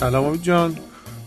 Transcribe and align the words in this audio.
سلام 0.00 0.24
امید 0.24 0.42
جان. 0.42 0.76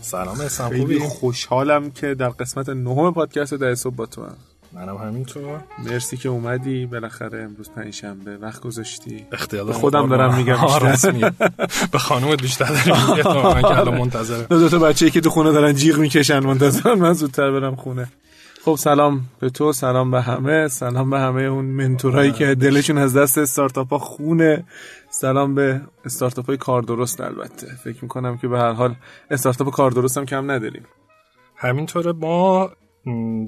سلام 0.00 0.40
اسم 0.40 0.78
خوبی؟ 0.78 0.98
خوشحالم 0.98 1.90
که 1.90 2.14
در 2.14 2.28
قسمت 2.28 2.68
نهم 2.68 3.12
پادکست 3.12 3.54
در 3.54 3.74
صبح 3.74 3.94
با 3.94 4.06
تو 4.06 4.22
هم 4.22 4.36
منم 4.72 4.96
همینطور. 4.96 5.60
مرسی 5.78 6.16
که 6.16 6.28
اومدی. 6.28 6.86
بالاخره 6.86 7.42
امروز 7.42 7.70
پنجشنبه. 7.70 8.36
وقت 8.36 8.60
گذاشتی. 8.60 9.26
اختیار 9.32 9.72
خودم 9.72 10.08
دارم 10.08 10.34
میگم. 10.36 10.56
به 11.92 11.98
خانومت 11.98 12.42
بیشتر 12.42 12.72
احتمالاً 12.72 13.62
که 13.68 13.78
الان 13.78 13.98
منتظره 13.98 14.42
دو 14.42 14.68
تا 14.68 14.78
بچه‌ای 14.78 15.10
که 15.10 15.20
تو 15.20 15.30
خونه 15.30 15.52
دارن 15.52 15.74
جیغ 15.74 15.98
می‌کشن 15.98 16.38
منتظرن 16.38 16.98
من 16.98 17.12
زودتر 17.12 17.50
برم 17.50 17.76
خونه. 17.76 18.08
خب 18.64 18.74
سلام 18.74 19.20
به 19.38 19.50
تو 19.50 19.72
سلام 19.72 20.10
به 20.10 20.22
همه 20.22 20.68
سلام 20.68 21.10
به 21.10 21.18
همه 21.18 21.42
اون 21.42 21.64
منتورایی 21.64 22.32
که 22.32 22.54
دلشون 22.54 22.98
از 22.98 23.16
دست 23.16 23.38
استارتاپ 23.38 23.90
ها 23.90 23.98
خونه. 23.98 24.64
سلام 25.10 25.54
به 25.54 25.80
استارتاپ 26.04 26.46
های 26.46 26.56
کار 26.56 26.82
درست 26.82 27.20
البته. 27.20 27.66
فکر 27.84 27.98
می‌کنم 28.02 28.38
که 28.38 28.48
به 28.48 28.58
هر 28.58 28.72
حال 28.72 28.94
استارتاپ 29.30 29.70
کار 29.70 29.90
درست 29.90 30.18
هم 30.18 30.24
کم 30.24 30.50
نداریم. 30.50 30.84
همینطوره 31.56 32.12
ما 32.12 32.70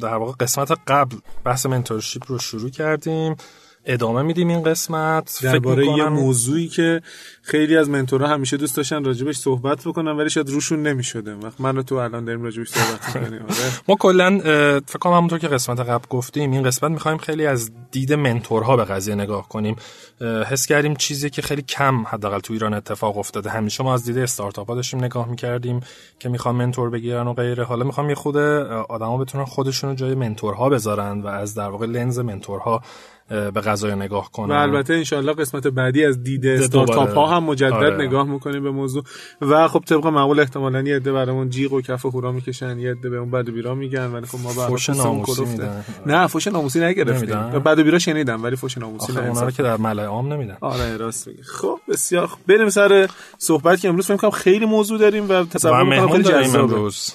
در 0.00 0.14
واقع 0.14 0.32
قسمت 0.40 0.78
قبل 0.86 1.16
بحث 1.44 1.66
منتورشیپ 1.66 2.22
رو 2.26 2.38
شروع 2.38 2.70
کردیم. 2.70 3.36
ادامه 3.84 4.22
میدیم 4.22 4.48
این 4.48 4.62
قسمت. 4.62 5.38
درباره 5.42 5.86
یه 5.86 6.08
موضوعی 6.08 6.68
که 6.68 7.00
خیلی 7.42 7.76
از 7.76 7.88
منتورها 7.88 8.28
همیشه 8.28 8.56
دوست 8.56 8.76
داشتن 8.76 9.04
راجبش 9.04 9.36
صحبت 9.36 9.84
بکنن 9.84 10.10
ولی 10.10 10.30
شاید 10.30 10.50
روشون 10.50 10.82
نمی‌شده. 10.82 11.34
وقت 11.34 11.60
من 11.60 11.82
تو 11.82 11.94
الان 11.94 12.24
داریم 12.24 12.42
راجبش 12.42 12.68
صحبت 12.68 13.16
می‌کنیم. 13.16 13.42
آره. 13.50 13.72
ما 13.88 13.94
کلا 13.94 14.38
فکر 14.86 14.98
کنم 14.98 15.12
همونطور 15.12 15.38
که 15.38 15.48
قسمت 15.48 15.80
قبل 15.80 16.04
گفتیم 16.10 16.52
این 16.52 16.62
قسمت 16.62 16.90
می‌خوایم 16.90 17.18
خیلی 17.18 17.46
از 17.46 17.70
دید 17.90 18.12
منتورها 18.12 18.76
به 18.76 18.84
قضیه 18.84 19.14
نگاه 19.14 19.48
کنیم. 19.48 19.76
حس 20.20 20.66
کردیم 20.66 20.94
چیزی 20.94 21.30
که 21.30 21.42
خیلی 21.42 21.62
کم 21.62 22.06
حداقل 22.06 22.40
تو 22.40 22.52
ایران 22.52 22.74
اتفاق 22.74 23.18
افتاده. 23.18 23.50
همیشه 23.50 23.84
ما 23.84 23.94
از 23.94 24.04
دید 24.04 24.18
استارتاپ 24.18 24.68
ها 24.68 24.74
داشتیم 24.74 25.04
نگاه 25.04 25.28
می‌کردیم 25.28 25.80
که 26.18 26.28
می‌خوان 26.28 26.54
منتور 26.54 26.90
بگیرن 26.90 27.26
و 27.26 27.32
غیره. 27.32 27.64
حالا 27.64 27.84
می‌خوام 27.84 28.08
یه 28.08 28.14
خود 28.14 28.36
آدما 28.36 29.18
بتونن 29.18 29.44
خودشون 29.44 29.90
رو 29.90 29.96
جای 29.96 30.14
منتورها 30.14 30.68
بذارن 30.68 31.20
و 31.20 31.26
از 31.26 31.54
در 31.54 31.68
واقع 31.68 31.86
لنز 31.86 32.18
منتورها 32.18 32.82
به 33.28 33.60
قضايا 33.60 33.94
نگاه 33.94 34.32
کنن 34.32 34.54
و 34.56 34.58
البته 34.58 34.94
انشالله 34.94 35.32
قسمت 35.32 35.66
بعدی 35.66 36.04
از 36.04 36.22
دید 36.22 36.46
استارتاپ 36.46 37.14
ها 37.14 37.26
هم 37.26 37.44
مجدد 37.44 37.72
آره. 37.72 38.06
نگاه 38.06 38.26
می‌کنیم 38.26 38.62
به 38.62 38.70
موضوع 38.70 39.04
و 39.40 39.68
خب 39.68 39.82
طبق 39.86 40.06
معمول 40.06 40.40
احتمالاً 40.40 40.82
یه 40.82 40.96
عده 40.96 41.12
برامون 41.12 41.50
جیغ 41.50 41.72
و 41.72 41.80
کف 41.80 42.06
و 42.06 42.10
هورا 42.10 42.32
می‌کشن 42.32 42.78
یه 42.78 42.90
عده 42.90 43.10
به 43.10 43.16
اون 43.16 43.30
بد 43.30 43.48
و 43.48 43.52
بیرا 43.52 43.74
میگن 43.74 44.06
ولی 44.06 44.26
خب 44.26 44.38
ما 44.42 44.50
فوش 44.50 44.90
ناموسی. 44.90 45.44
میدن. 45.44 45.84
نه 46.06 46.26
فوش 46.26 46.46
ناموسی 46.46 46.80
نگرفتیم؟ 46.80 47.36
بد 47.38 47.78
و 47.78 47.84
بیرا 47.84 47.98
شنیدم 47.98 48.42
ولی 48.42 48.56
فوش 48.56 48.78
ناموسی 48.78 49.12
نه 49.12 49.28
اونا 49.28 49.42
رو 49.42 49.50
که 49.50 49.62
در 49.62 49.76
ملأ 49.76 50.04
عام 50.04 50.32
نمیدن 50.32 50.56
آره 50.60 50.96
راست 50.96 51.28
میگی 51.28 51.42
خب 51.42 51.80
بسیار 51.88 52.26
خوب. 52.26 52.40
بریم 52.48 52.68
سر 52.68 53.08
صحبت 53.38 53.80
که 53.80 53.88
امروز 53.88 54.06
فکر 54.06 54.16
کنم 54.16 54.30
خیلی 54.30 54.66
موضوع 54.66 54.98
داریم 54.98 55.28
و 55.28 55.44
تصور 55.44 55.82
می‌کنم 55.82 56.08
خیلی 56.08 56.24
جذابه 56.24 56.74
امروز 56.74 57.12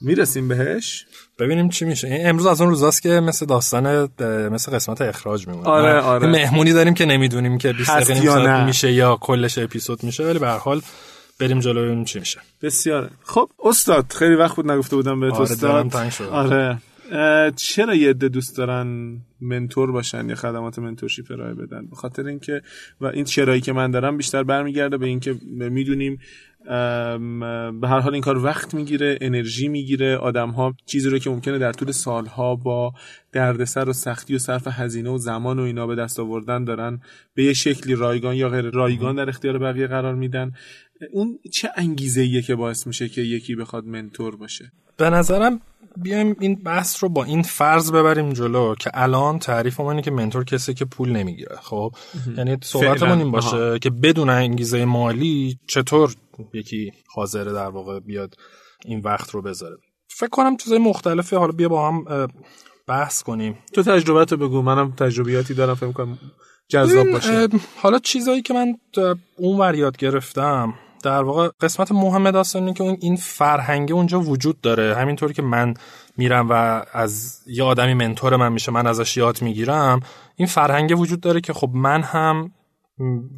می‌رسیم 0.00 0.48
بهش 0.48 1.06
ببینیم 1.38 1.68
چی 1.68 1.84
میشه 1.84 2.08
این 2.08 2.28
امروز 2.28 2.46
از 2.46 2.60
اون 2.60 2.70
روزاست 2.70 3.02
که 3.02 3.08
مثل 3.08 3.46
داستان 3.46 4.08
مثل 4.52 4.72
قسمت 4.72 5.00
اخراج 5.00 5.48
میمونه 5.48 5.68
آره،؟ 5.68 6.00
آره. 6.00 6.26
مهمونی 6.26 6.72
داریم 6.72 6.94
که 6.94 7.04
نمی‌دونیم 7.04 7.58
که 7.58 7.72
20 7.72 7.90
هست 7.90 8.10
دقیقه. 8.10 8.64
میشه 8.64 8.92
یا 8.92 9.16
کلش 9.20 9.58
اپیزود 9.58 10.04
میشه 10.04 10.24
ولی 10.24 10.38
به 10.38 10.46
هر 10.46 10.58
حال 10.58 10.82
بریم 11.40 11.60
جلو 11.60 11.82
ببینیم 11.82 12.04
چی 12.04 12.18
میشه 12.18 12.40
بسیار 12.62 13.10
خب 13.24 13.48
استاد 13.64 14.12
خیلی 14.12 14.34
وقت 14.34 14.56
بود 14.56 14.70
نگفته 14.70 14.96
بودم 14.96 15.20
بهت 15.20 15.32
آره، 15.34 15.42
استاد. 15.42 15.94
آره 16.30 16.78
چرا 17.56 17.94
یه 17.94 18.10
عده 18.10 18.28
دوست 18.28 18.56
دارن 18.56 19.18
منتور 19.40 19.92
باشن 19.92 20.28
یا 20.28 20.34
خدمات 20.34 20.78
منتورشیپ 20.78 21.30
ارائه 21.30 21.54
بدن؟ 21.54 21.86
به 21.86 21.96
خاطر 21.96 22.26
اینکه 22.26 22.62
و 23.00 23.06
این 23.06 23.24
چرایی 23.24 23.60
که 23.60 23.72
من 23.72 23.90
دارم 23.90 24.16
بیشتر 24.16 24.42
برمیگرده 24.42 24.96
به 24.96 25.06
اینکه 25.06 25.34
می‌دونیم 25.50 26.18
به 27.80 27.88
هر 27.88 27.98
حال 27.98 28.12
این 28.12 28.22
کار 28.22 28.44
وقت 28.44 28.74
می‌گیره 28.74 29.18
انرژی 29.20 29.68
می‌گیره. 29.68 30.16
آدم 30.16 30.50
ها 30.50 30.74
چیزی 30.86 31.10
رو 31.10 31.18
که 31.18 31.30
ممکنه 31.30 31.58
در 31.58 31.72
طول 31.72 31.90
سالها 31.90 32.54
با 32.54 32.92
دردسر 33.32 33.88
و 33.88 33.92
سختی 33.92 34.34
و 34.34 34.38
صرف 34.38 34.68
هزینه 34.70 35.10
و 35.10 35.18
زمان 35.18 35.58
و 35.58 35.62
اینا 35.62 35.86
به 35.86 35.94
دست 35.94 36.20
آوردن 36.20 36.64
دارن. 36.64 37.00
به 37.34 37.44
یه 37.44 37.52
شکلی 37.52 37.94
رایگان 37.94 38.34
یا 38.34 38.48
غیر 38.48 38.70
رایگان 38.70 39.16
در 39.16 39.28
اختیار 39.28 39.58
بقیه 39.58 39.86
قرار 39.86 40.14
میدن. 40.14 40.52
اون 41.12 41.38
چه 41.52 41.70
انگیزه 41.76 42.20
ایه 42.20 42.42
که 42.42 42.54
باعث 42.54 42.86
میشه 42.86 43.08
که 43.08 43.20
یکی 43.20 43.54
بخواد 43.54 43.84
منتور 43.84 44.36
باشه؟ 44.36 44.72
به 44.96 45.10
نظرم 45.10 45.60
بیایم 46.02 46.36
این 46.40 46.54
بحث 46.54 47.02
رو 47.02 47.08
با 47.08 47.24
این 47.24 47.42
فرض 47.42 47.92
ببریم 47.92 48.32
جلو 48.32 48.74
که 48.74 48.90
الان 48.94 49.38
تعریف 49.38 49.80
ما 49.80 49.90
اینه 49.90 50.02
که 50.02 50.10
منتور 50.10 50.44
کسی 50.44 50.74
که 50.74 50.84
پول 50.84 51.10
نمی‌گیره 51.10 51.56
خب؟ 51.62 51.94
یعنی 52.36 52.56
صحبتمون. 52.62 53.18
این 53.18 53.30
باشه 53.30 53.56
آها. 53.56 53.78
که 53.78 53.90
بدون 53.90 54.30
انگیزه 54.30 54.84
مالی 54.84 55.58
چطور 55.66 56.14
یکی 56.54 56.92
حاضره 57.14 57.52
در 57.52 57.68
واقع 57.68 58.00
بیاد 58.00 58.34
این 58.84 59.00
وقت 59.00 59.30
رو 59.30 59.42
بذاره. 59.42 59.76
فکر 60.08 60.30
کنم 60.30 60.56
چیزای 60.56 60.78
مختلفی 60.78 61.36
حالا 61.36 61.52
بیا 61.52 61.68
با 61.68 61.88
هم 61.88 62.28
بحث 62.86 63.22
کنیم. 63.22 63.58
تو 63.72 63.82
تجربت 63.82 64.32
رو 64.32 64.38
بگو 64.38 64.62
منم 64.62 64.92
تجربیاتی 64.92 65.54
دارم 65.54 65.74
فکر 65.74 65.92
کنم 65.92 66.18
جذاب 66.68 67.10
باشه. 67.10 67.48
حالا 67.76 67.98
چیزایی 67.98 68.42
که 68.42 68.54
من 68.54 68.74
اون 69.36 69.58
ور 69.58 69.74
یاد 69.74 69.96
گرفتم 69.96 70.74
در 71.06 71.22
واقع 71.22 71.48
قسمت 71.60 71.92
مهم 71.92 72.30
داستان 72.30 72.62
اینه 72.62 72.74
که 72.74 72.82
اون 72.82 72.96
این 73.00 73.16
فرهنگه 73.16 73.94
اونجا 73.94 74.20
وجود 74.20 74.60
داره. 74.60 74.94
همینطوری 74.94 75.34
که 75.34 75.42
من 75.42 75.74
میرم 76.16 76.46
و 76.50 76.84
از 76.92 77.42
یه 77.46 77.64
آدمی 77.64 77.94
منتور 77.94 78.36
من 78.36 78.52
میشه 78.52 78.72
من 78.72 78.86
ازش 78.86 79.16
یاد 79.16 79.42
می‌گیرم 79.42 80.00
این 80.36 80.48
فرهنگه 80.48 80.94
وجود 80.94 81.20
داره 81.20 81.40
که 81.40 81.52
خب 81.52 81.70
من 81.74 82.02
هم 82.02 82.50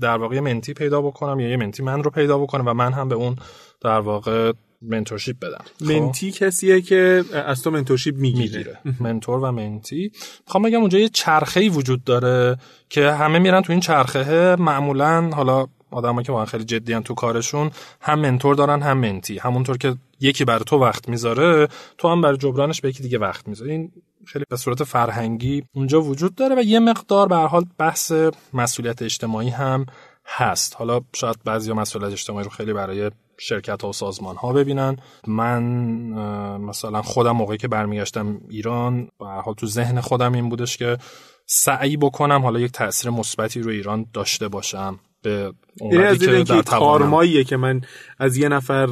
در 0.01 0.17
واقع 0.17 0.35
یه 0.35 0.41
منتی 0.41 0.75
پیدا 0.75 1.03
بکنم 1.03 1.41
یا 1.41 1.49
یه 1.49 1.57
منتی 1.57 1.83
من 1.83 2.03
رو 2.03 2.11
پیدا 2.11 2.39
بکنه 2.39 2.65
و 2.71 2.75
من 2.75 2.93
هم 2.93 3.09
به 3.09 3.15
اون 3.15 3.37
در 3.81 4.01
واقع 4.01 4.53
منتورشیپ 4.83 5.37
بدم. 5.39 5.65
خب؟ 5.79 5.93
منتی 5.93 6.33
کسیه 6.33 6.81
که 6.81 7.25
از 7.47 7.63
تو 7.63 7.71
منتورشیپ 7.71 8.17
می‌گیره. 8.17 8.59
می‌گیره. 8.59 8.79
منتور 9.01 9.39
و 9.39 9.53
منتی. 9.53 10.13
می‌خوام 10.47 10.63
بگم 10.63 10.81
اونجا 10.81 10.99
یه 10.99 11.09
چرخه 11.09 11.69
وجود 11.69 12.05
داره 12.05 12.57
که 12.89 13.11
همه 13.11 13.39
میرن 13.39 13.63
تو 13.63 13.73
این 13.73 13.81
چرخه 13.81 14.57
معمولا 14.59 15.31
حالا 15.35 15.67
آدمایی 15.91 16.25
که 16.25 16.33
واقعا 16.33 16.47
خیلی 16.47 16.65
جدیان 16.65 17.03
تو 17.03 17.15
کارشون 17.15 17.71
هم 18.01 18.19
منتور 18.19 18.55
دارن 18.55 18.83
هم 18.83 18.99
منتی. 18.99 19.39
همونطور 19.39 19.77
که 19.77 19.97
یکی 20.21 20.45
برای 20.45 20.65
تو 20.65 20.77
وقت 20.79 21.09
می‌ذاره 21.09 21.69
تو 21.99 22.09
هم 22.09 22.21
برای 22.21 22.37
جبرانش 22.37 22.81
به 22.81 22.89
یکی 22.89 23.03
دیگه 23.03 23.19
وقت 23.19 23.49
می‌ذاری. 23.49 23.73
این 23.73 23.93
خیلی 24.27 24.45
به 24.51 24.57
صورت 24.57 24.85
فرهنگی 24.85 25.65
اونجا 25.75 26.03
وجود 26.03 26.35
داره 26.35 26.57
و 26.57 26.63
یه 26.63 26.79
مقدار 26.79 27.29
به 27.29 27.37
حال 27.37 27.65
بحث 27.79 28.13
مسئولیت 28.53 29.03
اجتماعی 29.03 29.49
هم 29.49 29.87
هست. 30.27 30.77
حالا 30.77 31.01
شاید 31.15 31.37
بعضی 31.45 31.73
مسئولیت 31.73 32.13
اجتماعی 32.13 32.45
رو 32.45 32.51
خیلی 32.51 32.73
برای 32.73 33.11
شرکت 33.41 33.83
ها 33.83 33.89
و 33.89 33.93
سازمان 33.93 34.37
ها 34.37 34.53
ببینن. 34.53 34.97
من 35.27 35.63
مثلا 36.59 37.03
خودم 37.03 37.33
موقعی 37.33 37.59
که 37.59 37.69
برمیگشتم 37.69 38.41
ایران 38.49 39.09
به 39.19 39.27
حال 39.27 39.55
تو 39.55 39.67
ذهن 39.67 40.01
خودم 40.01 40.33
این 40.33 40.49
بودش 40.49 40.77
که 40.77 40.99
سعی 41.47 41.97
بکنم 41.97 42.43
حالا 42.43 42.61
یک 42.61 42.73
تاثیر 42.73 43.11
مثبتی 43.11 43.61
رو 43.61 43.71
ایران 43.71 44.07
داشته 44.13 44.49
باشم. 44.49 45.01
به 45.29 45.53
یعنی 45.81 45.97
اونقدری 45.97 46.07
از 46.07 46.19
دیدن 46.19 46.45
که 46.45 46.63
کارماییه 46.63 47.45
که 47.45 47.57
من 47.57 47.81
از 48.19 48.37
یه 48.37 48.49
نفر 48.49 48.87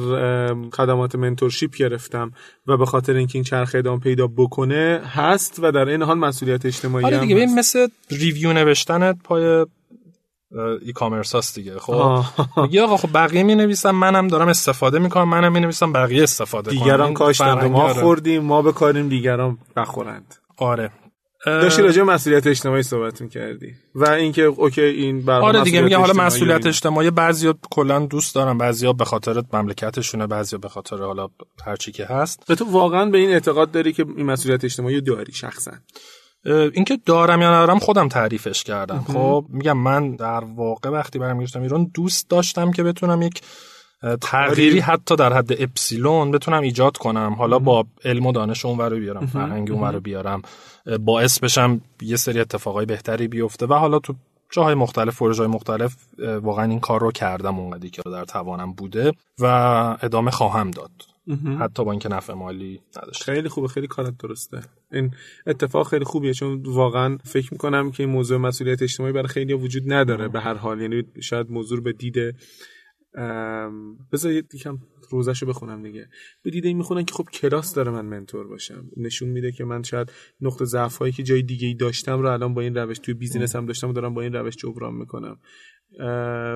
خدمات 0.73 1.15
mentorship 1.15 1.75
گرفتم 1.75 2.31
و 2.67 2.77
به 2.77 2.85
خاطر 2.85 3.13
اینکه 3.13 3.35
این 3.35 3.43
چرخه 3.43 3.77
ادامه 3.77 3.99
پیدا 3.99 4.27
بکنه 4.27 5.01
هست 5.05 5.59
و 5.59 5.71
در 5.71 5.89
عین 5.89 6.01
حال 6.01 6.17
مسئولیت 6.17 6.65
اجتماعی 6.65 7.05
آره 7.05 7.17
هم 7.17 7.25
دیگه 7.25 7.43
هست. 7.43 7.57
مثل 7.57 7.87
review 8.11 8.53
نوشتن 8.53 9.13
پای 9.13 9.65
e-commerce 10.81 11.35
هست 11.35 11.55
دیگه 11.55 11.79
خب. 11.79 12.23
میگه 12.57 12.81
آقا 12.81 12.97
خب 12.97 13.09
بقیه 13.13 13.43
می 13.43 13.55
نویسن 13.55 13.91
منم 13.91 14.27
دارم 14.27 14.47
استفاده 14.47 14.99
می‌کنم 14.99 15.29
منم 15.29 15.51
می 15.51 15.59
نویسم 15.59 15.93
بقیه 15.93 16.23
استفاده 16.23 16.71
کنن 16.71 16.79
دیگران 16.79 17.05
این 17.05 17.13
کاشتند 17.13 17.63
ما 17.63 17.83
آره. 17.83 17.93
خوردیم 17.93 18.43
ما 18.43 18.61
بکاریم 18.61 19.09
دیگران 19.09 19.57
بخورند 19.75 20.35
آره 20.57 20.91
داشتی 21.45 21.81
راجع 21.81 22.01
مسئولیت 22.01 22.47
اجتماعی 22.47 22.83
صحبت 22.83 23.21
می‌کردی. 23.21 23.73
و 23.95 24.09
اینکه 24.09 24.41
okay 24.41 24.81
این 24.81 25.25
بر 25.25 25.39
آره 25.39 25.63
دیگه 25.63 25.81
میگه 25.81 25.97
حالا 25.97 26.13
مسئولیت. 26.13 26.65
اجتماعی 26.65 27.11
بعضیا 27.11 27.55
کلا 27.71 27.99
دوست 27.99 28.35
دارن 28.35 28.57
بعضیا 28.57 28.93
به 28.93 29.05
خاطر 29.05 29.43
مملکتشونه 29.53 30.27
بعضیا 30.27 30.59
به 30.59 30.69
خاطر 30.69 30.97
حالا 30.97 31.27
هر 31.65 31.75
چی 31.75 31.91
که 31.91 32.05
هست. 32.05 32.53
تو 32.53 32.65
واقعا 32.65 33.05
به 33.05 33.17
این 33.17 33.29
اعتقاد 33.29 33.71
داری 33.71 33.93
که 33.93 34.05
این 34.17 34.25
مسئولیت 34.25 34.63
اجتماعی 34.63 35.01
داری 35.01 35.33
شخصا؟ 35.33 35.71
اینکه 36.45 36.97
دارم 37.05 37.41
یا 37.41 37.49
ندارم 37.49 37.79
خودم 37.79 38.07
تعریفش 38.07 38.63
کردم. 38.63 39.05
خب 39.13 39.45
میگم 39.49 39.77
من 39.77 40.15
در 40.15 40.43
واقع 40.43 40.89
وقتی 40.89 41.19
برمیگشتم 41.19 41.61
ایران 41.61 41.91
دوست 41.93 42.29
داشتم 42.29 42.71
که 42.71 42.83
بتونم 42.83 43.21
یک 43.21 43.41
تغییری 44.21 44.79
حتی 44.79 45.15
در 45.15 45.33
حد 45.33 45.61
اپسیلون 45.61 46.31
بتونم 46.31 46.61
ایجاد 46.61 46.97
کنم. 46.97 47.35
حالا 47.37 47.59
با 47.59 47.85
علم 48.05 48.25
و 48.25 48.31
دانش 48.31 48.65
اون 48.65 48.79
رو 48.79 48.99
بیارم 48.99 49.25
فرهنگ 49.25 49.71
اون 49.71 49.93
رو 49.93 49.99
بیارم. 49.99 50.41
باعث 50.99 51.39
بشم 51.39 51.81
یه 52.01 52.15
سری 52.15 52.39
اتفاقای 52.39 52.85
بهتری 52.85 53.27
بیفته. 53.27 53.65
و 53.65 53.73
حالا 53.73 53.99
تو 53.99 54.15
جاهای 54.51 54.75
مختلف 54.75 55.19
پروژه‌های 55.19 55.51
مختلف 55.51 55.95
واقعا 56.19 56.65
این 56.65 56.79
کار 56.79 57.01
رو 57.01 57.11
کردم 57.11 57.59
اونقدری 57.59 57.89
که 57.89 58.01
در 58.05 58.25
توانم 58.25 58.73
بوده 58.73 59.11
و 59.39 59.45
ادامه 60.01 60.31
خواهم 60.31 60.71
داد. 60.71 60.91
حتی 61.59 61.85
با 61.85 61.91
اینکه 61.91 62.09
نفع 62.09 62.33
مالی 62.33 62.81
نداشته 62.97 63.25
خیلی 63.25 63.49
خوبه 63.49 63.67
خیلی 63.67 63.87
کارت 63.87 64.17
درسته. 64.17 64.61
این 64.91 65.11
اتفاق 65.47 65.87
خیلی 65.87 66.05
خوبیه 66.05 66.33
چون 66.33 66.63
واقعا 66.65 67.17
فکر 67.23 67.53
می‌کنم 67.53 67.91
که 67.91 68.03
این 68.03 68.11
موضوع 68.11 68.37
مسئولیت 68.37 68.81
اجتماعی 68.81 69.13
برای 69.13 69.27
خیلی 69.27 69.53
وجود 69.53 69.93
نداره 69.93 70.27
به 70.27 70.39
هر 70.39 70.53
حال. 70.53 70.81
یعنی 70.81 71.03
شاید 71.21 71.51
موضوع 71.51 71.81
به 71.81 71.91
دید 71.93 72.15
بذار 74.11 74.31
یکم 74.31 74.77
روزشو 75.09 75.45
بخونم 75.45 75.83
دیگه. 75.83 76.09
به 76.43 76.51
دیده 76.51 76.67
این 76.67 76.77
می‌خونن 76.77 77.05
که 77.05 77.13
خب 77.13 77.23
کلاس 77.23 77.73
داره 77.73 77.91
من 77.91 78.05
منتور 78.05 78.47
باشم. 78.47 78.89
نشون 78.97 79.29
میده 79.29 79.51
که 79.51 79.63
من 79.63 79.83
شاید 79.83 80.11
نقطه 80.41 80.65
ضعف 80.65 80.97
هایی 80.97 81.13
که 81.13 81.23
جای 81.23 81.41
دیگه 81.41 81.67
ای 81.67 81.73
داشتم 81.73 82.19
رو 82.21 82.29
الان 82.29 82.53
با 82.53 82.61
این 82.61 82.75
روش 82.75 82.99
توی 82.99 83.13
business 83.13 83.55
هم 83.55 83.65
داشتم 83.65 83.89
و 83.89 83.93
دارم 83.93 84.13
با 84.13 84.21
این 84.21 84.33
روش 84.33 84.55
جبران 84.55 84.93
می‌کنم. 84.93 85.39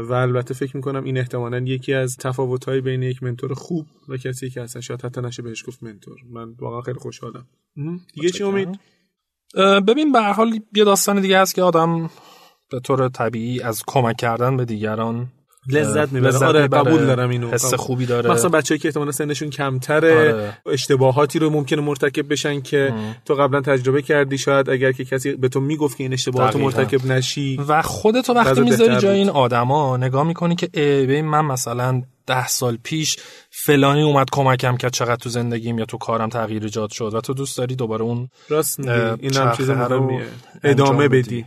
و 0.03 0.13
البته 0.13 0.53
فکر 0.53 0.75
می‌کنم 0.77 1.03
این 1.03 1.17
احتمالا 1.17 1.57
یکی 1.57 1.93
از 1.93 2.17
تفاوت 2.17 2.65
های 2.65 2.81
بین 2.81 3.03
یک 3.03 3.23
mentor 3.23 3.53
خوب 3.53 3.87
و 4.09 4.17
کسی 4.17 4.49
که 4.49 4.61
اصلا 4.61 4.81
شاید 4.81 5.01
حتی 5.01 5.21
نشه 5.21 5.41
بهش 5.41 5.63
گفت 5.67 5.83
mentor. 5.83 6.17
من 6.29 6.53
واقعا 6.59 6.81
خیلی 6.81 6.99
خوشحالم. 6.99 7.45
دیگه 8.13 8.29
چی 8.29 8.43
امید؟ 8.43 8.79
ببین 9.87 10.11
به 10.11 10.21
حال 10.21 10.59
یه 10.75 10.83
داستان 10.83 11.21
دیگه 11.21 11.39
هست 11.39 11.55
که 11.55 11.61
آدم 11.61 12.09
به 12.71 12.79
طور 12.79 13.09
طبیعی 13.09 13.61
از 13.61 13.83
کمک 13.87 14.15
کردن 14.17 14.57
به 14.57 14.65
دیگران 14.65 15.27
لذت 15.67 16.11
می‌بره. 16.11 16.45
آره 16.45 16.67
قبول 16.67 17.05
دارم 17.05 17.29
اینو. 17.29 17.51
حس 17.51 17.73
خوبی 17.73 18.05
داره. 18.05 18.31
مثلا 18.31 18.49
بچه‌ای 18.49 18.79
که 18.79 18.87
احتمالاً 18.87 19.11
سنشون 19.11 19.49
کمتره 19.49 20.33
آره. 20.33 20.57
اشتباهاتی 20.65 21.39
رو 21.39 21.49
ممکنه 21.49 21.81
مرتکب 21.81 22.31
بشن 22.31 22.61
که 22.61 22.89
ام. 22.93 23.15
تو 23.25 23.35
قبلا 23.35 23.61
تجربه 23.61 24.01
کردی. 24.01 24.37
شاید 24.37 24.69
اگر 24.69 24.91
که 24.91 25.05
کسی 25.05 25.31
به 25.31 25.49
تو 25.49 25.59
می‌گفت 25.59 25.97
که 25.97 26.03
این 26.03 26.13
اشتباهات 26.13 26.55
مرتکب 26.55 27.05
نشی. 27.05 27.59
و 27.67 27.81
خودتو 27.81 28.33
وقتی 28.33 28.61
می‌ذاری 28.61 28.97
جای 28.97 29.17
این 29.17 29.29
آدما 29.29 29.97
نگاه 29.97 30.23
می‌کنی 30.27 30.55
که 30.55 30.69
ای 30.73 31.21
من 31.21 31.45
مثلا 31.45 32.01
ده 32.27 32.47
سال 32.47 32.77
پیش 32.83 33.17
فلانی 33.49 34.01
اومد 34.01 34.27
کمکم 34.31 34.77
کرد 34.77 34.93
چقدر 34.93 35.15
تو 35.15 35.29
زندگیم 35.29 35.79
یا 35.79 35.85
تو 35.85 35.97
کارم 35.97 36.29
تغییر 36.29 36.63
ایجاد 36.63 36.91
شد 36.91 37.13
و 37.13 37.21
تو 37.21 37.33
دوست 37.33 37.57
داری 37.57 37.75
دوباره 37.75 38.03
اون 38.03 38.29
راست 38.49 38.79
این 38.79 39.35
هم 39.35 39.51
چیز 39.57 39.69
ادامه 40.63 41.07
بدی. 41.07 41.45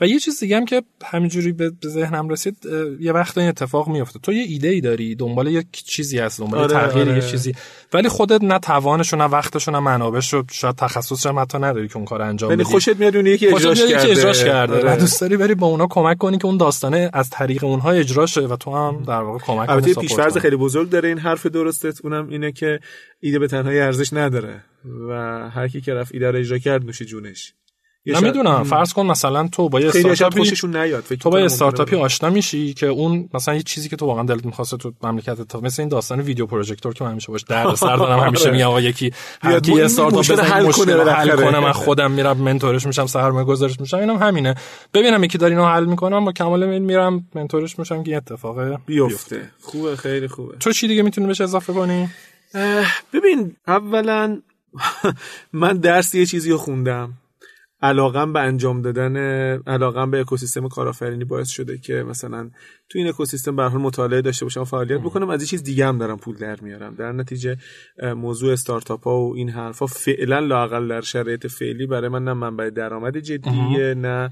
و 0.00 0.06
یه 0.06 0.18
چیز 0.18 0.40
دیگه 0.40 0.56
هم 0.56 0.64
که 0.64 0.82
همینجوری 1.04 1.52
به 1.52 1.72
ذهنم 1.86 2.28
رسید 2.28 2.56
یه 3.00 3.12
وقت 3.12 3.38
این 3.38 3.48
اتفاق 3.48 3.88
میفته 3.88 4.18
تو 4.18 4.32
یه 4.32 4.42
ایده 4.42 4.68
ای 4.68 4.80
داری 4.80 5.14
دنبال 5.14 5.46
یک 5.46 5.66
چیزی 5.72 6.18
هست 6.18 6.40
دنبال 6.40 6.60
آره، 6.60 6.72
تغییر 6.72 7.08
آره. 7.08 7.24
یه 7.24 7.30
چیزی. 7.30 7.54
ولی 7.92 8.08
خودت 8.08 8.44
نه 8.44 8.58
توانش 8.58 9.14
نه 9.14 9.24
وقتش 9.24 9.68
نه 9.68 9.78
منابعش 9.78 10.32
رو 10.32 10.44
شاید 10.50 10.74
تخصصش 10.76 11.26
هم 11.26 11.38
حتی 11.38 11.58
نداری 11.58 11.88
که 11.88 11.96
اون 11.96 12.04
کار 12.04 12.22
انجام 12.22 12.50
بدی. 12.50 12.64
خوشت 12.64 12.96
میاد 12.96 13.16
اونی 13.16 13.30
یکی 13.30 13.48
اجراش 13.48 13.80
کرده. 13.80 14.10
اجراش 14.10 14.44
کرده. 14.44 14.74
آره. 14.74 14.94
و 14.94 14.96
دوست 14.96 15.20
داری 15.20 15.36
بری 15.36 15.54
با 15.54 15.66
اونا 15.66 15.86
کمک 15.90 16.18
کنی 16.18 16.38
که 16.38 16.46
اون 16.46 16.56
داستانه 16.56 17.10
از 17.12 17.30
طریق 17.30 17.64
اونها 17.64 17.90
اجرا 17.90 18.26
شه 18.26 18.40
و 18.40 18.56
تو 18.56 18.76
هم 18.76 19.04
در 19.04 19.22
واقع 19.22 19.38
کمک 19.38 19.68
کنی 19.68 19.94
پیش‌فرض 19.94 20.38
خیلی 20.38 20.56
بزرگ 20.56 20.90
داره 20.90 21.08
این 21.08 21.18
حرف 21.18 21.46
درستت 21.46 22.04
اونم 22.04 22.28
اینه 22.28 22.52
که 22.52 22.80
ایده 23.20 23.38
به 23.38 23.48
تنهایی 23.48 23.78
ارزش 23.78 24.12
نداره 24.12 24.64
و 25.08 25.12
هر 25.50 25.68
کی 25.68 25.80
که 25.80 25.94
رفت 25.94 26.14
ایده 26.14 26.30
رو 26.30 26.38
اجرا 26.38 26.58
کرد 26.58 26.84
نوش 26.84 27.02
جونش. 27.02 27.54
نمی‌دونم 28.06 28.62
فرض 28.64 28.92
کن 28.92 29.06
مثلا 29.06 29.48
تو 29.48 29.68
با 29.68 29.80
یه 29.80 29.88
استارتاپی 29.88 30.38
خوششون 30.38 30.76
نیاد 30.76 31.04
تو 31.20 31.30
با 31.30 31.38
یه 31.38 31.44
استارتاپی 31.44 31.96
آشنا 31.96 32.30
میشی 32.30 32.74
که 32.74 32.86
اون 32.86 33.28
مثلا 33.34 33.54
یه 33.54 33.62
چیزی 33.62 33.88
که 33.88 33.96
تو 33.96 34.06
واقعا 34.06 34.24
دلت 34.24 34.46
می‌خواسته 34.46 34.76
تو 34.76 34.92
مملکت 35.02 35.42
تا 35.42 35.60
مثل 35.60 35.82
این 35.82 35.88
داستان 35.88 36.20
ویدیو 36.20 36.46
پروژکتور 36.46 36.94
که 36.94 37.04
من 37.04 37.10
همیشه 37.10 37.32
باش 37.32 37.42
درد 37.42 37.74
سر 37.74 37.96
دارم 38.06 38.20
همیشه 38.20 38.50
میگم 38.50 38.66
آقا 38.66 38.80
یکی 38.80 39.12
هر 39.42 39.60
کی 39.60 39.80
استارتاپ 39.80 40.20
بزنه 40.20 40.42
حل 40.42 40.70
کنه 40.72 41.12
حل 41.12 41.36
کنه 41.36 41.60
من 41.60 41.72
خودم 41.72 42.10
میرم 42.10 42.36
منتورش 42.36 42.86
میشم 42.86 43.06
سرمایه 43.06 43.44
گذارش 43.46 43.80
میشم 43.80 43.96
اینم 43.96 44.16
همینه. 44.16 44.54
ببینم 44.94 45.24
یکی 45.24 45.38
داره 45.38 45.52
اینو 45.52 45.68
حل 45.68 45.84
می‌کنم 45.84 46.24
با 46.24 46.32
کمال 46.32 46.66
میل 46.66 46.82
میرم 46.82 47.28
منتورش 47.34 47.78
میشم 47.78 48.02
که 48.02 48.16
اتفاق 48.16 48.80
بیفته. 48.86 49.50
خوبه 49.60 49.96
خیلی 49.96 50.28
خوبه. 50.28 50.56
تو 50.56 50.72
چی 50.72 50.88
دیگه 50.88 51.02
می‌تونی 51.02 51.26
بهش 51.26 51.40
اضافه 51.40 51.72
کنی؟ 51.72 52.08
ببین 53.12 53.56
اولا 53.66 54.40
من 55.52 55.76
درس 55.76 56.14
یه 56.14 56.26
چیزی 56.26 56.50
رو 56.50 56.58
خوندم. 56.58 57.12
علاقم 57.82 58.32
به 58.32 58.40
انجام 58.40 58.82
دادن 58.82 59.16
علاقم 59.66 60.10
به 60.10 60.20
اکوسیستم 60.20 60.68
کارآفرینی 60.68 61.24
باعث 61.24 61.48
شده 61.48 61.78
که 61.78 61.94
مثلا 61.94 62.50
تو 62.88 62.98
این 62.98 63.08
اکوسیستم 63.08 63.56
به 63.56 63.62
حال 63.62 63.80
مطالعه 63.80 64.22
داشته 64.22 64.44
باشم 64.44 64.64
فعالیت 64.64 65.00
بکنم 65.00 65.30
از 65.30 65.40
این 65.40 65.46
چیز 65.46 65.62
دیگه 65.62 65.86
هم 65.86 65.98
دارم 65.98 66.16
پول 66.16 66.36
در 66.36 66.60
میارم. 66.60 66.94
در 66.94 67.12
نتیجه 67.12 67.56
موضوع 68.16 68.52
استارتاپ 68.52 69.04
ها 69.04 69.20
و 69.20 69.34
این 69.34 69.48
حرفا 69.48 69.86
فعلا 69.86 70.38
لاقل 70.38 70.88
در 70.88 71.00
شرایط 71.00 71.46
فعلی 71.46 71.86
برای 71.86 72.08
من 72.08 72.24
نه 72.24 72.32
منبع 72.32 72.70
درآمد 72.70 73.18
جدیه 73.18 73.94
نه 73.94 74.30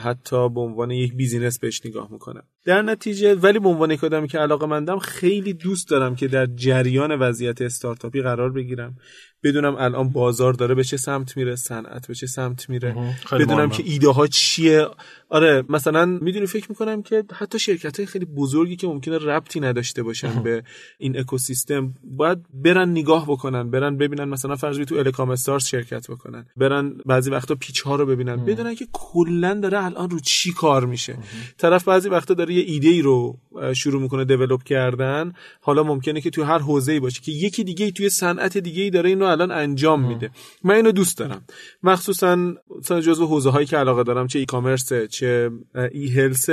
حتی 0.00 0.48
به 0.48 0.60
عنوان 0.60 0.90
یک 0.90 1.14
business 1.14 1.58
بهش 1.58 1.86
نگاه 1.86 2.08
می‌کنم. 2.12 2.42
در 2.64 2.82
نتیجه 2.82 3.34
ولی 3.34 3.58
به 3.58 3.68
عنوان 3.68 3.90
یک 3.90 4.04
آدمی 4.04 4.28
که 4.28 4.38
علاقه 4.38 4.66
مندم 4.66 4.98
خیلی 4.98 5.52
دوست 5.52 5.90
دارم 5.90 6.16
که 6.16 6.28
در 6.28 6.46
جریان 6.46 7.18
وضعیت 7.18 7.62
استارتاپی 7.62 8.22
قرار 8.22 8.52
بگیرم. 8.52 8.96
بدونم 9.42 9.76
الان 9.78 10.08
بازار 10.08 10.52
داره 10.52 10.74
به 10.74 10.84
چه 10.84 10.96
سمت 10.96 11.36
میره 11.36 11.56
صنعت 11.56 12.06
به 12.06 12.14
چه 12.14 12.26
سمت 12.26 12.70
میره. 12.70 13.16
بدونم 13.32 13.70
که 13.70 13.82
ایده 13.86 14.08
ها 14.08 14.26
چیه. 14.26 14.86
آره 15.28 15.64
مثلا 15.68 16.06
می‌دونی 16.06 16.46
فکر 16.46 16.66
می‌کنم 16.68 17.02
که 17.02 17.24
حتی 17.32 17.58
شرکت 17.58 17.96
های 17.96 18.06
خیلی 18.06 18.24
بزرگی 18.24 18.76
که 18.76 18.86
ممکنه 18.86 19.18
ربطی 19.18 19.60
نداشته 19.60 20.02
باشن 20.02 20.42
به 20.42 20.62
این 20.98 21.18
اکوسیستم 21.18 21.94
باید 22.04 22.38
برن 22.54 22.90
نگاه 22.90 23.26
بکنن 23.28 23.70
برن 23.70 23.96
ببینن 23.96 24.24
مثلا 24.24 24.56
فرض 24.56 24.78
تو 24.78 24.94
Elecomp 24.94 25.30
Stars 25.30 25.64
شرکت 25.64 26.10
بکنن. 26.10 26.46
برن 26.56 26.94
بعضی 27.06 27.30
وقتا 27.30 27.54
pitch 27.54 27.80
ها 27.80 27.96
رو 27.96 28.06
ببینن. 28.06 28.44
بدونن 28.44 28.74
که 28.74 28.86
کلا 29.12 29.54
داره 29.54 29.84
الان 29.84 30.10
رو 30.10 30.20
چی 30.20 30.52
کار 30.52 30.86
میشه؟ 30.86 31.16
طرف 31.58 31.88
بعضی 31.88 32.08
وقتا 32.08 32.34
داره 32.34 32.54
یه 32.54 32.62
ایده 32.66 32.88
ای 32.88 33.02
رو 33.02 33.38
شروع 33.74 34.02
می‌کنه 34.02 34.24
دیولپ 34.24 34.62
کردن. 34.62 35.32
حالا 35.60 35.82
ممکنه 35.82 36.20
که 36.20 36.30
تو 36.30 36.44
هر 36.44 36.58
حوزه‌ای 36.58 37.00
باشه 37.00 37.20
که 37.20 37.32
یکی 37.32 37.64
دیگه 37.64 37.84
ای 37.84 37.92
توی 37.92 38.10
صنعت 38.10 38.58
دیگه 38.58 38.82
ای 38.82 38.90
داره 38.90 39.08
اینو 39.08 39.24
الان 39.24 39.50
انجام 39.50 40.08
میده. 40.08 40.30
من 40.64 40.74
اینو 40.74 40.92
دوست 40.92 41.18
دارم. 41.18 41.42
مخصوصا 41.82 42.54
مثلا 42.78 43.00
جزو 43.00 43.26
حوزه 43.26 43.50
هایی 43.50 43.66
که 43.66 43.76
علاقه 43.76 44.02
دارم 44.02 44.26
چه 44.26 44.38
ای 44.38 44.44
کامرس 44.44 44.92
چه 45.10 45.50
ای 45.92 46.08
هلس 46.08 46.48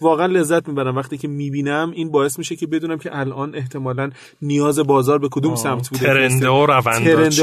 واقعا 0.00 0.26
لذت 0.26 0.68
می‌برم. 0.68 0.96
وقتی 0.96 1.18
که 1.18 1.28
می‌بینم 1.28 1.92
این 1.94 2.10
باعث 2.10 2.38
میشه 2.38 2.56
که 2.56 2.66
بدونم 2.66 2.98
که 2.98 3.18
الان 3.18 3.54
احتمالا 3.54 4.10
نیاز 4.42 4.78
بازار 4.78 5.18
به 5.18 5.28
کدوم 5.30 5.54
سمت 5.54 5.88
بوده 5.88 6.06
ترنده 6.06 6.48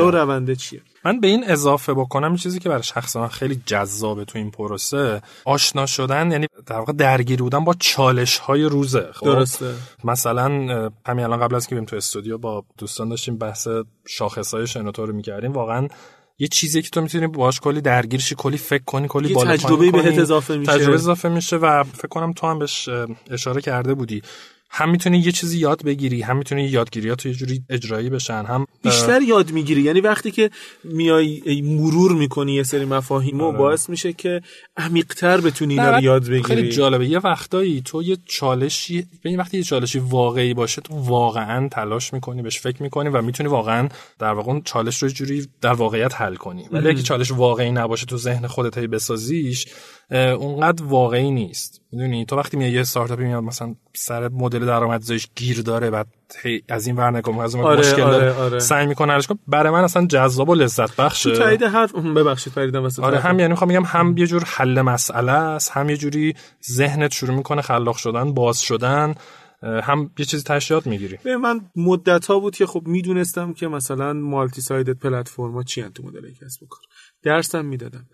و 0.02 0.12
رونده 0.12 0.56
چیه؟ 0.56 0.82
من 1.06 1.20
به 1.20 1.28
این 1.28 1.44
اضافه 1.48 1.94
بکنم 1.94 2.36
چیزی 2.36 2.60
که 2.60 2.70
برای 2.70 2.84
شخص 2.84 3.16
من 3.16 3.28
خیلی 3.28 3.62
جذابه 3.66 4.26
تو 4.26 4.38
این 4.38 4.52
پروسه. 4.52 5.22
آشنا 5.46 5.86
شدن 5.86 6.32
یعنی 6.32 6.48
در 6.66 6.78
واقع 6.78 6.94
درگیر 6.94 7.42
بودن 7.42 7.64
با 7.64 7.76
چالش 7.80 8.38
های 8.38 8.64
روزه. 8.64 9.10
خب؟ 9.14 9.26
درسته. 9.26 9.74
مثلا 10.04 10.44
همین 11.06 11.26
الان 11.26 11.40
قبل 11.40 11.56
از 11.56 11.68
که 11.68 11.76
بریم 11.76 11.86
تو 11.86 11.96
استودیو 11.96 12.38
با 12.38 12.66
دوستان 12.78 13.10
داشتیم 13.10 13.38
بحث 13.38 13.68
شاخص 14.08 14.54
های 14.54 14.68
شنوتو 14.68 15.06
رو 15.06 15.14
می‌کردیم. 15.14 15.54
واقعا 15.54 15.88
یه 16.40 16.48
چیزی 16.48 16.82
که 16.82 16.90
تو 16.90 17.02
می‌تونی 17.02 17.28
باهاش 17.28 17.60
کلی 17.60 17.82
درگیر 17.82 18.20
شی 18.20 18.36
کلی 18.38 18.58
فکر 18.58 18.84
کنی 18.84 19.08
کلی 19.08 19.34
بالا 19.34 19.58
تجربه 19.58 19.92
بهت 19.92 20.18
اضافه 20.18 20.58
میشه. 20.58 20.72
تجربه 20.72 20.94
اضافه 20.94 21.30
میشه 21.30 21.58
و 21.58 21.84
فکر 21.84 22.08
کنم 22.08 22.34
تو 22.34 22.48
هم 22.48 22.60
بهش 22.60 22.90
اشاره 23.30 23.62
کرده 23.62 23.94
بودی. 23.94 24.22
هم 24.74 24.90
می‌تونی 24.90 25.20
یه 25.20 25.32
چیزی 25.32 25.58
یاد 25.58 25.84
بگیری 25.84 26.22
هم 26.22 26.38
می‌تونی 26.38 26.64
یادگیریات 26.64 27.26
یه 27.26 27.34
جوری 27.34 27.64
اجرایی 27.70 28.10
بشن 28.10 28.46
هم 28.48 28.66
بیشتر 28.84 29.22
یاد 29.22 29.52
می‌گیری. 29.52 29.82
یعنی 29.82 30.02
وقتی 30.02 30.32
که 30.32 30.50
میای 30.84 31.62
مرور 31.66 32.12
می‌کنی 32.12 32.54
یه 32.54 32.64
سری 32.64 32.86
مفاهیم 32.86 33.42
و 33.42 33.44
آره. 33.44 33.58
باعث 33.58 33.90
میشه 33.90 34.14
که 34.14 34.42
عمیق‌تر 34.78 35.42
بتونی 35.42 35.74
اینا 35.74 35.96
رو 35.96 36.04
یاد 36.04 36.24
بگیری. 36.24 36.44
خیلی 36.44 36.70
جالبه. 36.70 37.08
یه 37.08 37.20
وقتایی 37.20 37.82
تو 37.86 38.04
یه 38.04 38.18
چالشی 38.26 39.06
ببین 39.24 39.40
وقتی 39.40 39.58
یه 39.58 39.64
چالشی 39.64 40.00
واقعی 40.00 40.54
باشه 40.54 40.82
تو 40.82 40.94
واقعا 40.94 41.68
تلاش 41.68 42.14
می‌کنی 42.14 42.42
بهش 42.42 42.60
فکر 42.60 42.84
می‌کنی 42.84 43.10
و 43.10 43.22
می‌تونی 43.22 43.50
واقعا 43.50 43.90
در 44.20 44.34
واقع 44.34 44.52
اون 44.52 44.62
چالش 44.66 45.04
رو 45.04 45.10
جوری 45.10 45.48
در 45.62 45.74
واقعیت 45.74 46.22
حل 46.22 46.36
کنی. 46.36 46.66
ولی 46.72 46.90
اگه 46.90 47.02
چالش 47.02 47.32
واقعی 47.32 47.72
نباشه 47.72 48.06
تو 48.06 48.18
ذهن 48.18 48.48
خودت 48.48 48.78
هی 48.78 48.88
بسازیش 48.88 49.66
اونقدر 50.12 50.84
واقعی 50.84 51.32
نیست. 51.32 51.82
می‌دونی؟ 51.92 52.26
تو 52.26 52.36
وقتی 52.36 52.58
میای 52.58 52.72
یه 52.72 52.82
استارتاپی 52.82 53.24
میاد 53.24 53.44
مثلا 53.44 53.76
سر 53.96 54.28
مدل 54.28 54.66
درآمدزایش 54.66 55.28
گیر 55.36 55.62
داره 55.62 55.90
بعد 55.90 56.08
از 56.70 56.88
این 56.88 56.96
ور 56.96 57.12
نگاه 57.12 57.40
از 57.40 57.56
اون 57.56 57.64
آره، 57.66 57.80
مشکل 57.80 58.02
آره، 58.02 58.18
داره 58.18 58.34
آره. 58.34 58.60
سعی 58.60 58.86
می‌کنه 58.86 59.22
کنه. 59.22 59.40
برای 59.48 59.74
من 59.74 59.84
اصلا 59.84 60.06
جذاب 60.06 60.50
و 60.50 60.56
لذت 60.56 60.96
بخشه. 60.96 61.32
تو 61.32 61.38
تایید 61.38 61.64
حرف 61.64 61.96
ببخشید 61.96 62.54
فریدم 62.54 62.82
واسه 62.82 63.02
آره 63.02 63.20
هم 63.20 63.40
یعنی 63.40 63.52
می‌خوام 63.52 63.68
میگم 63.68 63.84
هم 63.86 64.18
یه 64.18 64.28
جور 64.28 64.44
حل 64.46 64.82
مسئله 64.82 65.32
است 65.32 65.72
هم 65.72 65.90
یه 65.90 65.98
جوری 65.98 66.36
ذهنت 66.72 67.14
شروع 67.14 67.36
می‌کنه 67.36 67.62
خلاق 67.62 67.98
شدن 67.98 68.34
باز 68.34 68.62
شدن 68.62 69.16
هم 69.64 70.12
یه 70.20 70.26
چیزی 70.26 70.44
تشریات 70.44 70.88
می‌گیری. 70.88 71.18
به 71.24 71.38
من 71.38 71.62
مدت 71.76 72.26
ها 72.26 72.40
بود 72.40 72.56
که 72.56 72.66
خب 72.66 72.84
می‌دونستم 72.86 73.54
که 73.54 73.68
مثلا 73.68 74.14
مالتی 74.14 74.62
سایدد 74.62 75.00
پلتفرما 75.00 75.64
چی 75.64 75.84
تو 75.84 76.04
مدل 76.04 76.32
کسب 76.42 76.64
و 76.64 76.68
کار. 76.68 76.82
درسم 77.24 77.66
می‌دادم. 77.66 78.06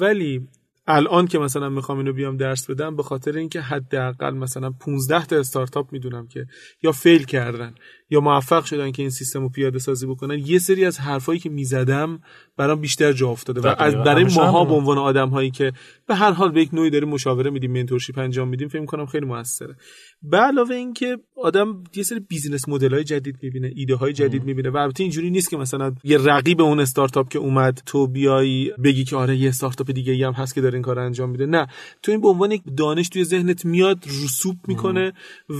ولی 0.00 0.48
الان 0.86 1.26
که 1.26 1.38
مثلا 1.38 1.68
می‌خوام 1.68 1.98
اینو 1.98 2.12
بیام 2.12 2.36
درس 2.36 2.70
بدم 2.70 2.96
به 2.96 3.02
خاطر 3.02 3.36
اینکه 3.36 3.60
حداقل 3.60 4.34
مثلا 4.34 4.70
15 4.70 5.26
تا 5.26 5.36
استارتاپ 5.36 5.92
می‌دونم 5.92 6.28
که 6.28 6.46
یا 6.82 6.92
fail 6.92 7.24
کردن. 7.24 7.74
یا 8.12 8.20
موفق 8.20 8.64
شدن 8.64 8.92
که 8.92 9.02
این 9.02 9.10
سیستم 9.10 9.40
رو 9.40 9.48
پیاده 9.48 9.78
سازی 9.78 10.06
بکنن. 10.06 10.38
یه 10.38 10.58
سری 10.58 10.84
از 10.84 11.00
حرفایی 11.00 11.40
که 11.40 11.50
می‌زدم 11.50 12.20
برام 12.56 12.80
بیشتر 12.80 13.12
جا 13.12 13.28
افتاده 13.28 13.60
و 13.60 13.74
از 13.78 13.94
برای 13.94 14.24
ماها 14.24 14.64
به 14.64 14.74
عنوان 14.74 14.98
آدم 14.98 15.28
هایی 15.28 15.50
که 15.50 15.72
به 16.06 16.14
هر 16.14 16.30
حال 16.30 16.52
به 16.52 16.62
یک 16.62 16.74
نوعی 16.74 16.90
داریم 16.90 17.08
مشاوره 17.08 17.50
میدیم 17.50 17.72
mentorship 17.72 18.18
انجام 18.18 18.48
میدیم 18.48 18.68
فکر 18.68 18.84
کنم 18.84 19.06
خیلی 19.06 19.26
موثره. 19.26 19.76
به 20.22 20.36
علاوه 20.36 20.74
اینکه 20.74 21.18
آدم 21.36 21.84
یه 21.94 22.02
سری 22.02 22.20
business 22.20 22.68
model 22.68 22.94
های 22.94 23.04
جدید 23.04 23.36
می‌بینه 23.42 23.72
ایده 23.76 23.94
های 23.94 24.12
جدید 24.12 24.44
می‌بینه 24.44 24.70
و 24.70 24.76
البته 24.76 25.02
اینجوری 25.02 25.30
نیست 25.30 25.50
که 25.50 25.56
مثلا 25.56 25.94
یه 26.04 26.18
رقیب 26.18 26.60
اون 26.60 26.80
استارتاپ 26.80 27.28
که 27.28 27.38
اومد 27.38 27.82
تو 27.86 28.06
بیای 28.06 28.72
بگی 28.84 29.04
که 29.04 29.16
آره 29.16 29.36
یه 29.36 29.48
استارتاپ 29.48 29.90
دیگه 29.90 30.12
ای 30.12 30.22
هم 30.22 30.32
هست 30.32 30.54
که 30.54 30.60
داره 30.60 30.74
این 30.74 30.82
کار 30.82 30.98
انجام 30.98 31.30
میده. 31.30 31.46
نه. 31.46 31.66
تو 32.02 32.12
این 32.12 32.20
به 32.20 32.28
عنوان 32.28 32.52
یک 32.52 32.62
دانش 32.76 33.08
توی 33.08 33.24
ذهنت 33.24 33.64
میاد 33.64 34.04
رسوب 34.24 34.56
می‌کنه 34.68 35.12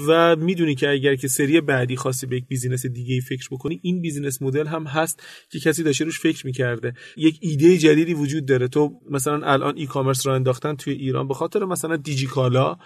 و 0.08 0.36
می‌دونی 0.36 0.74
که 0.74 0.90
اگر 0.90 1.14
که 1.14 1.28
سری 1.28 1.60
بعدی 1.60 1.96
خاصی 1.96 2.26
به 2.26 2.41
یک 2.42 2.48
بیزینس 2.48 2.86
دیگه 2.86 3.14
ای 3.14 3.20
فکر 3.20 3.48
بکنی 3.50 3.80
این 3.82 4.02
بیزینس 4.02 4.42
مدل 4.42 4.66
هم 4.66 4.84
هست 4.84 5.22
که 5.50 5.60
کسی 5.60 5.82
داشته 5.82 6.04
روش 6.04 6.20
فکر 6.20 6.46
می‌کرده. 6.46 6.94
یک 7.16 7.38
ایده 7.40 7.78
جدیدی 7.78 8.14
وجود 8.14 8.46
داره. 8.46 8.68
تو 8.68 9.00
مثلا 9.10 9.46
الان 9.46 9.76
e-commerce 9.76 10.26
را 10.26 10.34
انداختن 10.34 10.74
توی 10.76 10.92
ایران 10.92 11.28
به 11.28 11.34
خاطر 11.34 11.64
مثلا 11.64 11.96
دیجیکالا 11.96 12.76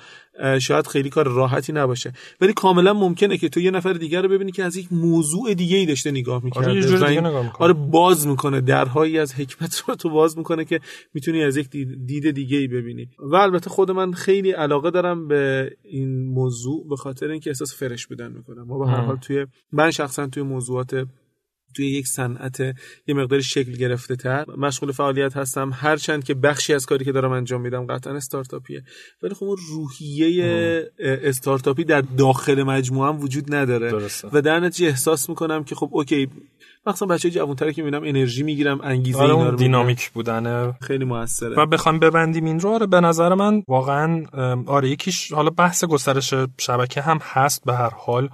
شاید 0.61 0.87
خیلی 0.87 1.11
کار 1.11 1.29
راحتی 1.29 1.73
نباشه. 1.73 2.13
ولی 2.41 2.53
کاملا 2.53 2.93
ممکنه 2.95 3.39
که 3.39 3.49
تو 3.49 3.61
یه 3.61 3.71
نفر 3.71 3.93
دیگر 3.93 4.23
رو 4.23 4.29
ببینی 4.29 4.53
که 4.53 4.65
از 4.65 4.77
یک 4.77 4.93
موضوع 4.93 5.55
دیگه 5.55 5.77
ای 5.77 5.87
داشته 5.87 6.11
نگاه 6.11 6.45
می‌کرده 6.45 6.71
آره, 6.71 7.51
آره 7.59 7.73
باز 7.73 8.27
می‌کنه. 8.27 8.61
درهایی 8.61 9.19
از 9.19 9.35
حکمت 9.35 9.83
رو 9.87 9.95
تو 9.95 10.11
باز 10.11 10.39
می‌کنه 10.39 10.65
که 10.65 10.81
می‌تونی 11.15 11.43
از 11.43 11.57
یک 11.57 11.71
دید 12.07 12.31
دیگه 12.31 12.59
ای 12.59 12.69
ببینی. 12.69 13.09
و 13.19 13.37
البته 13.37 13.71
خود 13.71 13.91
من 13.91 14.13
خیلی 14.13 14.51
علاقه 14.51 14.91
دارم 14.91 15.29
به 15.29 15.71
این 15.83 16.27
موضوع 16.27 16.89
به 16.89 16.97
خاطر 16.97 17.31
اینکه 17.31 17.51
احساس 17.51 17.75
فرش 17.75 18.07
بودن 18.07 18.33
می‌کنم. 18.33 18.63
ما 18.63 18.79
به 18.79 18.87
هر 18.87 19.01
حال 19.01 19.17
توی 19.17 19.47
من 19.73 19.91
شخصا 19.91 20.27
توی 20.27 20.43
موضوعات 20.43 21.07
توی 21.75 21.91
یک 21.91 22.07
صنعت 22.07 22.61
یه 23.07 23.15
مقداری 23.15 23.43
شکل 23.43 23.73
گرفته 23.73 24.17
تر 24.17 24.45
مشغول 24.57 24.93
فعالیت 24.93 25.37
هستم. 25.37 25.71
هرچند 25.75 26.25
که 26.25 26.35
بخشی 26.35 26.75
از 26.75 26.87
کاری 26.87 27.05
که 27.05 27.13
دارم 27.13 27.33
انجام 27.33 27.61
میدم 27.61 27.87
قطعا 27.87 28.17
استارتاپیه. 28.17 28.83
ولی 29.23 29.35
خب 29.35 29.47
روحیه 29.69 30.91
استارتاپی 30.99 31.85
در 31.85 32.01
داخل 32.01 32.63
مجموعه 32.63 33.09
هم 33.09 33.21
وجود 33.21 33.55
نداره. 33.55 33.91
درسته. 33.91 34.29
و 34.33 34.43
در 34.43 34.61
نتیجه 34.61 34.89
احساس 34.89 35.29
می‌کنم 35.29 35.65
که 35.65 35.75
خب 35.75 35.89
اوکی 35.93 36.29
مثلا 36.87 37.09
بچه 37.09 37.31
جوانتر 37.31 37.73
که 37.73 37.83
می‌بینم 37.83 38.03
انرژی 38.05 38.43
می‌گیرم 38.43 38.81
انگیزه 38.83 39.19
آره 39.19 39.35
اینا 39.35 39.51
رو 39.51 39.57
دینامیک 39.57 40.11
بودن 40.11 40.73
خیلی 40.73 41.05
موثره. 41.05 41.57
و 41.57 41.67
بخوام 41.67 41.99
ببندیم 41.99 42.45
این 42.45 42.61
رو. 42.61 42.71
آره 42.71 42.87
به 42.87 43.01
نظر 43.01 43.35
من 43.35 43.63
واقعا 43.69 44.25
آره 44.67 44.91
یکیش 44.91 45.33
حالا 45.33 45.51
بحث 45.51 45.85
گسترش 45.85 46.35
شبکه 46.59 47.01
هم 47.01 47.19
هست 47.23 47.65
به 47.65 47.75
هر 47.75 47.91
حال. 47.91 48.29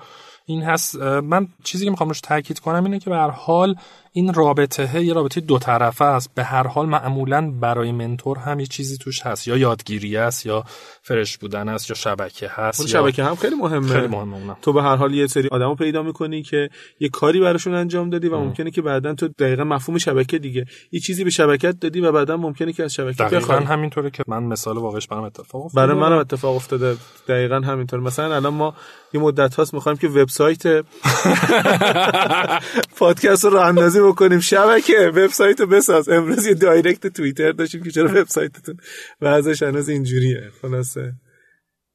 این 0.52 0.62
هست 0.62 0.96
من 1.02 1.48
چیزی 1.64 1.84
که 1.84 1.90
می‌خوام 1.90 2.08
روش 2.08 2.20
تاکید 2.20 2.58
کنم 2.58 2.84
اینه 2.84 2.98
که 2.98 3.10
به 3.10 3.16
هر 3.16 3.30
حال 3.30 3.76
این 4.14 4.34
رابطه 4.34 5.04
یه 5.04 5.14
رابطه 5.14 5.40
دو 5.40 5.58
طرفه 5.58 6.04
است. 6.04 6.30
به 6.34 6.44
هر 6.44 6.66
حال 6.66 6.86
معمولا 6.86 7.50
برای 7.50 7.92
منتور 7.92 8.38
هم 8.38 8.60
یه 8.60 8.66
چیزی 8.66 8.98
توش 8.98 9.26
هست. 9.26 9.48
یا 9.48 9.56
یادگیری 9.56 10.16
است 10.16 10.46
یا 10.46 10.64
فرش 11.02 11.38
بودن 11.38 11.68
است 11.68 11.90
یا 11.90 11.96
شبکه 11.96 12.48
هست 12.48 12.80
اون 12.80 12.88
شبکه 12.88 13.24
هم 13.24 13.34
خیلی 13.34 13.54
مهمه. 13.54 13.88
خیلی 13.88 14.06
مهمه. 14.06 14.36
اونم. 14.36 14.56
تو 14.62 14.72
به 14.72 14.82
هر 14.82 14.96
حال 14.96 15.14
یه 15.14 15.26
سری 15.26 15.48
آدمو 15.48 15.74
پیدا 15.74 16.02
می‌کنی 16.02 16.42
که 16.42 16.68
یه 17.00 17.08
کاری 17.08 17.40
براشون 17.40 17.74
انجام 17.74 18.10
دادی 18.10 18.28
و 18.28 18.38
ممکنه 18.38 18.70
که 18.70 18.82
بعدا 18.82 19.14
تو 19.14 19.28
دقیقا 19.28 19.64
مفهوم 19.64 19.98
شبکه 19.98 20.38
دیگه. 20.38 20.64
یه 20.92 21.00
چیزی 21.00 21.24
به 21.24 21.30
شبکت 21.30 21.80
دادی 21.80 22.00
و 22.00 22.12
بعدا 22.12 22.36
ممکنه 22.36 22.72
که 22.72 22.84
از 22.84 22.94
شبکه 22.94 23.24
دقیقا 23.24 23.54
همینطوره 23.54 24.10
که 24.10 24.24
من 24.28 24.42
مثال 24.42 24.78
واقعش 24.78 25.06
برام 25.06 25.24
اتفاق 25.24 25.64
افتاده. 25.64 25.86
برای 25.86 26.00
منم 26.00 26.18
اتفاق 26.18 26.56
افتاده. 26.56 26.96
دقیقا 27.28 27.60
همینطور. 27.60 28.00
مثلا 28.00 28.34
الان 28.34 28.54
ما 28.54 28.74
یه 29.14 29.20
مدت 29.20 29.54
هاست 29.54 29.74
می‌خوایم 29.74 29.98
که 29.98 30.08
وبسایت 30.08 30.62
پادکست 32.98 33.44
رو 33.44 33.58
اندازی 33.58 34.01
بکنیم. 34.02 34.40
شبکه 34.40 35.12
وبسایت 35.14 35.60
رو 35.60 35.66
بساز. 35.66 36.08
امروز 36.08 36.46
یه 36.46 36.54
دایرکت 36.54 37.06
توییتر 37.06 37.52
داشتیم 37.52 37.82
که 37.82 37.90
چرا 37.90 38.10
وبسایتتون 38.10 38.76
ازش 39.22 39.62
هنوز 39.62 39.88
اینجوریه. 39.88 40.50
خلاصه. 40.62 41.12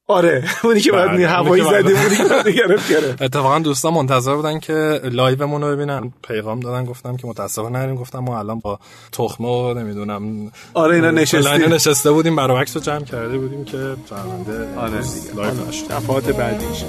آره 0.10 0.44
اونی 0.64 0.80
که 0.80 0.92
بعد 0.92 1.20
هوایی 1.20 1.64
زدیم 1.64 1.96
اونی 2.04 2.16
که 2.16 2.24
بعد 2.24 2.48
گرفت 2.50 2.92
گرفت. 2.92 3.22
اتفاقا 3.22 3.60
دوستان 3.60 3.94
منتظر 3.94 4.36
بودن 4.36 4.60
که 4.60 5.02
لایو 5.03 5.33
مون 5.33 5.62
رو 5.62 5.76
ببینن. 5.76 6.14
پیغام 6.28 6.60
دادن 6.60 6.86
گفتم 6.86 7.18
که 7.18 7.28
متاسفانه 7.28 7.80
نریم. 7.80 7.96
گفتم 7.96 8.20
ما 8.20 8.40
الان 8.40 8.60
با 8.60 8.80
تخمه 9.12 9.48
و 9.48 9.74
نمی‌دونم 9.74 10.52
آره 10.74 10.96
اینا 10.96 11.12
نشستیم. 11.12 11.74
نشسته 11.74 12.12
بودیم 12.12 12.36
برای 12.36 12.62
عکس 12.62 12.76
رو 12.76 12.82
جمع 12.82 13.04
کرده 13.06 13.38
بودیم 13.38 13.66
که 13.66 13.96
پرونده 14.10 14.76
آره. 14.78 15.02
لایو 15.36 15.54
دفعات 15.90 16.32
بعدیش. 16.32 16.84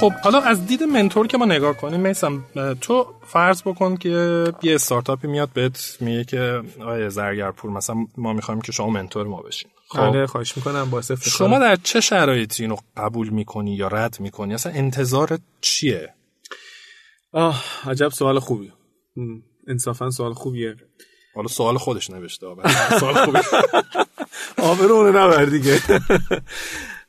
خب 0.00 0.12
حالا 0.12 0.40
از 0.40 0.66
دید 0.66 0.82
منتور 0.82 1.26
که 1.26 1.38
ما 1.38 1.44
نگاه 1.44 1.76
کنیم 1.76 2.00
میسم 2.00 2.44
تو 2.80 3.06
فرض 3.26 3.62
بکن 3.62 3.96
که 3.96 4.08
یه 4.62 4.74
استارتاپی 4.74 5.28
میاد 5.28 5.50
بهت 5.54 5.96
میگه 6.00 6.24
که 6.24 6.62
آیه 6.80 7.08
زرگرپور 7.08 7.70
مثلا 7.70 7.96
ما 8.16 8.32
می‌خوایم 8.32 8.60
که 8.60 8.72
شما 8.72 8.90
منتور 8.90 9.26
ما 9.26 9.42
بشین. 9.42 9.70
خب. 9.88 10.26
خواهش 10.26 10.56
می‌کنم 10.56 10.90
با 10.90 11.02
شما 11.22 11.58
در 11.58 11.76
چه 11.76 12.00
شرایطی 12.00 12.62
اینو 12.62 12.76
قبول 12.96 13.28
می‌کنی 13.28 13.74
یا 13.74 13.88
رد 13.88 14.20
می‌کنی؟ 14.20 14.54
اصلا 14.54 14.72
انتظار 14.72 15.38
چیه؟ 15.60 16.14
آه 17.32 17.64
عجب 17.86 18.08
سوال 18.08 18.38
خوبی. 18.38 18.72
انصافا 19.68 20.10
سوال 20.10 20.32
خوبیه. 20.34 20.76
حالا 21.34 21.48
سوال 21.48 21.78
خودش 21.78 22.10
نوشته 22.10 22.46
سوال 23.00 23.14
خوبی. 23.24 23.38
آبرونه 24.58 25.18
نبر 25.18 25.44
دیگه. 25.44 25.80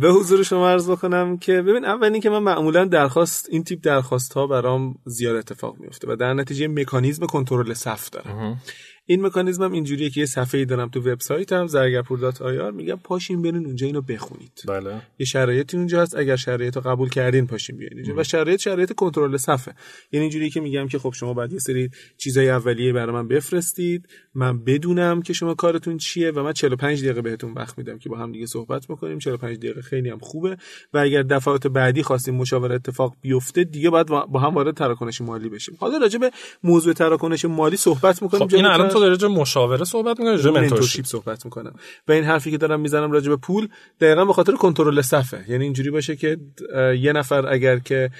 به 0.00 0.08
حضور 0.10 0.42
شما 0.42 0.70
عرض 0.70 0.90
بکنم 0.90 1.38
که 1.38 1.62
ببین 1.62 1.84
اول 1.84 2.18
که 2.18 2.30
من 2.30 2.38
معمولا 2.38 2.84
درخواست 2.84 3.48
این 3.50 3.64
تیپ 3.64 3.78
درخواست 3.82 4.32
ها 4.32 4.46
برام 4.46 4.94
زیاد 5.04 5.36
اتفاق 5.36 5.78
میفته 5.78 6.12
و 6.12 6.16
در 6.16 6.34
نتیجه 6.34 6.68
مکانیزم 6.68 7.26
کنترل 7.26 7.74
صف 7.74 8.10
دارم. 8.10 8.60
این 9.06 9.26
مکانیزم 9.26 9.64
هم 9.64 9.72
اینجوریه 9.72 10.10
که 10.10 10.20
یه 10.20 10.26
صفحه 10.26 10.64
دارم 10.64 10.88
تو 10.88 11.00
وبسایتم 11.00 11.66
زرگرپور.ir 11.66 12.72
میگم 12.74 12.96
پاشین 12.96 13.42
برین 13.42 13.66
اونجا 13.66 13.86
اینو 13.86 14.00
بخونید. 14.00 14.62
بله. 14.68 15.02
یه 15.18 15.26
شرایطی 15.26 15.76
اونجا 15.76 16.02
هست 16.02 16.16
اگر 16.16 16.36
شرایط 16.36 16.76
رو 16.76 16.82
قبول 16.82 17.08
کردین 17.08 17.46
پاشین 17.46 17.76
بیاین 17.76 17.96
اینجا. 17.96 18.14
و 18.16 18.22
شرایط 18.22 18.60
شرایط 18.60 18.92
کنترل 18.92 19.36
صفحه 19.36 19.74
یعنی 20.12 20.24
اینجوریه 20.24 20.50
که 20.50 20.60
میگم 20.60 20.88
که 20.88 20.98
خب 20.98 21.12
شما 21.12 21.34
بعد 21.34 21.52
یه 21.52 21.58
سری 21.58 21.90
چیزای 22.18 22.50
اولیه 22.50 22.92
برای 22.92 23.12
من 23.12 23.28
بفرستید. 23.28 24.08
من 24.34 24.64
بدونم 24.64 25.22
که 25.22 25.32
شما 25.32 25.54
کارتون 25.54 25.96
چیه 25.96 26.30
و 26.30 26.42
من 26.42 26.52
45 26.52 27.04
دقیقه 27.04 27.22
بهتون 27.22 27.52
وقت 27.52 27.78
میدم 27.78 27.98
که 27.98 28.08
با 28.08 28.18
هم 28.18 28.32
دیگه 28.32 28.46
صحبت 28.46 28.86
بکنیم. 28.86 29.18
45 29.18 29.56
دقیقه 29.58 29.82
خیلی 29.82 30.08
هم 30.08 30.18
خوبه. 30.18 30.56
و 30.94 30.98
اگر 30.98 31.22
دفعات 31.22 31.66
بعدی 31.66 32.02
خواستیم 32.02 32.34
مشاوره 32.34 32.74
اتفاق 32.74 33.16
بیفته 33.20 33.64
دیگه 33.64 33.90
بعد 33.90 34.06
با 34.06 34.40
هم 34.40 34.54
وارد 34.54 34.74
تراکنش 34.74 35.20
مالی 35.20 35.48
بشیم. 35.48 35.76
حالا 35.80 35.98
راجع 35.98 36.18
به 36.18 36.30
موضوع 36.62 36.92
تراکنش 36.92 37.44
مالی 37.44 37.76
صحبت 37.76 38.22
می‌کنیم. 38.22 38.48
خب 38.48 38.54
این 38.54 38.64
الان 38.64 38.93
تو 38.94 39.16
داره 39.16 39.34
مشاوره 39.34 39.84
صحبت 39.84 40.18
می‌کنه 40.20 40.36
راجع 40.36 40.50
منتورشیپ 40.50 41.04
صحبت 41.04 41.44
می‌کنم. 41.44 41.74
و 42.08 42.12
این 42.12 42.24
حرفی 42.24 42.50
که 42.50 42.58
دارم 42.58 42.80
می‌زنم 42.80 43.12
راجع 43.12 43.28
به 43.28 43.36
پول 43.36 43.68
دقیقا 44.00 44.24
به 44.24 44.32
خاطر 44.32 44.52
کنترل 44.52 45.00
صفه. 45.00 45.44
یعنی 45.48 45.64
اینجوری 45.64 45.90
باشه 45.90 46.16
که 46.16 46.36
یه 47.00 47.12
نفر 47.12 47.46
اگر 47.46 47.78
که 47.78 48.10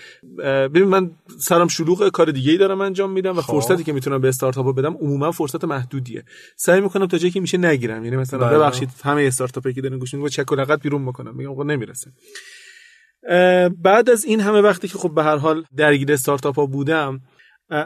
ببین 0.45 0.85
من 0.85 1.11
سرم 1.39 1.69
شلوغ 1.69 2.09
کار 2.09 2.31
دیگه 2.31 2.53
ای 2.53 2.59
دارم 2.59 2.81
انجام 2.81 3.13
میدم 3.13 3.39
و 3.39 3.41
خب. 3.41 3.53
فرصتی 3.53 3.85
که 3.85 3.93
می‌تونم 3.93 4.21
به 4.21 4.29
استارتاپ 4.29 4.77
بدم 4.77 4.95
عموما 4.95 5.33
فرصت 5.33 5.65
محدودیه. 5.65 6.25
سعی 6.57 6.81
می‌کنم 6.81 7.07
تا 7.07 7.19
جایی 7.19 7.31
که 7.31 7.41
میشه 7.41 7.59
نگیرم. 7.59 8.05
یعنی 8.05 8.17
مثلا 8.17 8.39
بله. 8.49 8.59
ببخشید 8.59 8.89
همه 9.05 9.23
استارتاپی 9.23 9.73
که 9.73 9.81
دارن 9.81 9.99
گوش 9.99 10.15
میدن 10.15 10.29
چک 10.29 10.53
و 10.53 10.55
لغت 10.55 10.83
بیرون 10.83 11.07
بکنم. 11.07 11.37
میگم 11.37 11.51
آقا 11.51 11.63
نمی‌رسه. 11.63 12.11
بعد 13.83 14.11
از 14.11 14.25
این 14.25 14.41
همه 14.41 14.61
وقتی 14.61 14.89
که 14.89 14.99
خب 14.99 15.15
به 15.15 15.25
هر 15.25 15.37
حال 15.37 15.65
درگیر 15.77 16.13
استارتاپ 16.13 16.57
ها 16.57 16.67
بودم 16.67 17.21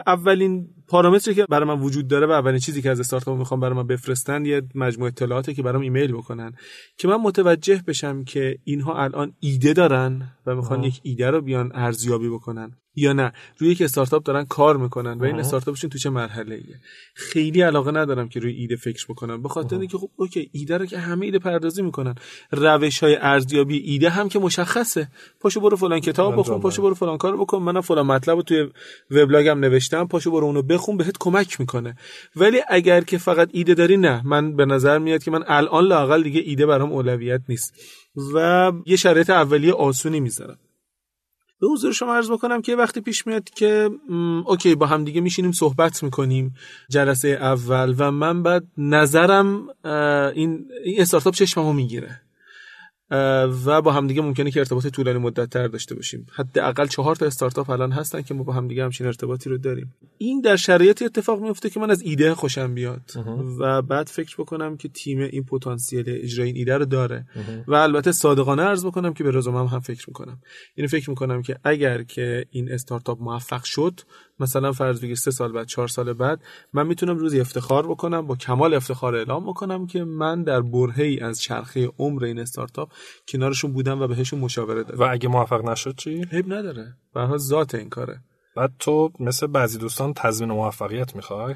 اولین 0.07 0.67
پارامتری 0.89 1.35
که 1.35 1.45
برای 1.49 1.67
من 1.67 1.79
وجود 1.79 2.07
داره 2.07 2.27
و 2.27 2.31
اولین 2.31 2.59
چیزی 2.59 2.81
که 2.81 2.89
از 2.89 2.99
استارتاپ 2.99 3.37
می‌خوام 3.37 3.59
برای 3.59 3.75
من 3.75 3.87
بفرستن 3.87 4.45
یه 4.45 4.61
مجموعه 4.75 5.07
اطلاعاته 5.07 5.53
که 5.53 5.63
برام 5.63 5.81
ایمیل 5.81 6.11
بکنن 6.11 6.53
که 6.97 7.07
من 7.07 7.15
متوجه 7.15 7.83
بشم 7.87 8.23
که 8.23 8.57
اینها 8.63 9.03
الان 9.03 9.33
ایده 9.39 9.73
دارن 9.73 10.31
و 10.45 10.55
می‌خوان 10.55 10.83
یک 10.83 10.99
ایده 11.03 11.29
رو 11.29 11.41
بیان 11.41 11.71
ارزیابی 11.73 12.29
بکنن 12.29 12.71
یا 12.95 13.13
نه. 13.13 13.33
روی 13.57 13.69
یک 13.69 13.81
استارتاپ 13.81 14.23
دارن 14.23 14.45
کار 14.45 14.77
می‌کنن 14.77 15.19
و 15.19 15.23
این 15.23 15.39
استارتاپشون 15.39 15.89
تو 15.89 15.97
چه 15.97 16.09
مرحله 16.09 16.55
ایه؟ 16.55 16.79
خیلی 17.15 17.61
علاقه 17.61 17.91
ندارم 17.91 18.29
که 18.29 18.39
روی 18.39 18.53
ایده 18.53 18.75
فکر 18.75 19.05
بکنم. 19.09 19.41
به 19.41 19.49
خاطر 19.49 19.79
اینکه 19.79 19.97
خب 19.97 20.09
اوکی 20.15 20.49
ایده 20.53 20.77
رو 20.77 20.85
که 20.85 20.99
همه 20.99 21.25
ایده 21.25 21.39
پردازی 21.39 21.81
می‌کنن. 21.81 22.15
روش 22.51 22.99
های 23.03 23.17
ارزیابی 23.21 23.77
ایده 23.77 24.09
هم 24.09 24.29
که 24.29 24.39
مشخصه. 24.39 25.07
پاشو 25.39 25.59
برو 25.59 25.77
فلان 25.77 25.99
کتاب 25.99 26.39
بخون 26.39 26.59
پاشو 26.59 26.81
برو 26.81 26.93
فلان 26.93 27.17
کار 27.17 27.37
بکن. 27.37 27.57
منم 27.57 27.81
فلان 27.81 28.05
مطلب 28.05 28.35
رو 28.35 28.43
توی 28.43 28.69
وبلاگم 29.11 29.59
نوشتم. 29.59 30.07
پاشو 30.07 30.31
برو 30.31 30.45
اونو 30.45 30.61
بخون 30.79 30.97
بهت 30.97 31.15
کمک 31.19 31.59
می‌کنه. 31.59 31.95
ولی 32.35 32.61
اگر 32.67 33.01
که 33.01 33.17
فقط 33.17 33.49
ایده 33.51 33.73
داری 33.73 33.97
نه. 33.97 34.21
من 34.25 34.55
به 34.55 34.65
نظر 34.65 34.97
میاد 34.97 35.23
که 35.23 35.31
من 35.31 35.43
الان 35.47 35.83
لاقل 35.83 36.23
دیگه 36.23 36.41
ایده 36.45 36.65
برام 36.65 36.91
اولویت 36.91 37.41
نیست. 37.49 37.73
و 38.33 38.71
یه 38.85 38.95
شرایط 38.95 39.29
اولیه 39.29 39.73
آسونی 39.73 40.19
می‌ذارم. 40.19 40.57
به 41.61 41.67
حضور 41.67 41.93
شما 41.93 42.15
عرض 42.15 42.31
بکنم 42.31 42.61
که 42.61 42.75
وقتی 42.75 43.01
پیش 43.01 43.27
میاد 43.27 43.49
که 43.49 43.89
اوکی 44.45 44.75
با 44.75 44.85
هم 44.85 45.03
دیگه 45.03 45.21
میشینیم 45.21 45.51
صحبت 45.51 46.03
می‌کنیم 46.03 46.55
جلسه 46.89 47.27
اول 47.27 47.95
و 47.97 48.11
من 48.11 48.43
بعد 48.43 48.63
نظرم 48.77 49.67
این 50.35 50.65
این 50.85 51.01
استارتاپ 51.01 51.33
چشممو 51.33 51.73
می‌گیره. 51.73 52.21
و 53.65 53.81
با 53.81 53.91
همدیگه 53.91 54.21
ممکنه 54.21 54.51
که 54.51 54.59
ارتباط 54.59 54.87
طولانی 54.87 55.19
مدت 55.19 55.49
تر 55.49 55.67
داشته 55.67 55.95
باشیم. 55.95 56.25
حداقل 56.31 56.87
چهار 56.87 57.15
تا 57.15 57.25
استارتاپ 57.25 57.69
الان 57.69 57.91
هستن 57.91 58.21
که 58.21 58.33
ما 58.33 58.43
با 58.43 58.53
همدیگه 58.53 58.83
همچین 58.83 59.07
ارتباطی 59.07 59.49
رو 59.49 59.57
داریم. 59.57 59.93
این 60.17 60.41
در 60.41 60.55
شرایطی 60.55 61.05
اتفاق 61.05 61.41
میفته 61.41 61.69
که 61.69 61.79
من 61.79 61.91
از 61.91 62.01
ایده 62.01 62.35
خوشم 62.35 62.73
بیاد 62.73 63.11
و 63.59 63.81
بعد 63.81 64.07
فکر 64.07 64.35
بکنم 64.39 64.77
که 64.77 64.89
تیم 64.89 65.19
این 65.19 65.43
پتانسیل 65.43 66.03
اجرای 66.07 66.47
این 66.47 66.57
ایده 66.57 66.77
رو 66.77 66.85
داره. 66.85 67.25
و 67.67 67.75
البته 67.75 68.11
صادقانه 68.11 68.63
عرض 68.63 68.85
بکنم 68.85 69.13
که 69.13 69.23
به 69.23 69.31
رزومم 69.31 69.65
هم 69.65 69.79
فکر 69.79 70.05
می‌کنم. 70.07 70.41
یعنی 70.77 70.87
فکر 70.87 71.09
می‌کنم 71.09 71.41
که 71.41 71.57
اگر 71.63 72.03
که 72.03 72.45
این 72.51 72.71
استارتاپ 72.71 73.21
موفق 73.21 73.63
شد 73.63 74.01
مثلا 74.39 74.71
فرض 74.71 75.01
بگیر 75.01 75.15
سه 75.15 75.31
سال 75.31 75.51
بعد 75.51 75.67
چهار 75.67 75.87
سال 75.87 76.13
بعد 76.13 76.39
من 76.73 76.87
می‌تونم 76.87 77.17
روزی 77.17 77.39
افتخار 77.39 77.87
بکنم 77.87 78.27
با 78.27 78.35
کمال 78.35 78.73
افتخار 78.73 79.15
اعلام 79.15 79.45
بکنم 79.45 79.87
که 79.87 80.03
من 80.03 80.43
در 80.43 80.61
برهه 80.61 80.99
ای 81.03 81.19
از 81.19 81.41
چرخه 81.41 81.89
عمر 81.99 82.23
این 82.23 82.39
استارتاپ 82.39 82.91
کنارشون 83.27 83.73
بودم 83.73 84.01
و 84.01 84.07
بهشون 84.07 84.39
مشاوره 84.39 84.83
دادم. 84.83 84.99
و 84.99 85.07
اگه 85.11 85.29
موفق 85.29 85.69
نشد 85.69 85.95
چی؟ 85.95 86.25
عیب 86.31 86.53
نداره. 86.53 86.93
به 87.13 87.37
ذات 87.37 87.75
این 87.75 87.89
کاره. 87.89 88.19
بعد 88.55 88.71
تو 88.79 89.11
مثل 89.19 89.47
بعضی 89.47 89.77
دوستان 89.77 90.13
تضمین 90.13 90.51
موفقیت 90.51 91.15
می‌خوای؟ 91.15 91.55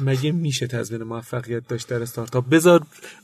مگه 0.00 0.32
میشه 0.32 0.66
تضمین 0.66 1.02
موفقیت 1.02 1.68
داشت 1.68 1.88
در 1.88 2.02
استارتاپ؟ 2.02 2.48
بذار 2.50 2.80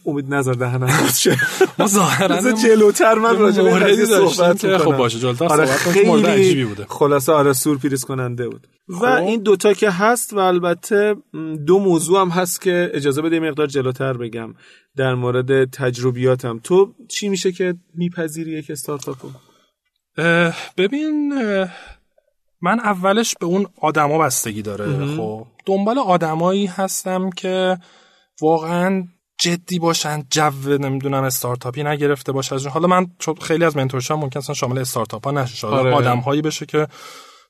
امید 0.06 0.34
نظر 0.34 0.52
دهنم 0.52 0.86
باز 1.00 1.22
شه. 1.22 1.36
ما 1.78 1.86
ظاهرا 1.86 2.52
جلوتر 2.52 3.14
من 3.14 3.38
راجع 3.38 3.62
به 3.62 4.06
صحبت 4.06 4.60
که 4.60 4.78
خب 4.78 4.96
باشه 4.96 5.18
جلوتر 5.18 5.44
آره 5.44 5.66
صحبت 5.66 5.78
خیلی 5.78 6.22
عجیبی 6.22 6.64
بوده. 6.64 6.86
خلاصه 6.88 7.32
آره 7.32 7.52
سورپریز 7.52 8.04
کننده 8.04 8.48
بود. 8.48 8.66
و 8.88 9.04
این 9.04 9.42
دوتا 9.42 9.72
که 9.72 9.90
هست 9.90 10.32
و 10.32 10.38
البته 10.38 11.16
دو 11.66 11.78
موضوع 11.78 12.20
هم 12.20 12.28
هست 12.28 12.60
که 12.60 12.90
اجازه 12.94 13.22
بده 13.22 13.40
مقدار 13.40 13.66
جلوتر 13.66 14.12
بگم 14.12 14.54
در 14.96 15.14
مورد 15.14 15.70
تجربیاتم. 15.70 16.60
تو 16.64 16.94
چی 17.08 17.28
میشه 17.28 17.52
که 17.52 17.74
میپذیری 17.94 18.58
یک 18.58 18.70
استارتاپو؟ 18.70 19.28
ببین 20.76 21.32
من 22.62 22.80
اولش 22.80 23.34
به 23.40 23.46
اون 23.46 23.66
آدما 23.80 24.18
بستگی 24.18 24.62
داره 24.62 25.16
خب. 25.16 25.46
دنبال 25.66 25.98
آدمایی 25.98 26.66
هستم 26.66 27.30
که 27.30 27.78
واقعا 28.40 29.04
جدی 29.38 29.78
باشن 29.78 30.22
جو 30.30 30.78
نمی‌دونم 30.78 31.22
استارتاپی 31.22 31.82
نگرفته 31.82 32.32
باشه 32.32 32.68
حالا 32.68 32.88
من 32.88 33.06
خیلی 33.40 33.64
از 33.64 33.76
منتورشام 33.76 34.20
ممکن 34.20 34.38
اصلا 34.38 34.54
شامل 34.54 34.78
استارتاپ 34.78 35.24
ها 35.24 35.30
نشه 35.30 35.66
آره. 35.66 35.92
آدم 35.92 36.18
هایی 36.18 36.42
بشه 36.42 36.66
که 36.66 36.86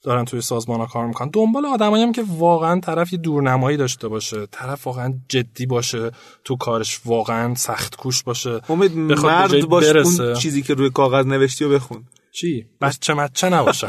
دارن 0.02 0.24
توی 0.24 0.40
سازمان 0.40 0.80
ها 0.80 0.86
کار 0.86 1.06
می‌کنن. 1.06 1.30
دنبال 1.32 1.66
آدمایی 1.66 2.02
هم 2.02 2.12
که 2.12 2.24
واقعا 2.28 2.80
طرف 2.80 3.12
یه 3.12 3.18
دورنمایی 3.18 3.76
داشته 3.76 4.08
باشه 4.08 4.46
طرف 4.46 4.86
واقعا 4.86 5.14
جدی 5.28 5.66
باشه 5.66 6.10
تو 6.44 6.56
کارش 6.56 7.00
واقعا 7.04 7.54
سخت 7.54 7.96
کوش 7.96 8.22
باشه 8.22 8.60
امید 8.68 8.96
مرد 8.96 9.66
باشه 9.66 9.98
اون 9.98 10.34
چیزی 10.34 10.62
که 10.62 10.74
روی 10.74 10.90
کاغذ 10.90 11.26
نوشتی 11.26 11.64
و 11.64 11.68
بخون. 11.68 12.04
چی؟ 12.32 12.66
بچه 12.80 13.14
مچه 13.14 13.48
نباشه. 13.48 13.86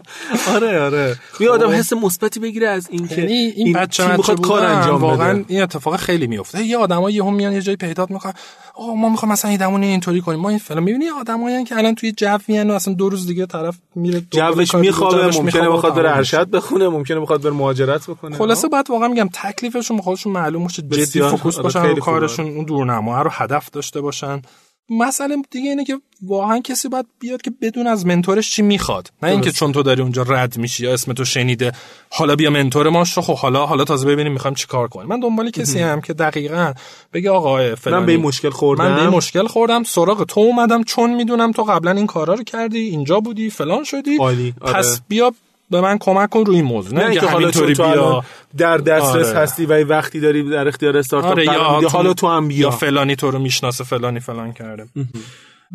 آره 0.54 0.80
آره. 0.80 1.16
یه 1.40 1.48
خب. 1.48 1.54
آدم 1.54 1.70
حس 1.70 1.92
مثبتی 1.92 2.40
بگیره 2.40 2.68
از 2.68 2.88
این 2.90 3.08
که 3.08 3.14
یعنی 3.14 3.32
این, 3.32 3.52
این 3.56 3.72
بچه 3.72 4.06
مچه 4.06 4.34
کار 4.34 4.64
انجام 4.64 5.00
واقعا 5.00 5.44
این 5.48 5.62
اتفاق 5.62 5.96
خیلی 5.96 6.26
میفته 6.26 6.64
یه 6.64 6.78
آدمایی 6.78 7.18
هم 7.18 7.34
میان 7.34 7.52
یه 7.52 7.62
جایی 7.62 7.76
پیدا 7.76 8.06
می‌کنن. 8.10 8.32
آقا 8.74 8.94
ما 8.94 9.08
می‌خوایم 9.08 9.32
مثلا 9.32 9.50
ایدمون 9.50 9.82
اینطوری 9.82 10.20
کنیم. 10.20 10.40
ما 10.40 10.48
این 10.48 10.58
فیلم 10.58 10.82
می‌بینی 10.82 11.08
آدمایی 11.08 11.64
که 11.64 11.76
الان 11.76 11.94
توی 11.94 12.12
جو 12.12 12.38
میان 12.48 12.70
و 12.70 12.74
اصلا 12.74 12.94
دو 12.94 13.08
روز 13.08 13.26
دیگه 13.26 13.46
طرف 13.46 13.78
میره 13.94 14.22
جوش 14.30 14.74
میخوابه 14.74 15.38
ممکنه 15.38 15.68
بخواد 15.68 15.94
بره 15.94 16.16
ارشد 16.16 16.50
بخونه 16.50 16.88
ممکنه 16.88 17.20
بخواد 17.20 17.42
بره 17.42 17.52
مهاجرت 17.52 18.10
بکنه 18.10 18.36
خلاصه 18.36 18.68
بعد 18.68 18.90
واقعا 18.90 19.08
میگم 19.08 19.28
تکلیفشون 19.32 20.00
خودشون 20.00 20.32
معلوم 20.32 20.62
باشه. 20.62 20.82
جدی 20.82 21.22
فوکوس 21.22 21.54
آره، 21.54 21.62
باشن 21.62 21.94
کارشون 21.94 22.46
اون 22.46 22.64
دورنما 22.64 23.22
رو 23.22 23.30
هدف 23.32 23.70
داشته 23.70 24.00
باشن. 24.00 24.42
مسئله 24.88 25.36
دیگه 25.50 25.68
اینه 25.70 25.84
که 25.84 26.00
واقعا 26.22 26.60
کسی 26.60 26.88
باید 26.88 27.06
بیاد 27.18 27.42
که 27.42 27.52
بدون 27.62 27.86
از 27.86 28.06
منتورش 28.06 28.50
چی 28.50 28.62
می‌خواد. 28.62 29.10
نه 29.22 29.30
اینکه 29.30 29.52
چون 29.52 29.72
تو 29.72 29.82
داری 29.82 30.02
اونجا 30.02 30.22
رد 30.22 30.58
میشی 30.58 30.84
یا 30.84 30.92
اسم 30.92 31.12
تو 31.12 31.24
شنیده 31.24 31.72
حالا 32.10 32.36
بیا 32.36 32.50
منتور 32.50 32.88
ما 32.88 33.04
شو 33.04 33.20
خب 33.20 33.36
حالا 33.36 33.66
حالا 33.66 33.84
تازه 33.84 34.06
ببینیم 34.06 34.32
می‌خوایم 34.32 34.54
چیکار 34.54 34.88
کنیم. 34.88 35.08
من 35.08 35.20
دنبال 35.20 35.50
کسی 35.50 35.78
هم 35.78 36.00
که 36.00 36.12
دقیقا 36.12 36.74
بگه 37.12 37.30
آقا 37.30 37.58
من 37.86 38.06
به 38.06 38.12
این 38.12 38.20
مشکل 38.20 38.50
خوردم. 38.50 38.84
من 38.84 38.94
به 38.94 39.00
این 39.00 39.10
مشکل 39.10 39.46
خوردم. 39.46 39.82
سراغ 39.82 40.24
تو 40.24 40.40
اومدم 40.40 40.82
چون 40.82 41.14
می‌دونم 41.14 41.52
تو 41.52 41.62
قبلا 41.62 41.90
این 41.90 42.06
کارا 42.06 42.34
رو 42.34 42.44
کردی 42.44 42.78
اینجا 42.78 43.20
بودی 43.20 43.50
فلان 43.50 43.84
شدی. 43.84 44.18
آره. 44.18 44.52
پس 44.52 45.00
بیا 45.08 45.32
به 45.70 45.80
من 45.80 45.98
کمک 45.98 46.30
کن 46.30 46.44
روی 46.44 46.56
این 46.56 46.64
موضوع. 46.64 46.98
نه 46.98 47.14
که 47.14 47.26
حالا 47.26 47.50
تو 47.50 47.66
بیا. 47.66 48.24
در 48.56 48.76
دسترس 48.76 49.28
آره. 49.28 49.38
هستی 49.38 49.66
و 49.66 49.84
وقتی 49.84 50.20
داری 50.20 50.50
در 50.50 50.68
اختیار 50.68 50.96
استارتاپ 50.96 51.30
آره 51.30 51.44
یا 51.44 51.88
حالا 51.88 52.14
تو 52.14 52.28
هم 52.28 52.48
بیا. 52.48 52.58
یا 52.58 52.70
فلانی 52.70 53.16
تو 53.16 53.30
رو 53.30 53.38
می‌شناسه 53.38 53.84
فلانی 53.84 54.20
فلان 54.20 54.52
کرده. 54.52 54.86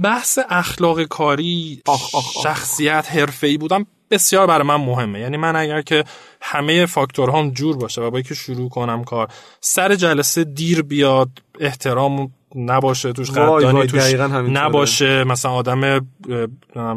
بحث 0.04 0.40
اخلاق 0.50 1.04
کاری 1.04 1.82
آخ 1.88 2.16
آخ 2.16 2.32
شخصیت 2.44 3.08
حرفه‌ای 3.12 3.58
بودم 3.58 3.86
بسیار 4.12 4.48
برای 4.48 4.68
من 4.68 4.76
مهمه. 4.76 5.20
یعنی 5.20 5.38
من 5.38 5.56
اگر 5.56 5.82
که 5.82 6.04
همه 6.42 6.86
فاکتورهام 6.86 7.50
جور 7.50 7.78
باشه 7.78 8.02
و 8.02 8.12
با 8.12 8.22
که 8.22 8.34
شروع 8.34 8.70
کنم 8.70 9.04
کار 9.04 9.28
سر 9.62 9.96
جلسه 9.96 10.44
دیر 10.44 10.82
بیاد 10.82 11.30
احترام 11.60 12.32
نباشه 12.56 13.14
توش 13.14 13.32
قدردانی 13.32 13.88
توش 13.88 14.14
نباشه. 14.34 15.24
مثلا 15.24 15.52
آدم 15.52 16.08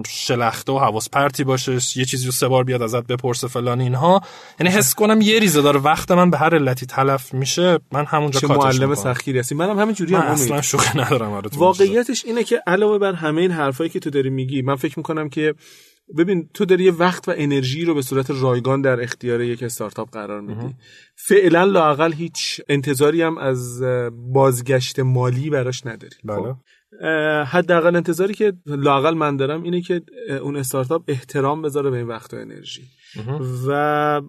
شلخته 0.09 0.73
و 0.73 0.79
حواس 0.79 1.11
پرتی 1.11 1.45
باشه 1.45 1.73
یه 1.73 2.05
چیزی 2.05 2.27
رو 2.27 2.33
سه 2.33 2.49
بار 2.49 2.65
بیاد 2.65 2.83
ازت 2.83 3.07
بپرسه 3.07 3.49
فلان 3.49 3.81
اینها. 3.81 4.21
یعنی 4.61 4.73
حس 4.73 4.95
کنم 4.95 5.21
یه 5.21 5.39
ریزه 5.39 5.63
داره. 5.63 5.81
وقت 5.81 6.11
من 6.11 6.31
به 6.31 6.39
هر 6.39 6.55
علتی 6.55 6.87
تلف 6.87 7.35
میشه 7.35 7.79
من 7.93 8.05
همونجا 8.05 8.41
کاتش 8.41 8.81
معلم 8.81 8.95
سخیری 8.95 9.39
هستی. 9.39 9.55
منم 9.55 9.79
همین 9.79 9.95
جوری 9.95 10.15
هم 10.15 10.21
اصلا 10.21 10.63
شوخی 10.63 10.99
ندارم 10.99 11.43
واقعیتش 11.57 12.25
اینه 12.25 12.45
که 12.45 12.63
علاوه 12.67 12.99
بر 12.99 13.13
همه 13.13 13.41
این 13.41 13.51
حرفایی 13.51 13.91
که 13.91 14.01
تو 14.01 14.11
داری 14.11 14.31
میگی 14.31 14.63
من 14.63 14.77
فکر 14.77 14.99
می‌کنم 14.99 15.29
که 15.29 15.55
ببین 16.17 16.49
تو 16.55 16.65
داری 16.65 16.85
یه 16.85 16.93
وقت 16.93 17.29
و 17.29 17.35
انرژی 17.37 17.85
رو 17.85 17.95
به 17.95 18.03
صورت 18.03 18.31
رایگان 18.31 18.81
در 18.83 19.01
اختیار 19.01 19.41
یک 19.43 19.63
استارتاپ 19.63 20.11
قرار 20.11 20.41
میدی. 20.41 20.75
فعلا 21.15 21.65
لاقل 21.65 22.13
هیچ 22.13 22.61
انتظاری 22.69 23.23
هم 23.23 23.39
از 23.39 23.83
بازگشت 24.13 25.01
مالی 25.01 25.51
براش 25.51 25.87
نداری. 25.87 26.17
بله. 26.25 26.37
خب. 26.37 26.57
حداقل 27.47 27.97
انتظاری 27.97 28.35
که 28.35 28.53
لاقل 28.67 29.15
من 29.15 29.37
دارم 29.37 29.63
اینه 29.63 29.81
که 29.81 30.03
اون 30.43 30.57
استارتاپ 30.57 31.03
احترام 31.09 31.63
بذاره 31.63 31.91
به 31.91 31.97
این 31.97 32.07
وقت 32.07 32.35
و 32.35 32.37
انرژی. 32.37 32.83
و 33.69 34.23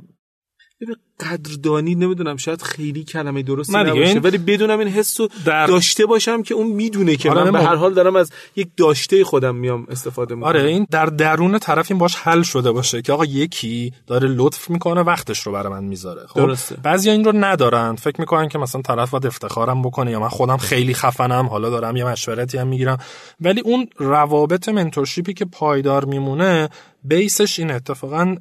قدردانی 1.19 1.95
نمی‌دونم 1.95 2.37
شاید 2.37 2.61
خیلی 2.61 3.03
کلمه 3.03 3.41
درستی 3.41 3.77
نباشه 3.77 4.19
ولی 4.19 4.37
بدونم 4.37 4.79
این 4.79 4.87
حس 4.87 5.19
رو 5.19 5.29
در... 5.45 5.67
داشته 5.67 6.05
باشم 6.05 6.43
که 6.43 6.53
اون 6.53 6.67
می‌دونه 6.67 7.15
که 7.15 7.31
آره 7.31 7.43
من 7.43 7.51
به 7.51 7.63
هر 7.63 7.75
حال 7.75 7.93
دارم 7.93 8.15
از 8.15 8.31
یک 8.55 8.67
داشته 8.77 9.23
خودم 9.23 9.55
میام 9.55 9.87
استفاده 9.89 10.35
می‌کنم. 10.35 10.49
آره 10.49 10.63
این 10.63 10.87
در 10.91 11.05
درون 11.05 11.59
طرف 11.59 11.91
این 11.91 11.97
باش 11.97 12.15
حل 12.15 12.41
شده 12.41 12.71
باشه 12.71 13.01
که 13.01 13.13
آقا 13.13 13.25
یکی 13.25 13.93
داره 14.07 14.27
لطف 14.27 14.69
می‌کنه 14.69 15.01
وقتش 15.01 15.39
رو 15.39 15.51
برای 15.51 15.73
من 15.73 15.83
می‌ذاره. 15.83 16.21
خب 16.27 16.35
درسته. 16.35 16.75
بعضی 16.83 17.09
این 17.09 17.23
رو 17.23 17.31
ندارن. 17.35 17.95
فکر 17.95 18.21
می‌کنن 18.21 18.47
که 18.47 18.57
مثلا 18.57 18.81
طرف 18.81 19.11
باید 19.11 19.25
افتخارم 19.27 19.81
بکنه 19.81 20.11
یا 20.11 20.19
من 20.19 20.29
خودم 20.29 20.57
خیلی 20.57 20.93
خفنم 20.93 21.45
حالا 21.45 21.69
دارم 21.69 21.95
یه 21.95 22.05
مشورتی 22.05 22.57
هم 22.57 22.67
می‌گیرم. 22.67 22.97
ولی 23.41 23.61
اون 23.61 23.87
روابط 23.97 24.69
منتورشیپی 24.69 25.33
که 25.33 25.45
پایدار 25.45 26.05
میمونه 26.05 26.69
بیسش 27.03 27.59
این 27.59 27.71
اتفاقا 27.71 28.35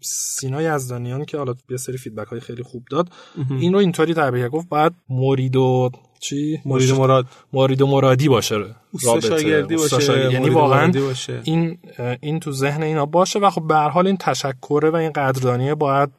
سینا 0.00 0.62
یزدانیان 0.62 1.24
که 1.24 1.38
حالا 1.38 1.54
یه 1.70 1.76
سری 1.76 1.98
فیدبک 1.98 2.26
های 2.26 2.40
خیلی 2.40 2.62
خوب 2.62 2.82
داد 2.90 3.08
این 3.50 3.72
رو 3.72 3.78
اینطوری 3.78 4.14
تعبیر 4.14 4.48
گفت 4.48 4.68
بعد 4.68 4.94
مرید 5.08 5.56
و 5.56 5.90
چی 6.20 6.60
مرید 6.64 6.90
مراد. 6.90 7.26
مرید 7.52 7.82
و 7.82 7.86
مرادی 7.86 8.28
باشه 8.28 8.56
رابطه. 9.04 9.62
باشه 9.76 10.32
یعنی 10.32 10.50
واقعا 10.50 10.92
این 11.44 11.78
این 12.20 12.40
تو 12.40 12.52
ذهن 12.52 12.82
اینا 12.82 13.06
باشه 13.06 13.38
و 13.38 13.50
خب 13.50 13.66
به 13.66 13.74
هر 13.74 13.88
حال 13.88 14.06
این 14.06 14.16
تشکره 14.16 14.90
و 14.90 14.96
این 14.96 15.12
قدردانیه 15.12 15.74
باید 15.74 16.10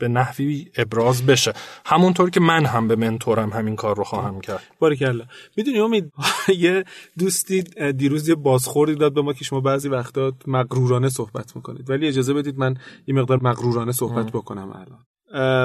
به 0.00 0.08
نحوی 0.08 0.70
ابراز 0.76 1.26
بشه. 1.26 1.52
همونطور 1.86 2.30
که 2.30 2.40
من 2.40 2.64
هم 2.64 2.88
به 2.88 2.96
منتورم 2.96 3.50
همین 3.50 3.76
کار 3.76 3.96
رو 3.96 4.04
خواهم 4.04 4.40
کرد. 4.40 4.62
باریکلا. 4.78 5.24
می‌دونی 5.56 5.78
امید؟ 5.78 6.12
یه 6.64 6.84
دوستی 7.18 7.62
دیروز 7.92 8.28
یه 8.28 8.34
بازخوردی 8.34 8.94
داد 8.94 9.14
به 9.14 9.22
ما 9.22 9.32
که 9.32 9.44
شما 9.44 9.60
بعضی 9.60 9.88
وقتا 9.88 10.32
مغرورانه 10.46 11.08
صحبت 11.08 11.56
می‌کنید. 11.56 11.90
ولی 11.90 12.08
اجازه 12.08 12.34
بدید 12.34 12.58
من 12.58 12.74
یه 13.06 13.14
مقدار 13.14 13.40
مغرورانه 13.42 13.92
صحبت 13.92 14.32
بکنم 14.32 14.72
الان. 14.72 15.04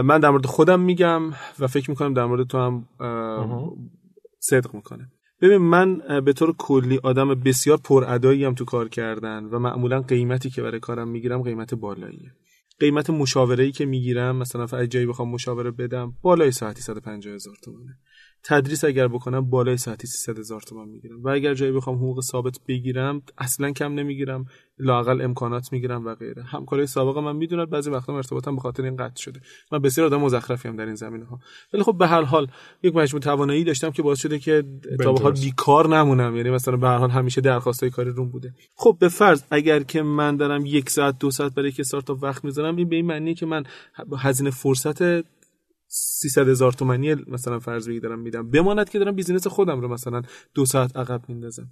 من 0.02 0.20
در 0.20 0.30
مورد 0.30 0.46
خودم 0.46 0.80
میگم 0.80 1.22
و 1.60 1.68
فکر 1.68 1.90
می‌کنم 1.90 2.14
در 2.14 2.26
مورد 2.26 2.48
تو 2.48 2.58
هم 2.58 2.86
صدق 4.40 4.74
می‌کنه 4.74 5.12
ببین 5.42 5.58
من 5.58 6.02
به 6.26 6.34
طور 6.34 6.56
کلی 6.58 7.00
آدم 7.04 7.28
بسیار 7.36 7.78
پرادایی 7.78 8.46
هم 8.46 8.54
تو 8.54 8.66
کار 8.66 8.90
کردن 8.90 9.44
و 9.44 9.60
معمولا 9.60 10.02
قیمتی 10.02 10.50
که 10.50 10.62
برای 10.62 10.80
کارم 10.80 11.08
می‌گیرم 11.08 11.42
قیمت 11.42 11.76
بالاییه. 11.76 12.32
قیمت 12.80 13.10
مشاوره 13.10 13.64
ای 13.64 13.72
که 13.72 13.86
می‌گیرم 13.86 14.36
مثلا 14.36 14.64
اگه 14.64 14.88
جایی 14.88 15.06
بخوام 15.06 15.30
مشاوره 15.30 15.72
بدم 15.72 16.14
بالای 16.22 16.52
ساعتی 16.52 16.82
150 16.82 17.36
هزار 17.36 17.56
تومانه 17.64 17.98
تدریس 18.48 18.84
اگر 18.84 19.08
بکنم 19.08 19.50
بالای 19.50 19.78
ساعتی 19.78 20.08
300 20.08 20.40
هزار 20.40 20.62
تومان 20.62 20.90
می‌گیرم. 20.90 21.24
و 21.24 21.30
اگر 21.30 21.54
جایی 21.54 21.72
بخوام 21.72 21.96
حقوق 21.96 22.22
ثابت 22.22 22.60
بگیرم 22.68 23.22
اصلا 23.38 23.72
کم 23.72 23.94
نمی‌گیرم. 23.94 24.46
لاقل 24.80 25.22
امکانات 25.22 25.74
می‌گیرم 25.74 26.06
و 26.06 26.16
غیره. 26.16 26.44
همکارای 26.44 26.88
سابق 26.88 27.18
من 27.18 27.36
می‌دونن 27.36 27.66
بعضی 27.66 27.90
وقتا 27.90 28.16
ارتباطم 28.16 28.56
به 28.56 28.62
خاطر 28.62 28.84
این 28.84 28.96
قطع 28.96 29.22
شده. 29.22 29.40
من 29.72 29.80
بسیار 29.80 30.08
آدم 30.08 30.22
مزخرفی 30.22 30.68
هم 30.68 30.76
در 30.76 30.86
این 30.86 30.96
زمینه 30.96 31.26
ها 31.26 31.40
ولی 31.74 31.84
خب 31.84 31.98
به 31.98 32.08
هر 32.08 32.22
حال 32.22 32.48
یک 32.84 32.96
مجموع 32.96 33.22
توانایی 33.22 33.64
داشتم 33.64 33.92
که 33.92 34.02
باعث 34.02 34.20
شده 34.20 34.40
که 34.40 34.64
تا 35.04 35.14
به 35.14 35.22
حال 35.22 35.34
بیکار 35.34 35.98
نمونم. 35.98 36.36
یعنی 36.36 36.50
مثلا 36.50 36.78
به 36.78 36.88
هر 36.88 36.98
حال 36.98 37.10
همیشه 37.10 37.42
درخواستای 37.42 37.90
کاری 37.90 38.10
روم 38.10 38.30
بوده. 38.30 38.54
خب 38.76 38.98
به 39.00 39.08
فرض 39.08 39.44
اگر 39.52 39.84
که 39.84 40.02
من 40.02 40.38
دارم 40.38 40.66
یک 40.66 40.90
ساعت 40.90 41.20
دو 41.20 41.32
ساعت 41.32 41.54
برای 41.54 41.70
یک 41.70 41.80
استارتاپ 41.80 42.24
وقت 42.24 42.46
می‌ذارم 42.46 42.76
این 42.76 42.90
به 42.90 42.96
این 42.96 43.06
معنیه 43.06 43.34
که 43.34 43.46
من 43.46 43.64
هزینه 44.18 44.50
فرصت 44.50 45.02
300 45.88 46.50
هزار 46.50 46.72
تومانی 46.72 47.16
مثلا 47.28 47.60
فرض 47.60 47.90
بگیرم 47.90 48.20
میدم. 48.20 48.50
بماند 48.50 48.90
که 48.90 49.00
دارم 49.00 49.16
بیزینس 49.16 49.48
خودم 49.48 49.82
رو 49.82 49.88
مثلا 49.88 50.22
دو 50.54 50.66
ساعت 50.66 50.98
عقب 50.98 51.22
میندازم. 51.28 51.70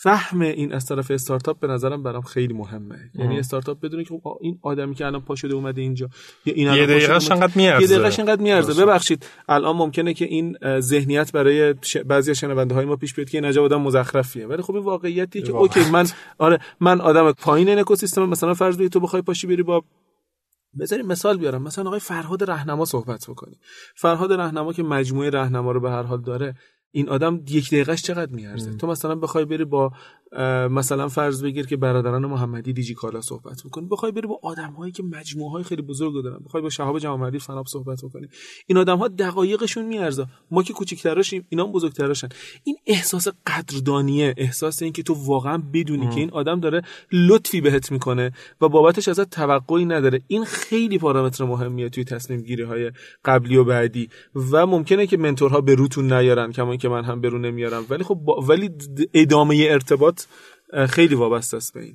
فهم 0.00 0.40
این 0.40 0.72
از 0.72 0.86
طرف 0.86 1.10
استارتاپ 1.10 1.60
به 1.60 1.66
نظرم 1.66 2.02
برام 2.02 2.22
خیلی 2.22 2.54
مهمه. 2.54 3.10
یعنی 3.14 3.38
استارتاپ 3.38 3.80
بدونه 3.80 4.04
که 4.04 4.20
این 4.40 4.58
آدمی 4.62 4.94
که 4.94 5.06
الان 5.06 5.20
پا 5.20 5.34
شده 5.34 5.54
اومده 5.54 5.80
اینجا 5.80 6.08
یا 6.46 6.54
این 6.54 6.66
یه 6.66 6.86
دقیقه 6.86 7.12
انقدر 7.30 7.52
میارزه 7.56 7.94
یه 7.94 8.00
دقیقه 8.00 8.20
انقدر 8.20 8.42
میارزه. 8.42 8.84
ببخشید 8.84 9.26
الان 9.48 9.76
ممکنه 9.76 10.14
که 10.14 10.24
این 10.24 10.56
ذهنیت 10.80 11.32
برای 11.32 11.74
ش... 11.82 11.96
بعضی 11.96 12.34
شنونده 12.34 12.74
های 12.74 12.84
ما 12.84 12.96
پیش 12.96 13.14
بیاد 13.14 13.30
که 13.30 13.38
این 13.38 13.44
عجب 13.44 13.62
آدم 13.62 13.80
مزخرفیه. 13.80 14.46
ولی 14.46 14.62
خب 14.62 14.74
این 14.74 14.84
واقعیتیه 14.84 15.42
که 15.42 15.52
اوکی 15.52 15.90
من 15.90 16.06
آره 16.38 16.58
من 16.80 17.00
آدم 17.00 17.32
پایین 17.32 17.68
این 17.68 17.78
اکوسیستم 17.78 18.28
مثلا 18.28 18.54
فرض 18.54 18.76
بگیر 18.76 18.88
تو 18.88 19.00
بخوای 19.00 19.22
پاشی 19.22 19.46
بری 19.46 19.62
با 19.62 19.84
بذاریم 20.80 21.06
مثال 21.06 21.36
بیارم. 21.36 21.62
مثلا 21.62 21.86
آقای 21.86 22.00
فرهاد 22.00 22.44
رهنما 22.44 22.84
صحبت 22.84 23.30
بکنی 23.30 23.58
فرهاد 23.96 24.32
رهنما 24.32 24.72
که 24.72 24.82
مجموعه 24.82 25.30
رهنما 25.30 25.72
رو 25.72 25.80
به 25.80 25.90
هر 25.90 26.02
حال 26.02 26.22
داره 26.22 26.54
این 26.90 27.08
آدم 27.08 27.40
یک 27.48 27.68
دقیقهش 27.68 28.02
چقدر 28.02 28.32
میارزه؟ 28.32 28.74
تو 28.74 28.86
مثلا 28.86 29.14
بخوای 29.14 29.44
بری 29.44 29.64
با 29.64 29.92
مثلا 30.70 31.08
فرض 31.08 31.44
بگیر 31.44 31.66
که 31.66 31.76
برادران 31.76 32.26
محمدی 32.26 32.72
دیجی 32.72 32.94
کالا 32.94 33.20
صحبت 33.20 33.62
بکنی 33.64 33.86
بخوای 33.90 34.12
بری 34.12 34.26
با 34.26 34.40
آدم 34.42 34.72
هایی 34.72 34.92
که 34.92 35.02
مجموعه 35.02 35.52
های 35.52 35.64
خیلی 35.64 35.82
بزرگ 35.82 36.22
دارن. 36.22 36.38
بخوای 36.44 36.62
با 36.62 36.70
شهاب 36.70 36.98
جمعی 36.98 37.38
فناب 37.38 37.66
صحبت 37.66 38.04
بکنی. 38.04 38.28
این 38.66 38.78
آدم 38.78 38.98
ها 38.98 39.08
دقایقشون 39.08 39.84
میارزه. 39.84 40.26
ما 40.50 40.62
که 40.62 40.72
کوچیک‌تراشیم 40.72 41.46
اینا 41.48 41.64
هم 41.64 41.72
بزرگتراشن. 41.72 42.28
این 42.64 42.76
احساس 42.86 43.28
قدردانیه. 43.46 44.34
احساس 44.36 44.82
اینکه 44.82 45.02
تو 45.02 45.14
واقعا 45.14 45.62
بدونی 45.72 46.08
که 46.08 46.20
این 46.20 46.30
آدم 46.30 46.60
داره 46.60 46.82
لطفی 47.12 47.60
بهت 47.60 47.92
می‌کنه 47.92 48.32
و 48.60 48.68
بابتش 48.68 49.08
ازت 49.08 49.30
توقعی 49.30 49.84
نداره. 49.84 50.20
این 50.26 50.44
خیلی 50.44 50.98
پارامتر 50.98 51.44
مهمیه 51.44 51.88
توی 51.88 52.04
تصمیم 52.04 52.40
گیری 52.40 52.62
های 52.62 52.92
قبلی 53.24 53.56
و 53.56 53.64
بعدی. 53.64 54.08
و 54.52 54.66
ممکنه 54.66 55.06
که 55.06 55.16
منتورها 55.16 55.60
به 55.60 55.74
روتون 55.74 56.12
نیارن 56.12 56.52
کما 56.52 56.77
که 56.78 56.88
من 56.88 57.04
هم 57.04 57.20
برو 57.20 57.38
نمیارم. 57.38 57.86
ولی 57.90 58.04
خب 58.04 58.18
ولی 58.48 58.70
ادامه 59.14 59.66
ارتباط 59.70 60.22
خیلی 60.88 61.14
وابسته 61.14 61.56
است 61.56 61.74
به 61.74 61.80
این. 61.80 61.94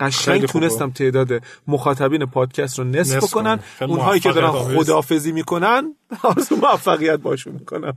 قشنگ 0.00 0.46
تونستم 0.46 0.90
تعداد 0.90 1.28
مخاطبین 1.66 2.26
پادکست 2.26 2.78
رو 2.78 2.84
نصف, 2.84 3.16
نصف 3.16 3.30
کنن. 3.30 3.60
اونهایی 3.80 4.20
که 4.20 4.32
دارن 4.32 4.50
خدافزی 4.50 5.32
می‌کنن 5.32 5.94
آرزو 6.22 6.56
موفقیت 6.56 7.18
باشون 7.18 7.52
می‌کنم. 7.52 7.94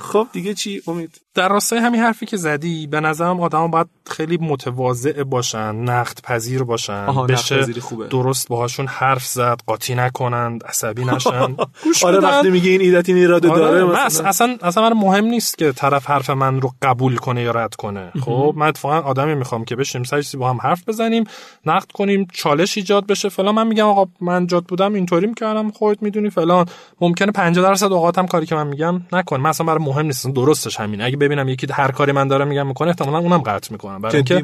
خب 0.00 0.26
دیگه 0.32 0.54
چی؟ 0.54 0.82
امید. 0.86 1.20
در 1.34 1.48
راستای 1.48 1.78
همین 1.78 2.00
حرفی 2.00 2.26
که 2.26 2.36
زدی 2.36 2.86
به 2.86 3.00
نظرم 3.00 3.40
آدم 3.40 3.70
باید 3.70 3.86
خیلی 4.06 4.36
متواضع 4.36 5.22
باشن 5.22 5.74
نقد 5.74 6.18
پذیر 6.24 6.62
باشن 6.62 7.06
بشه 7.26 7.80
خوبه. 7.80 8.06
درست 8.08 8.48
باهاشون 8.48 8.86
حرف 8.86 9.26
زد 9.26 9.60
قاطی 9.66 9.94
نکنند 9.94 10.64
عصبی 10.64 11.04
نشن. 11.14 11.56
گوش 11.84 12.04
آره 12.04 12.18
وقتی 12.18 12.50
میگه 12.50 12.70
این 12.70 12.80
ایدت 12.80 13.08
این 13.08 13.18
ایراده 13.18 13.48
آره 13.50 13.60
داره 13.60 13.84
مثلا. 13.84 14.28
اصلا 14.28 14.56
اصلا 14.62 14.88
من 14.90 14.96
مهم 14.96 15.24
نیست 15.24 15.58
که 15.58 15.72
طرف 15.72 16.10
حرف 16.10 16.30
من 16.30 16.60
رو 16.60 16.72
قبول 16.82 17.16
کنه 17.16 17.42
یا 17.42 17.50
رد 17.50 17.74
کنه. 17.74 18.12
خب 18.20 18.54
من 18.56 18.66
اتفاقا 18.66 19.00
آدمی 19.00 19.34
می‌خوام 19.34 19.64
که 19.64 19.76
بشیم 19.76 20.02
سرسی 20.04 20.36
با 20.36 20.50
هم 20.50 20.58
حرف 20.62 20.88
بزنیم 20.88 21.24
نقد 21.66 21.92
کنیم 21.92 22.26
چالش 22.32 22.76
ایجاد 22.76 23.06
بشه 23.06 23.28
فلان. 23.28 23.54
من 23.54 23.66
میگم 23.66 23.86
آقا 23.86 24.06
من 24.20 24.46
جاد 24.46 24.64
بودم 24.64 24.94
اینطوری 24.94 25.26
می‌کردم 25.26 25.70
خودت 25.70 26.02
می‌دونی 26.02 26.30
فلان. 26.30 26.66
ممکنه 27.00 27.32
50 27.32 27.64
درصد 27.64 27.92
اوقاتم 27.92 28.26
کاری 28.26 28.46
که 28.46 28.54
من 28.54 28.66
میگم 28.66 29.00
نکن. 29.12 29.40
من 29.40 29.50
اصلا 29.50 29.66
برای 29.66 29.84
مهم 29.84 30.06
نیست 30.06 30.26
درستش 30.26 30.80
همین 30.80 31.02
اگه 31.02 31.16
ببینم 31.24 31.48
یکی 31.48 31.66
هر 31.72 31.90
کاری 31.90 32.12
من 32.12 32.28
داره 32.28 32.44
میگم 32.44 32.66
می‌کنه 32.66 32.88
احتمالاً 32.88 33.18
اونم 33.18 33.38
قطع 33.38 33.72
می‌کنم. 33.72 34.02
برای 34.02 34.16
اینکه 34.16 34.34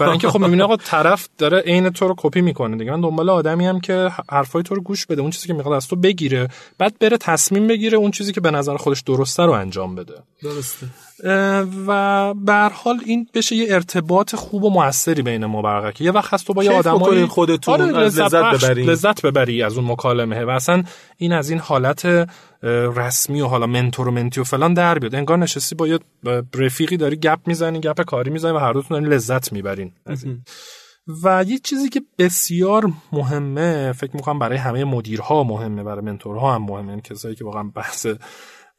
برای 0.00 0.10
اینکه 0.10 0.28
خب 0.28 0.40
می‌بینی 0.44 0.62
آقا 0.62 0.76
طرف 0.76 1.28
داره 1.38 1.58
عین 1.60 1.90
تو 1.90 2.08
رو 2.08 2.14
کپی 2.18 2.40
می‌کنه 2.40 2.76
دیگه. 2.76 2.90
من 2.90 3.00
دنبال 3.00 3.30
آدمی 3.30 3.66
هم 3.66 3.80
که 3.80 4.10
حرفای 4.30 4.62
تو 4.62 4.74
رو 4.74 4.82
گوش 4.82 5.06
بده 5.06 5.20
اون 5.20 5.30
چیزی 5.30 5.46
که 5.46 5.54
می‌خواد 5.54 5.74
از 5.74 5.88
تو 5.88 5.96
بگیره 5.96 6.48
بعد 6.78 6.98
بره 6.98 7.16
تصمیم 7.16 7.66
بگیره 7.66 7.98
اون 7.98 8.10
چیزی 8.10 8.32
که 8.32 8.40
به 8.40 8.50
نظر 8.50 8.76
خودش 8.76 9.00
درسته 9.00 9.42
رو 9.42 9.52
انجام 9.52 9.94
بده. 9.94 10.14
درسته. 10.42 10.86
و 11.86 12.34
به 12.34 12.70
حال 12.74 13.00
این 13.06 13.28
بشه 13.34 13.56
یه 13.56 13.74
ارتباط 13.74 14.34
خوب 14.34 14.64
و 14.64 14.70
موثری 14.70 15.22
بین 15.22 15.46
ما 15.46 15.62
برقرار 15.62 15.94
یه 16.00 16.10
وقت 16.10 16.34
هست 16.34 16.46
تو 16.46 16.54
با 16.54 16.64
یه 16.64 16.72
آدمای 16.72 17.26
خودتون 17.26 17.74
آره 17.74 17.86
لذت, 17.86 18.34
ببری 18.34 18.84
لذت 18.84 19.22
ببری 19.22 19.62
از 19.62 19.78
اون 19.78 19.90
مکالمه. 19.90 20.44
و 20.44 20.50
اصلا 20.50 20.82
این 21.16 21.32
از 21.32 21.50
این 21.50 21.58
حالت 21.58 22.28
رسمی 22.96 23.40
و 23.40 23.46
حالا 23.46 23.66
منتور 23.66 24.08
و 24.08 24.10
منتی 24.10 24.40
و 24.40 24.44
فلان 24.44 24.74
در 24.74 24.98
بیاد. 24.98 25.14
انگار 25.14 25.38
نشستی 25.38 25.74
با 25.74 25.88
یه 25.88 25.98
رفیقی 26.54 26.96
داری 26.96 27.16
گپ 27.16 27.38
می‌زنی 27.46 27.80
گپ 27.80 28.02
کاری 28.02 28.30
می‌زنی 28.30 28.52
و 28.52 28.58
هر 28.58 28.72
دوتون 28.72 28.98
دارین 28.98 29.12
لذت 29.14 29.52
می‌برین. 29.52 29.92
و 31.22 31.44
یه 31.48 31.58
چیزی 31.58 31.88
که 31.88 32.02
بسیار 32.18 32.92
مهمه 33.12 33.92
فکر 33.92 34.16
می‌کنم 34.16 34.38
برای 34.38 34.58
همه 34.58 34.84
مدیرها 34.84 35.44
مهمه 35.44 35.82
برای 35.82 36.04
منتورها 36.04 36.54
هم 36.54 36.62
مهمه 36.62 37.00
کسایی 37.00 37.34
که 37.34 37.44
واقعا 37.44 37.62
بحث 37.62 38.06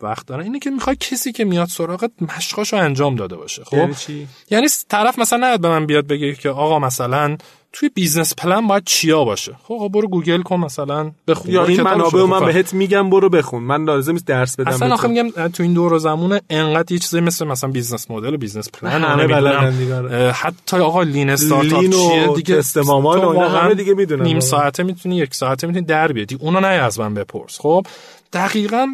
وقت 0.03 0.27
دارن. 0.27 0.43
اینه 0.43 0.59
که 0.59 0.69
می‌خوای 0.69 0.95
کسی 0.95 1.31
که 1.31 1.45
میاد 1.45 1.67
سراغت 1.67 2.11
مشقاشو 2.37 2.77
انجام 2.77 3.15
داده 3.15 3.35
باشه 3.35 3.63
خب؟ 3.63 3.77
یعنی 3.77 3.93
چی؟ 3.93 4.27
یعنی 4.49 4.67
طرف 4.89 5.19
مثلا 5.19 5.47
نیاد 5.47 5.61
به 5.61 5.69
من 5.69 5.85
بیاد 5.85 6.07
بگه 6.07 6.33
که 6.33 6.49
آقا 6.49 6.79
مثلا 6.79 7.37
توی 7.73 7.89
business 7.89 8.35
plan 8.35 8.67
باید 8.67 8.83
چیا 8.85 9.23
باشه. 9.23 9.55
خب 9.63 9.89
برو 9.93 10.07
گوگل 10.07 10.41
کن 10.41 10.59
مثلا 10.59 11.11
بخون. 11.27 11.51
یا 11.51 11.65
این 11.65 11.81
منابع 11.81 12.23
من 12.23 12.45
بهت 12.45 12.73
میگم 12.73 13.09
برو 13.09 13.29
بخون. 13.29 13.63
من 13.63 13.83
لازم 13.83 14.11
نیست 14.11 14.27
درس 14.27 14.59
بدم 14.59 14.71
اصلا 14.71 14.93
آخه 14.93 15.07
میگم 15.07 15.47
تو 15.47 15.63
این 15.63 15.73
دور 15.73 15.97
زمونه 15.97 16.41
انقدر 16.49 16.91
یه 16.91 16.99
چیزی 16.99 17.19
مثل 17.19 17.45
مثلا 17.47 17.69
business 17.69 18.11
model 18.11 18.33
و 18.33 18.37
business 18.37 18.69
plan 18.69 19.03
همه 19.03 19.27
بلدن 19.27 20.31
حتی 20.31 20.77
آقا 20.77 21.03
lean 21.03 21.29
startup 21.29 21.89
چیه 21.89 22.27
دیگه؟ 22.35 22.57
استمامان 22.57 23.23
و 23.23 23.39
همه 23.39 23.75
دیگه 23.75 23.93
می‌دونن 23.93 24.23
نیم 24.23 24.39
ساعته 24.39 24.83
می‌تونی 24.83 25.17
یک 25.17 25.35
ساعته 25.35 25.67
می‌تونی 25.67 25.85
در 25.85 26.11
بیاری 26.11 26.37
اونو 26.39 26.59
نه 26.59 26.67
از 26.67 26.99
من 26.99 27.13
بپرس 27.13 27.59
خب؟ 27.59 27.85
دقیقاً 28.33 28.87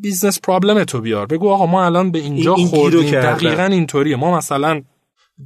business 0.00 0.40
problem 0.40 0.84
تو 0.84 1.00
بیار. 1.00 1.26
بگو 1.26 1.50
آقا 1.50 1.66
ما 1.66 1.84
الان 1.84 2.10
به 2.10 2.18
اینجا 2.18 2.54
این 2.54 2.66
خوردیم. 2.66 3.10
دقیقا 3.10 3.62
اینطوریه. 3.62 4.16
ما 4.16 4.36
مثلا 4.36 4.82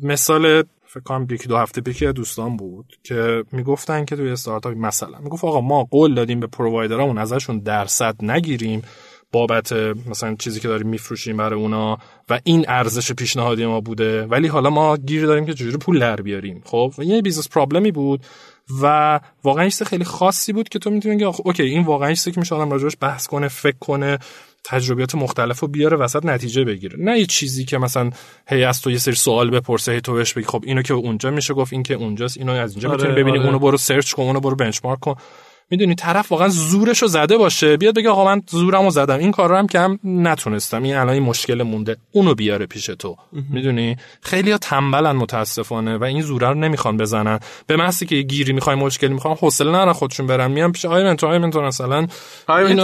مثال 0.02 0.62
فکر 0.86 1.00
کنم 1.00 1.26
یکی 1.30 1.48
دو 1.48 1.56
هفته 1.56 1.80
پیش 1.80 2.02
دوستان 2.02 2.56
بود 2.56 2.86
که 3.02 3.44
می‌گفتن 3.52 4.04
که 4.04 4.16
توی 4.16 4.30
استارتاپ 4.30 4.76
مثلا 4.76 5.18
می‌گفت 5.18 5.44
آقا 5.44 5.60
ما 5.60 5.84
قول 5.84 6.14
دادیم 6.14 6.40
به 6.40 6.46
provider 6.46 6.99
امون 6.99 7.18
ازشون 7.18 7.58
درصد 7.58 8.24
نگیریم. 8.24 8.82
بابت 9.32 9.72
مثلا 10.10 10.34
چیزی 10.34 10.60
که 10.60 10.68
داریم 10.68 10.88
میفروشیم 10.88 11.36
برای 11.36 11.60
اونا 11.60 11.98
و 12.28 12.40
این 12.44 12.64
ارزش 12.68 13.12
پیشنهادی 13.12 13.66
ما 13.66 13.80
بوده. 13.80 14.26
ولی 14.26 14.48
حالا 14.48 14.70
ما 14.70 14.96
گیر 14.96 15.26
داریم 15.26 15.46
که 15.46 15.54
چجوری 15.54 15.76
پول 15.76 15.98
در 15.98 16.16
بیاریم. 16.16 16.62
خب 16.64 16.92
یه 16.98 17.22
business 17.22 17.48
problem 17.48 17.87
ی 17.87 17.92
بود. 17.92 18.20
و 18.82 19.20
واقعا 19.44 19.68
چیز 19.68 19.82
خیلی 19.82 20.04
خاصی 20.04 20.52
بود 20.52 20.68
که 20.68 20.78
تو 20.78 20.90
می‌تونی 20.90 21.18
که 21.18 21.24
اوکی 21.24 21.62
این 21.62 21.84
واقعا 21.84 22.14
چیزی 22.14 22.32
که 22.32 22.40
میشه 22.40 22.54
آدم 22.54 22.70
راجعش 22.70 22.96
بحث 23.00 23.26
کنه 23.26 23.48
فکر 23.48 23.78
کنه 23.80 24.18
تجربیات 24.64 25.14
مختلف 25.14 25.60
رو 25.60 25.68
بیاره 25.68 25.96
وسط 25.96 26.24
نتیجه 26.24 26.64
بگیره 26.64 26.98
نه 26.98 27.18
یه 27.18 27.26
چیزی 27.26 27.64
که 27.64 27.78
مثلا 27.78 28.10
هی 28.48 28.64
از 28.64 28.82
تو 28.82 28.90
یه 28.90 28.98
سری 28.98 29.14
سوال 29.14 29.50
بپرسه 29.50 29.92
هی 29.92 30.00
تو 30.00 30.12
بهش 30.12 30.32
بگی 30.32 30.46
خب 30.46 30.62
اینو 30.66 30.82
که 30.82 30.94
اونجا 30.94 31.30
میشه 31.30 31.54
گفت 31.54 31.72
این 31.72 31.82
که 31.82 31.94
اونجاست 31.94 32.38
اینو 32.38 32.52
از 32.52 32.72
اینجا 32.72 32.88
آره، 32.88 32.96
می‌تونی 32.98 33.22
ببینی 33.22 33.38
آره. 33.38 33.46
اونو 33.46 33.58
برو 33.58 33.76
search 33.76 34.12
کن 34.12 34.22
اونو 34.22 34.40
برو 34.40 34.56
benchmark 34.56 35.00
کن 35.00 35.14
می‌دونی 35.70 35.94
طرف 35.94 36.32
واقعا 36.32 36.48
زورشو 36.48 37.06
زده 37.06 37.36
باشه. 37.36 37.76
بیاد 37.76 37.94
بگه 37.94 38.10
آقا 38.10 38.24
من 38.24 38.42
زورمو 38.50 38.90
زدم. 38.90 39.18
این 39.18 39.30
کار 39.30 39.48
رو 39.48 39.56
هم 39.56 39.66
که 39.66 39.80
هم 39.80 39.98
نتونستم. 40.04 40.82
این 40.82 40.96
الان 40.96 41.14
این 41.14 41.22
مشکل 41.22 41.62
مونده. 41.62 41.96
اونو 42.12 42.34
بیاره 42.34 42.66
پیش 42.66 42.86
تو. 42.86 43.16
می‌دونی؟ 43.50 43.96
خیلی 44.22 44.58
تنبلن 44.58 45.12
متاسفانه 45.12 45.96
و 45.96 46.04
این 46.04 46.22
زوره 46.22 46.48
رو 46.48 46.54
نمی‌خوان 46.54 46.96
بزنن. 46.96 47.40
به 47.66 47.76
محضی 47.76 48.06
که 48.06 48.22
گیری 48.22 48.52
می‌خوای 48.52 48.76
مشکلی 48.76 49.14
می‌خوان 49.14 49.36
حوصله 49.36 49.72
نره 49.72 49.92
خودشون 49.92 50.26
برن. 50.26 50.50
میان 50.50 50.72
پیش 50.72 50.84
آی 50.84 51.04
منتور 51.04 51.30
آی 51.30 51.38
منتور 51.38 51.66
مثلا 51.66 52.06
آی 52.46 52.80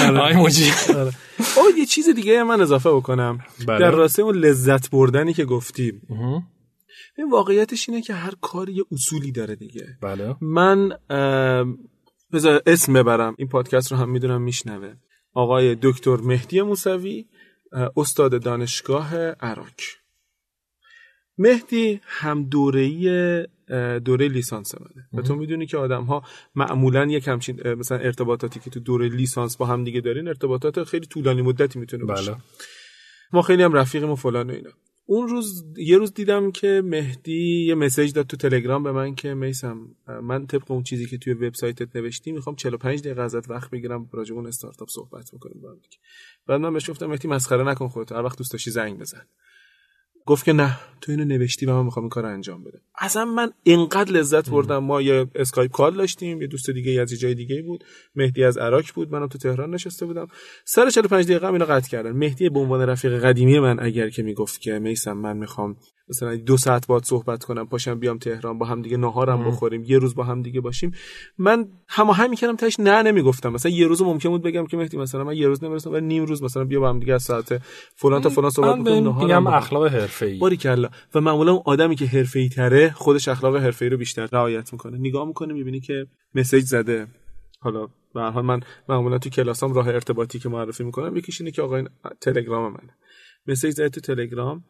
آی 0.00 0.32
موجی. 0.40 0.72
او 1.56 1.78
یه 1.78 1.86
چیز 1.86 2.08
دیگه 2.08 2.42
من 2.42 2.60
اضافه 2.60 2.90
بکنم. 2.90 3.38
بله. 3.66 3.78
در 3.78 3.90
راسته 3.90 4.22
اون 4.22 4.34
لذت 4.34 4.90
بردنی 4.90 5.34
که 5.34 5.44
گفتیم. 5.44 6.02
این 7.18 7.30
واقعیتش 7.30 7.88
اینه 7.88 8.02
که 8.02 8.14
هر 8.14 8.34
کاری 8.40 8.72
یه 8.72 8.84
اصولی 8.92 9.32
داره 9.32 9.56
دیگه. 9.56 9.86
بله. 10.02 10.36
من 10.40 10.88
بذار 12.32 12.62
اسم 12.66 12.92
ببرم. 12.92 13.34
این 13.38 13.48
پادکست 13.48 13.92
رو 13.92 13.98
هم 13.98 14.10
می‌دونم 14.10 14.42
میشنوه. 14.42 14.94
آقای 15.34 15.76
دکتر 15.82 16.16
مهدی 16.16 16.62
موسوی 16.62 17.26
استاد 17.96 18.42
دانشگاه 18.42 19.16
عراق. 19.16 19.74
مهدی 21.38 22.00
هم 22.04 22.44
دوره‌ای 22.44 23.46
دوره 24.04 24.28
لیسانس 24.28 24.74
منه. 24.74 25.08
و 25.12 25.22
تو 25.22 25.34
می‌دونی 25.36 25.66
که 25.66 25.76
آدم 25.76 26.04
ها 26.04 26.22
معمولا 26.54 27.06
یک 27.06 27.28
همچین 27.28 27.72
مثلا 27.72 27.98
ارتباطاتی 27.98 28.60
که 28.60 28.70
تو 28.70 28.80
دوره 28.80 29.08
لیسانس 29.08 29.56
با 29.56 29.66
هم 29.66 29.84
دیگه 29.84 30.00
دارین 30.00 30.28
ارتباطات 30.28 30.84
خیلی 30.84 31.06
طولانی 31.06 31.42
مدتی 31.42 31.78
می‌تونه 31.78 32.04
باشه. 32.04 32.32
بله. 32.32 32.40
ما 33.32 33.42
خیلی 33.42 33.62
هم 33.62 33.72
رفیقیم 33.72 34.10
و 34.10 34.16
فلان 34.16 34.50
و 34.50 34.52
اینا. 34.52 34.70
اون 35.12 35.28
روز 35.28 35.64
یه 35.76 35.98
روز 35.98 36.14
دیدم 36.14 36.50
که 36.50 36.82
مهدی 36.84 37.64
یه 37.66 37.74
message 37.74 38.12
داد 38.12 38.26
تو 38.26 38.36
تلگرام 38.36 38.82
به 38.82 38.92
من 38.92 39.14
که 39.14 39.34
میسم 39.34 39.96
من 40.22 40.46
طبق 40.46 40.70
اون 40.70 40.82
چیزی 40.82 41.06
که 41.06 41.18
توی 41.18 41.32
وبسایتت 41.32 41.96
نوشتی 41.96 42.32
می‌خوام 42.32 42.56
45 42.56 43.00
دقیقه 43.00 43.22
ازت 43.22 43.50
وقت 43.50 43.70
بگیرم 43.70 44.08
راجع 44.12 44.34
اون 44.34 44.46
استارتاپ 44.46 44.88
صحبت 44.88 45.32
می‌کنیم 45.32 45.60
با 45.60 45.76
بعد 46.46 46.60
من 46.60 46.72
بهش 46.72 46.90
گفتم 46.90 47.06
مهدی 47.06 47.28
مسخره 47.28 47.64
نکن 47.64 47.88
خودت 47.88 48.12
هر 48.12 48.22
وقت 48.22 48.38
دوست 48.38 48.52
داشتی 48.52 48.70
زنگ 48.70 48.98
بزن. 48.98 49.26
گفت 50.26 50.44
که 50.44 50.52
نه 50.52 50.76
تو 51.00 51.12
اینو 51.12 51.24
نوشتی 51.24 51.66
و 51.66 51.74
من 51.74 51.84
می‌خوام 51.84 52.04
این 52.04 52.10
کار 52.10 52.26
انجام 52.26 52.64
بدم. 52.64 52.80
اصلا 52.98 53.24
من 53.24 53.50
اینقدر 53.62 54.12
لذت 54.12 54.50
بردم. 54.50 54.78
ما 54.78 55.02
یه 55.02 55.26
اسکایپ 55.34 55.70
call 55.70 55.96
داشتیم 55.96 56.40
یه 56.42 56.46
دوست 56.46 56.70
دیگه 56.70 57.00
از 57.00 57.20
جای 57.20 57.34
دیگه 57.34 57.62
بود. 57.62 57.84
مهدی 58.14 58.44
از 58.44 58.58
عراق 58.58 58.84
بود 58.94 59.12
منم 59.12 59.26
تو 59.26 59.38
تهران 59.38 59.70
نشسته 59.70 60.06
بودم. 60.06 60.26
سر 60.64 60.90
45 60.90 61.24
دقیقه 61.24 61.52
اینو 61.52 61.64
قطع 61.64 61.90
کردن. 61.90 62.12
مهدی 62.12 62.48
به 62.48 62.58
عنوان 62.58 62.80
رفیق 62.80 63.24
قدیمی 63.24 63.58
من 63.58 63.80
اگر 63.80 64.10
که 64.10 64.22
می‌گفت 64.22 64.60
که 64.60 64.78
میسم 64.78 65.12
من 65.12 65.36
می‌خوام 65.36 65.76
مثلا 66.08 66.36
دو 66.36 66.56
ساعت 66.56 66.86
باید 66.86 67.04
صحبت 67.04 67.44
کنم 67.44 67.66
پاشم 67.66 67.98
بیام 67.98 68.18
تهران 68.18 68.58
با 68.58 68.66
هم 68.66 68.82
دیگه 68.82 68.96
ناهارم 68.96 69.44
بخوریم 69.44 69.84
یه 69.86 69.98
روز 69.98 70.14
با 70.14 70.24
هم 70.24 70.42
دیگه 70.42 70.60
باشیم. 70.60 70.92
من 71.38 71.68
هماهنگ 71.88 72.30
می‌کردم 72.30 72.56
تاش 72.56 72.80
نه 72.80 73.02
نمی‌گفتم. 73.02 73.52
مثلا 73.52 73.72
یه 73.72 73.86
روز 73.86 74.02
ممکن 74.02 74.28
بود 74.28 74.42
بگم 74.42 74.66
که 74.66 74.76
مهدی 74.76 74.96
مثلا 74.96 75.24
من 75.24 75.36
یه 75.36 75.46
روز 75.46 75.64
نمی‌رسم 75.64 75.92
ولی 75.92 76.06
نیم 76.06 76.24
روز 76.24 76.42
مثلا 76.42 76.64
بیا 76.64 76.80
با 76.80 76.88
هم 76.88 77.00
دیگه 77.00 77.14
از 77.14 77.22
ساعت 77.22 77.62
فلان 77.96 78.22
تا 78.22 78.28
فلان 78.28 78.50
صحبت 78.50 78.84
کنیم 78.84 79.04
ناهارم 79.04 79.46
اخلاق 79.46 80.06
حرفه‌ای. 80.20 80.38
باری 80.38 80.56
کلا 80.56 80.88
و 81.14 81.20
معمولا 81.20 81.52
اون 81.52 81.62
آدمی 81.64 81.96
که 81.96 82.06
حرفه‌ای 82.06 82.48
تره 82.48 82.90
خودش 82.90 83.28
اخلاق 83.28 83.56
حرفه‌ای 83.56 83.90
رو 83.90 83.96
بیشتر 83.96 84.28
رعایت 84.32 84.72
می‌کنه. 84.72 84.98
نگاه 84.98 85.26
می‌کنه 85.26 85.54
می‌بینی 85.54 85.80
که 85.80 86.06
message 86.34 86.64
زده. 86.64 87.06
حالا 87.60 87.86
به 88.14 88.20
هر 88.20 88.30
حال 88.30 88.44
من 88.44 88.60
معمولا 88.88 89.18
تو 89.18 89.30
کلاسام 89.30 89.72
راه 89.72 89.88
ارتباطی 89.88 90.38
که 90.38 90.48
معرفی 90.48 90.84
می‌کنم 90.84 91.16
یکیش 91.16 91.40
اینه 91.40 91.50
که 91.50 91.62
آقا 91.62 91.76
این 91.76 91.88
تلگرام 92.20 92.72
منه. 92.72 92.96
message 93.46 93.70
زده 93.70 93.88
تو 93.88 94.00
تلگرام 94.00 94.64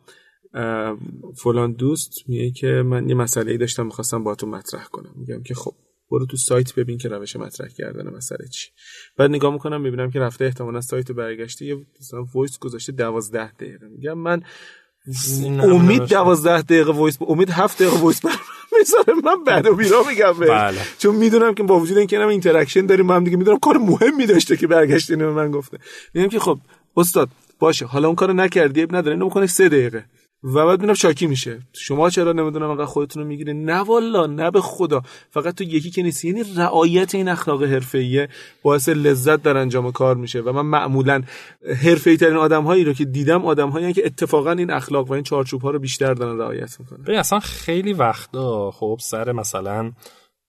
فلان 1.36 1.72
دوست 1.72 2.12
میگه 2.28 2.50
که 2.50 2.66
من 2.66 3.08
یه 3.08 3.14
مسئله 3.14 3.52
ای 3.52 3.58
داشتم 3.58 3.86
می‌خواستم 3.86 4.24
با 4.24 4.34
تو 4.34 4.46
مطرح 4.46 4.84
کنم. 4.84 5.14
میگم 5.16 5.42
که 5.42 5.54
خب 5.54 5.74
برو 6.10 6.26
تو 6.26 6.36
سایت 6.36 6.74
ببین 6.74 6.98
که 6.98 7.08
روش 7.08 7.36
مطرح 7.36 7.68
کردن 7.68 8.10
مسئله 8.10 8.48
چی. 8.48 8.70
بعد 9.16 9.30
نگاه 9.30 9.52
می‌کنم 9.52 9.80
می‌بینم 9.80 10.10
که 10.10 10.20
رفته 10.20 10.44
احتمالا 10.44 10.80
سایت 10.80 11.12
برگشته 11.12 11.66
یه 11.66 11.86
مثلا 12.00 12.24
voice 12.34 12.58
گذاشته 12.58 12.92
12 12.92 13.52
دقیقه. 13.52 13.88
میگم 13.88 14.18
من 14.18 14.42
امید 15.62 16.02
12 16.02 16.62
دقیقه 16.62 16.92
voice 16.92 17.18
امید 17.28 17.50
7 17.50 17.82
دقیقه 17.82 17.96
voice 17.98 18.20
می‌ذاره. 18.78 19.14
من 19.24 19.44
بعد 19.44 19.66
و 19.66 19.74
بیرا 19.74 20.04
میگم 20.08 20.32
بله. 20.32 20.78
چون 20.98 21.14
می‌دونم 21.14 21.54
که 21.54 21.62
با 21.62 21.78
وجود 21.80 21.98
اینکه 21.98 22.18
هم 22.18 22.28
interaction 22.28 22.86
داریم 22.86 23.06
با 23.06 23.14
هم 23.14 23.24
دیگه 23.24 23.36
می‌دونم 23.36 23.58
کار 23.58 23.78
مهمی 23.78 24.26
داشته 24.26 24.56
که 24.56 24.66
برگشتین 24.66 25.18
به 25.18 25.30
من 25.30 25.50
گفته. 25.50 25.78
میگم 26.14 26.28
که 26.28 26.38
خب 26.38 26.58
استاد 26.96 27.28
باشه. 27.58 27.86
حالا 27.86 28.08
اون 28.08 28.14
کارو 28.16 28.32
نکردی 28.32 28.82
نداره. 28.82 29.10
اینو 29.10 29.28
بکنه 29.28 29.46
3 29.46 29.68
دقیقه. 29.68 30.04
و 30.44 30.66
بعد 30.66 30.80
میرم 30.80 30.94
شاکی 30.94 31.26
میشه. 31.26 31.58
شما 31.72 32.10
چرا 32.10 32.32
نمی‌دونم 32.32 32.70
انقدر 32.70 32.84
خودتون 32.84 33.22
رو 33.22 33.28
می‌گیره 33.28 33.52
نه 33.52 33.78
والا 33.78 34.26
نه 34.26 34.50
به 34.50 34.60
خدا. 34.60 35.02
فقط 35.30 35.54
تو 35.54 35.64
یکی 35.64 35.90
که 35.90 36.02
نیستی. 36.02 36.28
یعنی 36.28 36.44
رعایت 36.56 37.14
این 37.14 37.28
اخلاق 37.28 37.62
حرفه‌ایه 37.62 38.28
باعث 38.62 38.88
لذت 38.88 39.42
در 39.42 39.56
انجام 39.56 39.92
کار 39.92 40.16
میشه. 40.16 40.40
و 40.40 40.52
من 40.52 40.66
معمولا 40.66 41.22
حرفه‌ای 41.82 42.16
ترین 42.16 42.36
آدم‌هایی 42.36 42.84
رو 42.84 42.92
که 42.92 43.04
دیدم 43.04 43.44
آدم‌هایی 43.44 43.92
که 43.92 44.06
اتفاقا 44.06 44.52
این 44.52 44.70
اخلاق 44.70 45.10
و 45.10 45.12
این 45.12 45.22
چارچوب 45.22 45.62
ها 45.62 45.70
رو 45.70 45.78
بیشتر 45.78 46.14
دارن 46.14 46.38
رعایت 46.38 46.80
می‌کنن. 46.80 47.02
ببین 47.02 47.18
اصلا 47.18 47.40
خیلی 47.40 47.92
وقتا 47.92 48.70
خب 48.70 48.98
سر 49.00 49.32
مثلا 49.32 49.92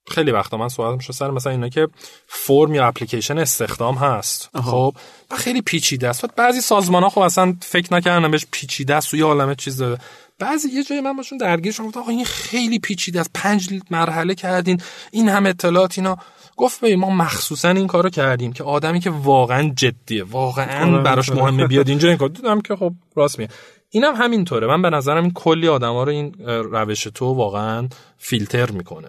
خیلی 0.08 0.32
وقتا 0.32 0.58
من 0.58 0.70
صحبت 0.70 0.98
میشه 0.98 1.14
سر 1.14 1.32
مثلا 1.32 1.52
اینا 1.52 1.70
که 1.70 1.88
فرم 2.28 2.76
یا 2.76 2.88
اپلیکیشن 2.88 3.38
استخدام 3.38 3.96
هست. 3.96 4.50
خب 4.64 4.96
و 5.32 5.36
خیلی 5.36 5.62
پیچیده 5.62 6.10
است. 6.10 6.26
بعضی 6.36 6.62
سازمان 6.62 7.04
ها 7.04 7.10
خب 7.10 7.20
اصلا 7.20 7.56
فکر 7.62 7.94
نکردن 7.94 8.32
بهش 8.32 8.46
پیچیده 8.52 8.96
است 8.96 9.14
و 9.14 9.18
یه 9.18 9.26
عالمه 9.26 9.56
چیز 9.56 9.78
داره. 9.78 9.98
بعضی 10.40 10.70
یه 10.70 10.84
جایی 10.84 11.02
من 11.02 11.18
باشون 11.18 11.38
درگیر 11.38 11.72
شدم 11.72 11.88
آقا 11.88 12.12
این 12.12 12.26
خیلی 12.26 12.80
پیچیده 12.80 13.20
است. 13.20 13.32
پنج 13.34 13.82
مرحله 13.92 14.36
کردین 14.36 14.82
این 15.12 15.30
هم 15.30 15.46
اطلاعات 15.46 15.98
اینا. 15.98 16.18
گفت 16.58 16.84
ما 16.84 17.10
مخصوصا 17.10 17.70
این 17.70 17.88
کارو 17.88 18.10
کردیم 18.10 18.54
که 18.54 18.64
آدمی 18.64 19.00
که 19.00 19.10
واقعا 19.10 19.72
جدیه 19.76 20.24
واقعا 20.24 20.94
آره، 20.94 21.04
براش 21.04 21.30
مهمه 21.30 21.68
بیاد 21.68 21.90
اینجا 21.90 22.10
این 22.10 22.18
کار. 22.18 22.30
دیدم 22.30 22.62
که 22.62 22.76
خب 22.76 22.94
راست 23.16 23.40
میگه. 23.40 23.52
اینم 23.90 24.16
هم 24.16 24.24
همینطوره. 24.24 24.68
من 24.68 24.82
به 24.82 24.90
نظرم 24.90 25.24
این 25.24 25.34
کلی 25.34 25.68
آدما 25.68 26.04
رو 26.04 26.12
این 26.12 26.34
روش 26.48 27.04
تو 27.04 27.26
واقعا 27.26 27.90
فیلتر 28.18 28.72
می‌کنه. 28.72 29.08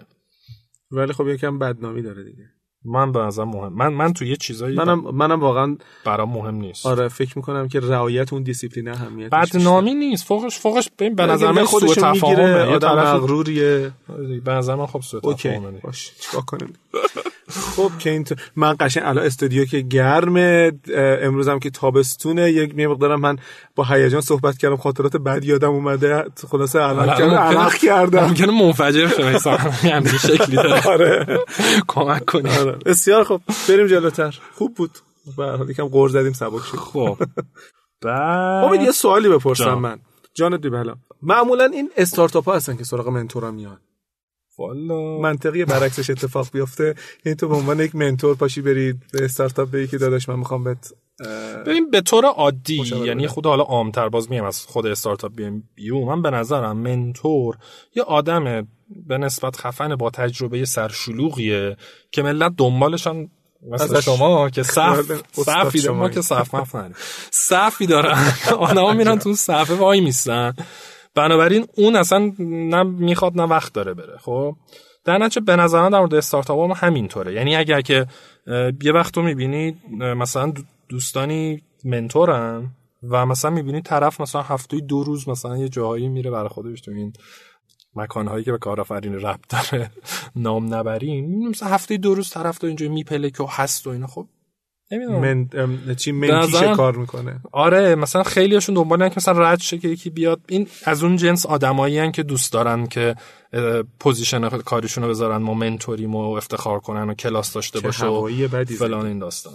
ولی 0.93 1.13
خب 1.13 1.27
یکم 1.27 1.59
بدنامی 1.59 2.01
داره 2.01 2.23
دیگه. 2.23 2.43
من 2.85 3.11
به 3.11 3.19
نظر 3.19 3.43
مهم. 3.43 3.73
من 3.73 3.87
من 3.87 4.13
تو 4.13 4.25
یه 4.25 4.35
چیزایی 4.35 4.75
منم 4.75 4.99
منم 4.99 5.39
واقعا 5.39 5.77
برام 6.05 6.29
مهم 6.29 6.55
نیست. 6.55 6.85
آره 6.85 7.07
فکر 7.07 7.37
می‌کنم 7.37 7.67
که 7.67 7.79
رعایت 7.79 8.33
اون 8.33 8.43
دیسیپلین 8.43 8.87
اهمیت 8.89 9.29
بدنامی 9.29 9.93
نیست. 9.93 10.25
فوقش 10.25 10.59
فوقش 10.59 10.89
به 10.97 11.25
نظر 11.25 11.51
من 11.51 11.63
خودش 11.63 11.95
تفاهمه. 11.95 12.61
آدم 12.61 13.15
مغروریه. 13.15 13.91
به 14.45 14.51
نظر 14.51 14.75
من 14.75 14.85
خب 14.85 15.01
سوء 15.01 15.33
تفاهمه. 15.33 15.71
باش 15.71 16.11
چیکار 16.19 16.41
کنیم؟ 16.41 16.73
خب 17.53 17.91
که 17.99 18.09
این 18.09 18.25
من 18.55 18.75
قشنگ 18.79 19.03
الان 19.05 19.25
استودیو 19.25 19.65
که 19.65 19.81
گرم 19.81 20.35
امروزم 20.95 21.59
که 21.59 21.69
تابستونه 21.69 22.51
یک 22.51 22.75
مقدارم 22.77 23.21
من 23.21 23.37
با 23.75 23.83
هیجان 23.83 24.21
صحبت 24.21 24.57
کردم 24.57 24.77
خاطرات 24.77 25.17
بعد 25.17 25.43
یادم 25.43 25.69
اومده. 25.69 26.25
خلاصه 26.51 26.81
الان 26.81 27.17
که 27.17 27.23
علاق 27.23 27.73
کردم. 27.73 28.25
ممکنه 28.25 28.63
منفجر 28.63 29.07
شه 29.07 29.49
همین 29.93 30.17
شکلی 30.17 30.55
داره. 30.55 30.87
آره. 30.87 31.39
کمک 31.87 32.25
کنی. 32.25 32.49
آره. 32.49 32.71
بسیار 32.85 33.23
خب. 33.23 33.41
بریم 33.69 33.87
جلوتر. 33.87 34.39
خوب 34.53 34.75
بود. 34.75 34.91
به 35.37 35.45
حال 35.45 35.69
یکم 35.69 35.87
قور 35.87 36.09
زدیم 36.09 36.33
سبک 36.33 36.63
شد. 36.63 36.77
خب. 36.77 37.17
بعد 38.01 38.81
یه 38.81 38.91
سوالی 38.91 39.29
بپرسم 39.29 39.73
من. 39.73 39.99
جان 40.33 40.57
دیبلا. 40.57 40.95
معمولا 41.21 41.65
این 41.65 41.89
استارتاپ 41.97 42.45
ها 42.45 42.55
هستن 42.55 42.75
که 42.75 42.83
سراغ 42.83 43.07
منتورا 43.07 43.51
میان. 43.51 43.77
والا. 44.57 45.17
منطقی 45.17 45.65
برعکسش 45.65 46.09
اتفاق 46.09 46.47
بیفته. 46.53 46.95
یعنی 47.25 47.35
تو 47.35 47.47
به 47.47 47.55
عنوان 47.55 47.79
یک 47.79 47.95
منتور 47.95 48.35
پاشی 48.35 48.61
برید 48.61 49.03
به 49.13 49.25
استارتاپ 49.25 49.71
بگی 49.71 49.87
که 49.87 49.97
داداش 49.97 50.29
من 50.29 50.39
می‌خوام 50.39 50.63
بهت 50.63 50.93
ببین 51.65 51.89
به 51.89 52.01
طور 52.01 52.25
عادی 52.25 52.83
یعنی 53.05 53.27
خود 53.27 53.45
حالا 53.45 53.63
عامتر 53.63 54.09
باز 54.09 54.31
میگم 54.31 54.43
از 54.43 54.65
خود 54.65 54.85
استارتاپ 54.85 55.35
بیام 55.35 55.63
بیو 55.75 56.05
من 56.05 56.21
به 56.21 56.29
نظرم 56.29 56.77
منتور 56.77 57.57
یه 57.95 58.03
آدم 58.03 58.67
به 59.07 59.17
نسبت 59.17 59.55
خفن 59.55 59.95
با 59.95 60.09
تجربه 60.09 60.65
سرشلوغیه 60.65 61.77
که 62.11 62.23
ملت 62.23 62.53
دنبالشان 62.57 63.29
مثل 63.71 64.01
شما 64.01 64.49
که 64.49 64.63
صف 64.63 65.21
صفی 65.31 65.87
ما 65.87 66.09
که 66.09 66.21
صف 66.21 66.55
مفن 66.55 66.93
صفی 67.31 67.87
دارن. 67.87 68.33
آدم 68.59 68.95
میرن 68.95 69.19
تو 69.19 69.33
صفه 69.33 69.73
وای 69.73 70.01
میستن. 70.01 70.53
بنابراین 71.15 71.67
اون 71.77 71.95
اصلا 71.95 72.31
نه 72.39 72.83
می‌خواد 72.83 73.41
نه 73.41 73.43
وقت 73.43 73.73
داره 73.73 73.93
بره 73.93 74.17
خب؟ 74.17 74.55
در 75.05 75.17
نتیجه 75.17 75.41
به 75.41 75.55
نظر 75.55 75.89
در 75.89 75.99
مورد 75.99 76.13
استارتاپ 76.13 76.59
هم 76.59 76.87
همینطوره. 76.87 77.33
یعنی 77.33 77.55
اگر 77.55 77.81
که 77.81 78.07
یه 78.81 78.91
وقت 78.93 79.17
رو 79.17 79.23
می‌بینید 79.23 79.77
مثلا 79.91 80.53
دوستانی 80.89 81.61
منتورن 81.83 82.69
و 83.03 83.25
مثلا 83.25 83.51
می‌بینید 83.51 83.85
طرف 83.85 84.21
مثلا 84.21 84.41
هفته 84.41 84.77
دو 84.77 85.03
روز 85.03 85.29
مثلا 85.29 85.57
یه 85.57 85.69
جایی 85.69 86.09
میره 86.09 86.31
برای 86.31 86.49
خودش 86.49 86.81
تو 86.81 86.91
این 86.91 87.13
مکانهایی 87.95 88.43
که 88.43 88.51
به 88.51 88.57
کارآفرین 88.57 89.13
رب 89.13 89.39
داره 89.49 89.91
نام 90.35 90.73
نبریم 90.73 91.49
مثلا 91.49 91.69
هفته 91.69 91.97
دو 91.97 92.15
روز 92.15 92.29
طرف 92.29 92.57
تو 92.57 92.67
اینجا 92.67 92.89
میپله 92.89 93.29
که 93.29 93.43
هست 93.49 93.87
و 93.87 93.89
اینا. 93.89 94.07
خب 94.07 94.27
من 94.97 95.49
چی 95.95 96.11
منتیشه 96.11 96.75
کار 96.75 96.95
می‌کنه. 96.95 97.39
آره 97.51 97.95
مثلا 97.95 98.23
خیلیشون 98.23 98.75
دنبال 98.75 99.09
که 99.09 99.15
مثلا 99.17 99.39
رد 99.39 99.59
شه 99.59 99.77
که 99.77 99.87
یکی 99.87 100.09
بیاد. 100.09 100.41
این 100.47 100.67
از 100.85 101.03
اون 101.03 101.15
جنس 101.15 101.45
آدمایی 101.45 102.11
که 102.11 102.23
دوست 102.23 102.53
دارن 102.53 102.87
که 102.87 103.15
position 103.99 104.49
کاریشون 104.49 105.03
رو 105.03 105.09
بذارن 105.09 105.37
ما 105.37 105.53
منتوریم 105.53 106.15
و 106.15 106.19
افتخار 106.19 106.79
کنن 106.79 107.09
و 107.09 107.13
کلاس 107.13 107.53
داشته 107.53 107.79
باشه 107.79 108.05
و 108.05 108.29
فلان 108.79 109.05
این 109.05 109.19
داستان. 109.19 109.53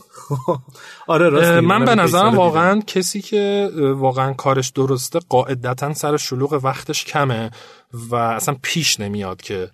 آره 1.07 1.29
راست 1.29 1.51
من 1.51 1.85
به 1.85 1.94
نظرم 1.94 2.37
واقعا 2.37 2.81
کسی 2.81 3.20
که 3.20 3.70
واقعا 3.96 4.33
کارش 4.33 4.68
درسته 4.68 5.18
قاعدتا 5.29 5.94
سر 5.94 6.16
شلوغ 6.16 6.61
وقتش 6.62 7.05
کمه 7.05 7.51
و 7.92 8.14
اصلا 8.14 8.57
پیش 8.62 9.01
نمیاد 9.01 9.42
که 9.42 9.70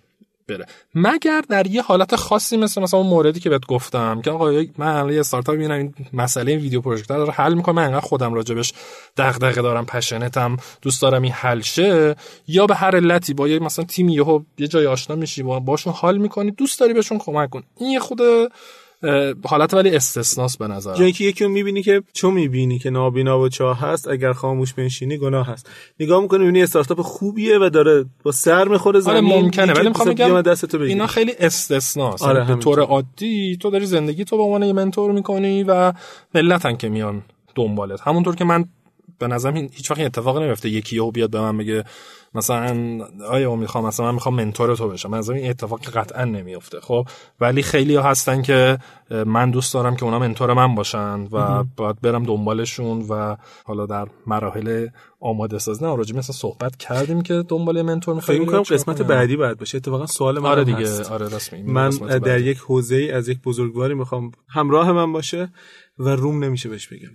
بره. 0.47 0.65
مگر 0.95 1.43
در 1.49 1.67
یه 1.67 1.81
حالت 1.81 2.15
خاصی 2.15 2.57
مثل 2.57 2.81
مثلا 2.81 2.99
اون 2.99 3.09
موردی 3.09 3.39
که 3.39 3.49
بهت 3.49 3.65
گفتم 3.65 4.21
که 4.21 4.31
آقا 4.31 4.63
من 4.77 5.09
یه 5.13 5.19
استارتاپ 5.19 5.55
می‌بینم 5.55 5.77
این 5.77 5.93
مسئله 6.13 6.51
این 6.51 6.61
ویدیو 6.61 6.81
پروژکتور 6.81 7.17
رو 7.17 7.31
حل 7.31 7.53
می‌کنم 7.53 7.75
من 7.75 7.83
انقدر 7.83 7.99
خودم 7.99 8.33
راجبش 8.33 8.73
دغدغه 9.17 9.61
دارم 9.61 9.85
passionate 9.85 10.50
م 10.50 10.57
دوست 10.81 11.01
دارم 11.01 11.21
این 11.21 11.31
حل 11.31 11.61
شه. 11.61 12.15
یا 12.47 12.65
به 12.65 12.75
هر 12.75 12.95
علتی 12.95 13.33
با 13.33 13.47
یه 13.47 13.59
مثلا 13.59 13.85
تیمی 13.85 14.13
یهو 14.13 14.41
یه 14.57 14.67
جای 14.67 14.87
آشنا 14.87 15.15
میشی 15.15 15.43
با 15.43 15.59
باشون 15.59 15.93
حال 15.93 16.17
می‌کنی 16.17 16.51
دوست 16.51 16.79
داری 16.79 16.93
بهشون 16.93 17.17
کمک 17.17 17.49
کن. 17.49 17.63
این 17.79 17.99
خود 17.99 18.21
حالت 19.45 19.73
ولی 19.73 19.95
استثناس 19.95 20.57
به 20.57 20.67
نظر 20.67 20.95
جایی 20.95 21.11
که 21.11 21.23
یکی 21.23 21.43
رو 21.43 21.49
می‌بینی 21.49 21.83
که 21.83 22.01
چون 22.13 22.33
می‌بینی 22.33 22.79
که 22.79 22.89
نابینا 22.89 23.39
و 23.39 23.49
چاه 23.49 23.79
هست 23.79 24.07
اگر 24.07 24.33
خاموش 24.33 24.73
بنشینی 24.73 25.17
گناه 25.17 25.47
هست 25.47 25.69
نگاه 25.99 26.21
می‌کنی 26.21 26.39
می‌بینی 26.39 26.63
استارتاپ 26.63 27.01
خوبیه 27.01 27.57
و 27.59 27.69
داره 27.69 28.05
با 28.23 28.31
سر 28.31 28.67
می‌خوره 28.67 28.99
آره 28.99 29.19
زمین 29.19 29.33
ممکنه 29.33 29.73
ولی 29.73 29.87
می‌خوام 29.87 30.09
بگم. 30.09 30.43
اینا 30.81 31.07
خیلی 31.07 31.33
استثناست 31.39 32.23
آره، 32.23 32.39
یعنی 32.39 32.53
به. 32.55 32.59
طور 32.59 32.79
عادی 32.79 33.57
تو 33.57 33.69
داری 33.69 33.85
زندگی 33.85 34.23
تو 34.23 34.37
به 34.37 34.43
عنوان 34.43 34.63
یه 34.63 34.73
منتور 34.73 35.11
می‌کنی 35.11 35.63
و 35.63 35.93
ملتن 36.35 36.75
که 36.75 36.89
میان 36.89 37.23
دنبالت 37.55 38.01
همونطور 38.01 38.35
که 38.35 38.45
من 38.45 38.65
به 39.19 39.27
نظرم 39.27 39.53
این- 39.53 39.69
هیچ 39.73 39.91
وقت 39.91 39.99
این 39.99 40.05
اتفاق 40.05 40.37
نمیفته 40.41 40.69
یکی 40.69 40.95
یهو 40.95 41.11
بیاد 41.11 41.29
به 41.29 41.41
من 41.41 41.57
بگه 41.57 41.83
مثلا 42.33 42.99
آیا 43.29 43.55
می‌خوام 43.55 43.85
مثلا 43.85 44.05
من 44.05 44.13
می‌خوام 44.13 44.35
منتور 44.35 44.75
تو 44.75 44.89
بشم. 44.89 45.13
از 45.13 45.29
این 45.29 45.49
اتفاق 45.49 45.81
قطعا 45.81 46.25
نمیفته 46.25 46.79
خب 46.81 47.07
ولی 47.39 47.61
خیلی 47.61 47.95
ها 47.95 48.03
هستن 48.09 48.41
که 48.41 48.77
من 49.25 49.51
دوست 49.51 49.73
دارم 49.73 49.95
که 49.95 50.03
اونا 50.03 50.19
منتور 50.19 50.53
من 50.53 50.75
باشن 50.75 51.27
و 51.31 51.63
باید 51.77 52.01
برم 52.01 52.23
دنبالشون 52.23 53.01
و 53.09 53.35
حالا 53.63 53.85
در 53.85 54.07
مراحل 54.27 54.87
آماده 55.19 55.59
سازی. 55.59 55.85
نه 55.85 55.95
راجع 55.95 56.15
مثلا 56.15 56.33
صحبت 56.35 56.75
کردیم 56.75 57.21
که 57.21 57.43
دنبال 57.47 57.81
منتور 57.81 58.13
فکر 58.19 58.39
می‌خوایم 58.39 58.41
می‌کنم 58.41 58.61
قسمت 58.77 59.01
بعدی 59.01 59.35
باید 59.35 59.57
باشه. 59.57 59.77
اتفاقا 59.77 60.05
سوال 60.05 60.39
من 60.39 60.49
آره 60.49 60.63
دیگه. 60.63 60.77
هست. 60.77 61.11
آره 61.11 61.27
راست 61.29 61.53
من 61.53 61.89
در 61.89 62.19
بعدی. 62.19 62.43
یک 62.43 62.57
حوزه 62.57 63.11
از 63.13 63.27
یک 63.29 63.41
بزرگواری 63.41 63.93
می‌خوام 63.93 64.31
همراه 64.49 64.91
من 64.91 65.11
باشه 65.13 65.49
و 65.99 66.09
روم 66.09 66.43
نمیشه 66.43 66.69
بهش 66.69 66.87
بگم. 66.87 67.09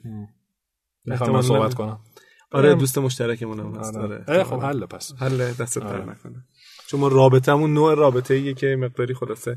می‌خوام 1.04 1.30
من 1.30 1.42
صحبت 1.42 1.74
کنم. 1.74 2.00
آره 2.52 2.70
ام. 2.70 2.78
دوست 2.78 2.98
مشترکمون 2.98 3.60
هم 3.60 3.74
هست. 3.74 3.96
آره. 3.96 4.24
آره 4.28 4.44
خب 4.44 4.62
حل 4.62 4.86
پس. 4.86 5.12
حل 5.18 5.52
دست 5.52 5.78
در 5.78 5.86
آره. 5.86 6.10
نکنه. 6.10 6.44
چون 6.86 7.00
ما 7.00 7.08
رابطمون 7.08 7.74
نوع 7.74 7.94
رابطه 7.94 8.34
ایه 8.34 8.54
که 8.54 8.66
مقداری 8.66 9.14
خلاصه 9.14 9.56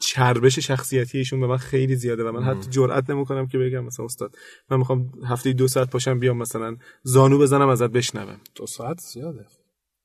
چربش 0.00 0.58
شخصیتی 0.58 1.18
ایشون 1.18 1.40
به 1.40 1.46
من 1.46 1.56
خیلی 1.56 1.96
زیاده 1.96 2.24
و 2.24 2.32
من 2.32 2.42
حتی 2.42 2.70
جرئت 2.70 3.10
نمی‌کنم 3.10 3.46
که 3.46 3.58
بگم 3.58 3.84
مثلا 3.84 4.04
استاد 4.04 4.36
من 4.70 4.76
می‌خوام 4.76 5.12
هفته 5.28 5.52
دو 5.52 5.68
ساعت 5.68 5.90
پاشم 5.90 6.18
بیام 6.18 6.36
مثلا 6.36 6.76
زانو 7.02 7.38
بزنم 7.38 7.68
ازت 7.68 7.90
بشنوم. 7.90 8.40
دو 8.54 8.66
ساعت 8.66 9.00
زیاده. 9.00 9.46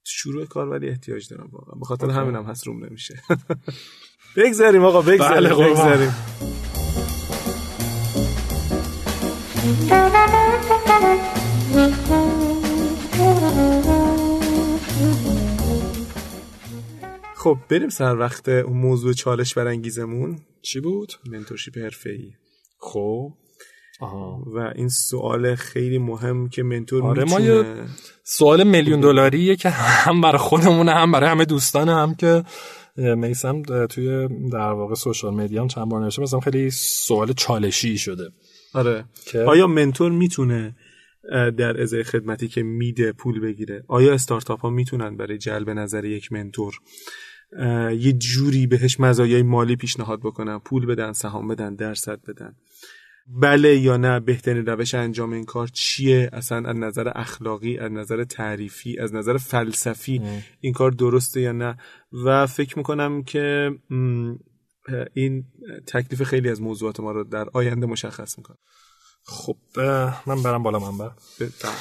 شروع 0.04 0.46
کار 0.46 0.70
ولی 0.70 0.90
احتیاج 0.90 1.30
دارم 1.30 1.50
واقعا. 1.52 1.80
به 1.80 1.86
خاطر 1.86 2.10
همینم 2.10 2.44
هست 2.44 2.68
روم 2.68 2.86
نمیشه. 2.86 3.22
بگذاریم 4.38 4.84
آقا 4.86 5.02
بگذاریم 5.02 5.50
بله،. 5.50 5.70
بگذاریم. 5.70 6.16
خب 9.66 9.72
بریم 17.70 17.90
سر 17.90 18.18
وقت 18.18 18.50
اون 18.50 18.78
موضوع 18.78 19.14
چالش 19.14 19.54
برانگیزمون. 19.54 20.40
چی 20.62 20.80
بود؟ 20.80 21.14
منتورشیپ 21.32 21.78
حرفه‌ای. 21.78 22.32
خب. 22.80 23.30
آها. 24.00 24.44
و 24.56 24.74
این 24.76 24.90
سوال 24.90 25.56
خیلی 25.56 25.98
مهم 25.98 26.50
که 26.50 26.64
منتور 26.64 27.04
آره، 27.04 27.24
ما 27.24 27.38
می‌تونه 27.38 27.86
سوال 28.24 28.64
میلیون 28.64 29.00
دلاریه 29.00 29.56
که 29.56 29.70
هم 29.70 30.22
برای 30.22 30.38
خودمونه 30.38 30.92
هم 30.92 31.12
برای 31.12 31.30
همه 31.30 31.46
دوستان 31.46 31.90
هم 31.90 32.16
که 32.16 32.44
میسم 32.98 33.62
توی 33.90 34.28
در 34.52 34.72
واقع 34.72 34.96
سوشال 34.96 35.34
مدیا 35.34 35.62
هم 35.62 35.68
چند 35.68 35.90
بار 35.90 36.02
نوشته 36.02 36.22
مثلا 36.22 36.40
خیلی 36.40 36.72
سوال 36.72 37.34
چالشی 37.34 37.98
شده. 37.98 38.30
آره. 38.76 39.06
که؟ 39.26 39.40
آیا 39.40 39.68
منتور 39.68 40.12
می‌تونه 40.12 40.76
در 41.58 41.82
ازای 41.82 42.04
خدمتی 42.04 42.48
که 42.48 42.64
میده 42.64 43.12
پول 43.12 43.40
بگیره 43.40 43.84
آیا 43.88 44.14
استارتاپ 44.14 44.60
ها 44.60 44.70
می‌تونن 44.70 45.18
برای 45.18 45.38
جلب 45.38 45.70
نظر 45.70 46.06
یک 46.06 46.32
منتور 46.32 46.80
یه 47.92 48.14
جوری 48.14 48.68
بهش 48.68 49.00
مزایای 49.00 49.44
مالی 49.44 49.76
پیشنهاد 49.76 50.20
بکنن 50.20 50.60
پول 50.60 50.86
بدن 50.86 51.12
سهام 51.12 51.48
بدن 51.48 51.76
درصد 51.76 52.20
بدن؟ 52.28 52.56
بله 53.28 53.78
یا 53.78 53.98
نه 53.98 54.20
بهترین 54.20 54.66
روش 54.66 54.94
انجام 54.94 55.34
این 55.34 55.46
کار 55.46 55.68
چیه؟ 55.68 56.30
اصلا 56.34 56.70
از 56.70 56.76
نظر 56.76 57.12
اخلاقی 57.16 57.78
از 57.78 57.92
نظر 57.92 58.24
تعریفی 58.24 59.00
از 59.00 59.14
نظر 59.14 59.38
فلسفی 59.38 60.22
این 60.62 60.74
کار 60.74 60.92
درسته 60.92 61.42
یا 61.42 61.52
نه؟ 61.52 61.78
و 62.26 62.48
فکر 62.48 62.78
می‌کنم 62.78 63.24
که 63.24 63.72
این 65.14 65.44
تکلیف 65.88 66.24
خیلی 66.24 66.50
از 66.50 66.62
موضوعات 66.62 67.00
ما 67.00 67.12
رو 67.12 67.24
در 67.24 67.46
آینده 67.54 67.86
مشخص 67.86 68.38
می‌کنه. 68.38 68.58
خب 69.24 69.58
من 70.26 70.44
برم 70.44 70.64
بالا 70.64 70.80
منبر 70.80 71.12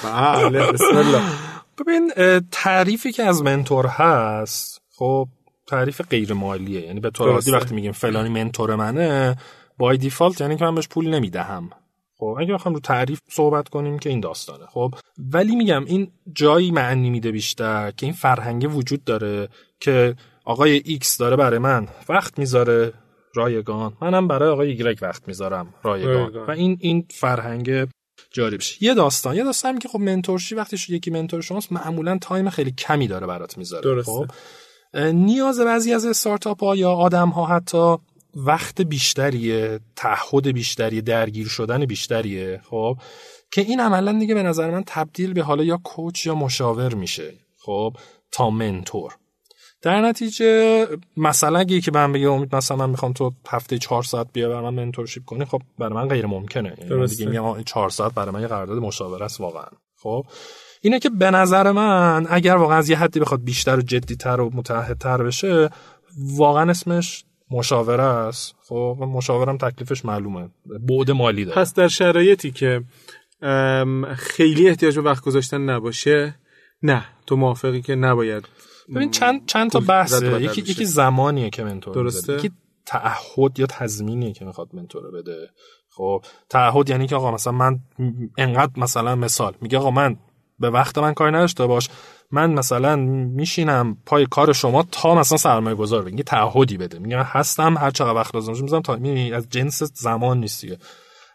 بله 0.04 0.72
بسم 0.72 0.96
الله 0.96 1.22
ببین 1.78 2.12
تعریفی 2.50 3.12
که 3.12 3.22
از 3.22 3.42
منتور 3.42 3.86
هست 3.86 4.82
خب 4.96 5.28
تعریف 5.66 6.00
غیر 6.00 6.32
مالیه 6.32 6.80
یعنی 6.80 7.00
به 7.00 7.10
طور 7.10 7.28
عادی. 7.28 7.50
وقتی 7.50 7.74
میگیم 7.74 7.92
فلانی 7.92 8.28
منتور 8.28 8.76
منه 8.76 9.36
بای 9.78 9.96
دیفالت 9.96 10.40
یعنی 10.40 10.56
که 10.56 10.64
من 10.64 10.74
بهش 10.74 10.88
پول 10.88 11.14
نمی‌دهم. 11.14 11.70
خب 12.16 12.36
اگه 12.40 12.54
بخوام 12.54 12.74
رو 12.74 12.80
تعریف 12.80 13.20
صحبت 13.30 13.68
کنیم 13.68 13.98
که 13.98 14.10
این 14.10 14.20
داستانه. 14.20 14.66
خب 14.66 14.94
ولی 15.32 15.56
میگم 15.56 15.84
این 15.84 16.12
جایی 16.32 16.70
معنی 16.70 17.10
میده 17.10 17.32
بیشتر 17.32 17.90
که 17.90 18.06
این 18.06 18.14
فرهنگه 18.14 18.68
وجود 18.68 19.04
داره 19.04 19.48
که 19.80 20.14
آقای 20.44 20.83
ایکس 20.85 21.18
داره 21.18 21.37
برای 21.37 21.59
من 21.59 21.88
وقت 22.09 22.38
می‌ذاره 22.38 22.92
رایگان. 23.35 23.96
منم 24.02 24.28
برای 24.28 24.48
آقای 24.48 24.68
ایگرگ 24.68 24.98
وقت 25.02 25.28
می‌ذارم 25.28 25.74
رایگان. 25.83 26.14
رایگان. 26.14 26.46
و 26.46 26.50
این 26.50 26.78
این 26.80 27.07
فرهنگ 27.11 27.88
جاری 28.30 28.57
بشه 28.57 28.85
یه 28.85 28.94
داستان 28.94 29.37
یه 29.37 29.44
داستان 29.44 29.72
هم 29.72 29.78
که 29.78 29.88
خب 29.88 30.00
منتورشی 30.00 30.54
وقتی 30.54 30.76
یکی 30.88 31.11
منتور 31.11 31.40
شماست 31.40 31.72
معمولا 31.72 32.18
time 32.18 32.50
خیلی 32.50 32.70
کمی 32.70 33.09
داره 33.09 33.26
برات 33.26 33.59
می‌ذاره. 33.59 33.83
درسته. 33.83 34.12
خب؟ 34.12 34.30
نیاز 34.98 35.61
بعضی 35.61 35.92
از 35.94 36.07
استارتاپ 36.07 36.64
ها 36.64 36.76
یا 36.76 36.92
آدم 36.92 37.28
ها 37.28 37.46
حتی 37.46 37.96
وقت 38.37 38.83
بیشتریه 38.83 39.80
تعهد 39.96 40.46
بیشتریه 40.48 41.00
درگیر 41.00 41.48
شدن 41.48 41.87
بیشتریه. 41.87 42.61
خب؟ 42.70 42.96
که 43.52 43.61
این 43.61 43.80
عملا 43.80 44.18
دیگه 44.18 44.35
به 44.35 44.42
نظر 44.42 44.70
من 44.70 44.83
تبدیل 44.87 45.33
به 45.33 45.42
حالا 45.42 45.64
یا 45.64 45.80
coach 45.84 46.26
یا 46.26 46.35
مشاور 46.35 46.94
میشه. 46.94 47.35
خب؟ 47.59 47.96
تا 48.33 48.50
منتور. 48.50 49.16
در 49.84 50.00
نتیجه 50.00 50.86
مثلا 51.16 51.58
اگه 51.58 51.76
یکی 51.76 51.90
به 51.90 51.98
من 51.98 52.12
بگه 52.12 52.30
امید 52.30 52.56
مثلا 52.56 52.76
من 52.76 52.90
می‌خوام 52.90 53.12
تو 53.12 53.32
هفته 53.48 53.78
چهار 53.78 54.02
ساعت 54.02 54.26
بیا 54.32 54.48
برای 54.48 54.62
من 54.62 54.74
منتورشیپ 54.74 55.24
کنی 55.24 55.44
خب 55.44 55.62
برای 55.78 55.94
من 55.94 56.08
غیر 56.08 56.26
ممکنه. 56.26 56.76
یعنی. 56.90 57.06
دیگه 57.06 57.26
میگم 57.26 57.44
آقا 57.44 57.54
این 57.54 57.64
چهار 57.64 57.90
ساعت 57.90 58.14
برای 58.14 58.34
من 58.34 58.40
یه 58.40 58.46
قرارداد 58.46 58.78
مشاوره 58.78 59.24
است 59.24 59.40
واقعا. 59.40 59.66
خب 60.02 60.26
اینه 60.82 60.98
که 60.98 61.10
به 61.10 61.30
نظر 61.30 61.72
من 61.72 62.26
اگر 62.30 62.56
واقعا 62.56 62.78
از 62.78 62.90
یه 62.90 62.96
حدی 62.96 63.20
بخواد 63.20 63.44
بیشتر 63.44 63.76
و 63.76 63.82
جدیتر 63.82 64.40
و 64.40 64.50
متحدتر 64.54 65.22
بشه 65.22 65.70
واقعا 66.36 66.70
اسمش 66.70 67.24
مشاوره 67.50 68.02
است. 68.02 68.54
خب 68.68 68.96
و 69.00 69.06
مشاورم 69.06 69.58
تکلیفش 69.58 70.04
معلومه. 70.04 70.48
بعد 70.80 71.10
مالی 71.10 71.44
داره. 71.44 71.60
پس 71.60 71.74
در 71.74 71.88
شرایطی 71.88 72.50
که 72.50 72.82
خیلی 74.16 74.68
احتیاج 74.68 74.94
به 74.98 75.02
وقت 75.02 75.24
گذاشتن 75.24 75.60
نباشه 75.60 76.34
نه 76.82 77.04
تو 77.26 77.36
موافقی 77.36 77.82
که 77.82 77.94
نباید 77.94 78.48
ببین 78.94 79.10
چند 79.10 79.46
چند 79.46 79.70
تا 79.70 79.78
پول 79.78 79.88
بحثه. 79.88 80.42
یکی. 80.42 80.60
یکی 80.60 80.84
زمانیه 80.84 81.50
که 81.50 81.64
منتور 81.64 81.94
درسته. 81.94 82.32
میده 82.32 82.44
یکی 82.44 82.54
تعهد 82.86 83.58
یا 83.58 83.66
تضمینیه 83.66 84.32
که 84.32 84.44
می‌خواد 84.44 84.68
منتور 84.72 85.10
بده. 85.10 85.50
خب 85.90 86.24
تعهد 86.48 86.90
یعنی 86.90 87.06
که 87.06 87.16
آقا 87.16 87.30
مثلا 87.30 87.52
من 87.52 87.78
انقدر 88.38 88.72
مثلا 88.76 89.14
مثال 89.16 89.54
میگه 89.60 89.78
آقا 89.78 89.90
من 89.90 90.16
به 90.58 90.70
وقت 90.70 90.98
من 90.98 91.14
کاری 91.14 91.32
نداشته 91.32 91.66
باش. 91.66 91.88
من 92.30 92.52
مثلا 92.52 92.96
میشینم 92.96 93.96
پای 94.06 94.26
کار 94.26 94.52
شما 94.52 94.82
تا 94.82 95.14
مثلا 95.14 95.38
سرمایه 95.38 95.76
گذار 95.76 96.02
بگی 96.02 96.22
تعهدی 96.22 96.76
بده. 96.76 96.98
میگه 96.98 97.16
من 97.16 97.22
هستم 97.22 97.78
هر 97.78 97.90
چقدر 97.90 98.14
وقت 98.14 98.34
لازم 98.34 98.52
می‌ذارم 98.62 98.82
تا 98.82 98.96
می‌بینی 98.96 99.32
از 99.32 99.48
جنس 99.48 99.82
زمان 99.82 100.40
نیست 100.40 100.60
دیگه. 100.60 100.78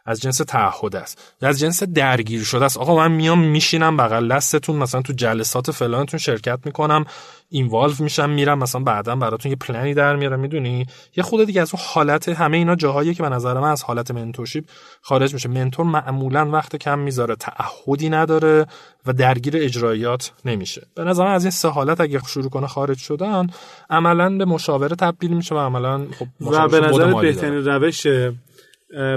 از 0.09 0.21
جنس 0.21 0.37
تعهد 0.37 0.95
است. 0.95 1.35
یا 1.41 1.49
از 1.49 1.59
جنس 1.59 1.83
درگیر 1.83 2.43
شده 2.43 2.65
است. 2.65 2.77
آقا 2.77 2.95
من 2.95 3.11
میام 3.11 3.39
میشینم 3.39 3.97
بغل 3.97 4.27
دستتون 4.27 4.75
مثلا 4.75 5.01
تو 5.01 5.13
جلسات 5.13 5.71
فلانتون 5.71 6.19
شرکت 6.19 6.59
می‌کنم 6.65 7.05
اینوالو 7.49 7.93
میشم 7.99 8.29
میرم 8.29 8.59
مثلا 8.59 8.81
بعدا 8.81 9.15
براتون 9.15 9.51
یه 9.51 9.55
پلنی 9.55 9.93
در 9.93 10.15
میارم 10.15 10.39
می‌دونی؟ 10.39 10.85
یه 11.17 11.23
خود 11.23 11.45
دیگه 11.45 11.61
از 11.61 11.71
اون 11.73 11.83
حالت 11.87 12.29
همه 12.29 12.57
اینا 12.57 12.75
جاهایی 12.75 13.13
که 13.13 13.23
به 13.23 13.29
نظر 13.29 13.53
من 13.53 13.71
از 13.71 13.83
حالت 13.83 14.11
منتورشیپ 14.11 14.63
خارج 15.01 15.33
میشه. 15.33 15.49
منتور 15.49 15.85
معمولا 15.85 16.49
وقت 16.49 16.75
کم 16.75 16.99
می‌ذاره 16.99 17.35
تعهدی 17.35 18.09
نداره 18.09 18.65
و 19.05 19.13
درگیر 19.13 19.53
اجرایات 19.57 20.31
نمیشه. 20.45 20.87
به 20.95 21.03
نظر 21.03 21.25
من 21.25 21.31
از 21.33 21.43
این 21.43 21.51
سه 21.51 21.67
حالت 21.67 22.01
اگه 22.01 22.21
شروع 22.27 22.49
کنه 22.49 22.67
خارج 22.67 22.97
شدن 22.97 23.47
عملا 23.89 24.37
به 24.37 24.45
مشاوره 24.45 24.95
تبدیل 24.95 25.33
میشه 25.33 25.55
و 25.55 25.57
عملا 25.57 26.05
خب 26.19 26.27
و 26.41 26.67
به 26.67 26.79
نظر. 26.79 27.21
بهترین 27.21 27.65
روش 27.65 28.07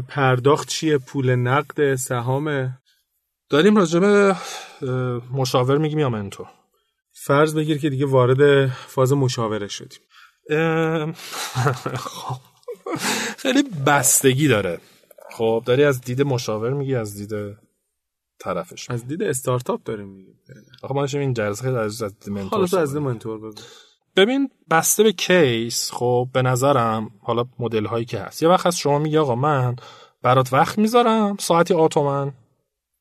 پرداخت 0.08 0.68
چیه؟ 0.68 0.98
پول 0.98 1.34
نقد 1.34 1.94
سهام؟ 1.94 2.78
داریم 3.48 3.76
راجع 3.76 4.00
به 4.00 4.36
مشاور 5.32 5.78
میگیم 5.78 5.98
یا 5.98 6.10
منتور؟ 6.10 6.46
فرض 7.12 7.54
بگیر 7.54 7.78
که 7.78 7.90
دیگه 7.90 8.06
وارد 8.06 8.66
فاز 8.66 9.12
مشاوره 9.12 9.68
شدیم. 9.68 10.00
خب. 11.96 12.36
خیلی 13.38 13.62
بستگی 13.86 14.48
داره. 14.48 14.80
خب 15.30 15.62
داری 15.66 15.84
از 15.84 16.00
دید 16.00 16.22
مشاور 16.22 16.72
میگی 16.72 16.94
از 16.94 17.14
دید 17.14 17.56
طرفش 18.38 18.90
از 18.90 19.06
دید 19.06 19.22
استارتاپ 19.22 19.82
داریم 19.82 20.08
میگیم. 20.08 20.40
آخه 20.82 20.94
ما 20.94 21.04
این 21.04 21.34
جلسه 21.34 21.62
خیلی 21.62 21.76
از 21.76 22.02
دید 22.02 22.28
منتور 22.28 22.50
حالا 22.50 22.66
تو 22.66 22.76
از 22.76 22.92
دید 22.92 23.02
منتور 23.02 23.38
بگو. 23.38 23.62
ببین 24.16 24.50
بسته 24.70 25.02
به 25.02 25.12
case 25.12 25.90
خب 25.92 26.28
به 26.32 26.42
نظرم 26.42 27.10
حالا 27.22 27.44
مدل 27.58 27.86
هایی 27.86 28.04
که 28.04 28.20
هست. 28.20 28.42
یه 28.42 28.48
وقت 28.48 28.66
هست 28.66 28.78
شما 28.78 28.98
میگی 28.98 29.18
آقا 29.18 29.34
من 29.34 29.76
برات 30.22 30.52
وقت 30.52 30.78
می‌ذارم 30.78 31.36
ساعتی 31.40 31.74
A 31.74 31.86
تومن 31.86 32.32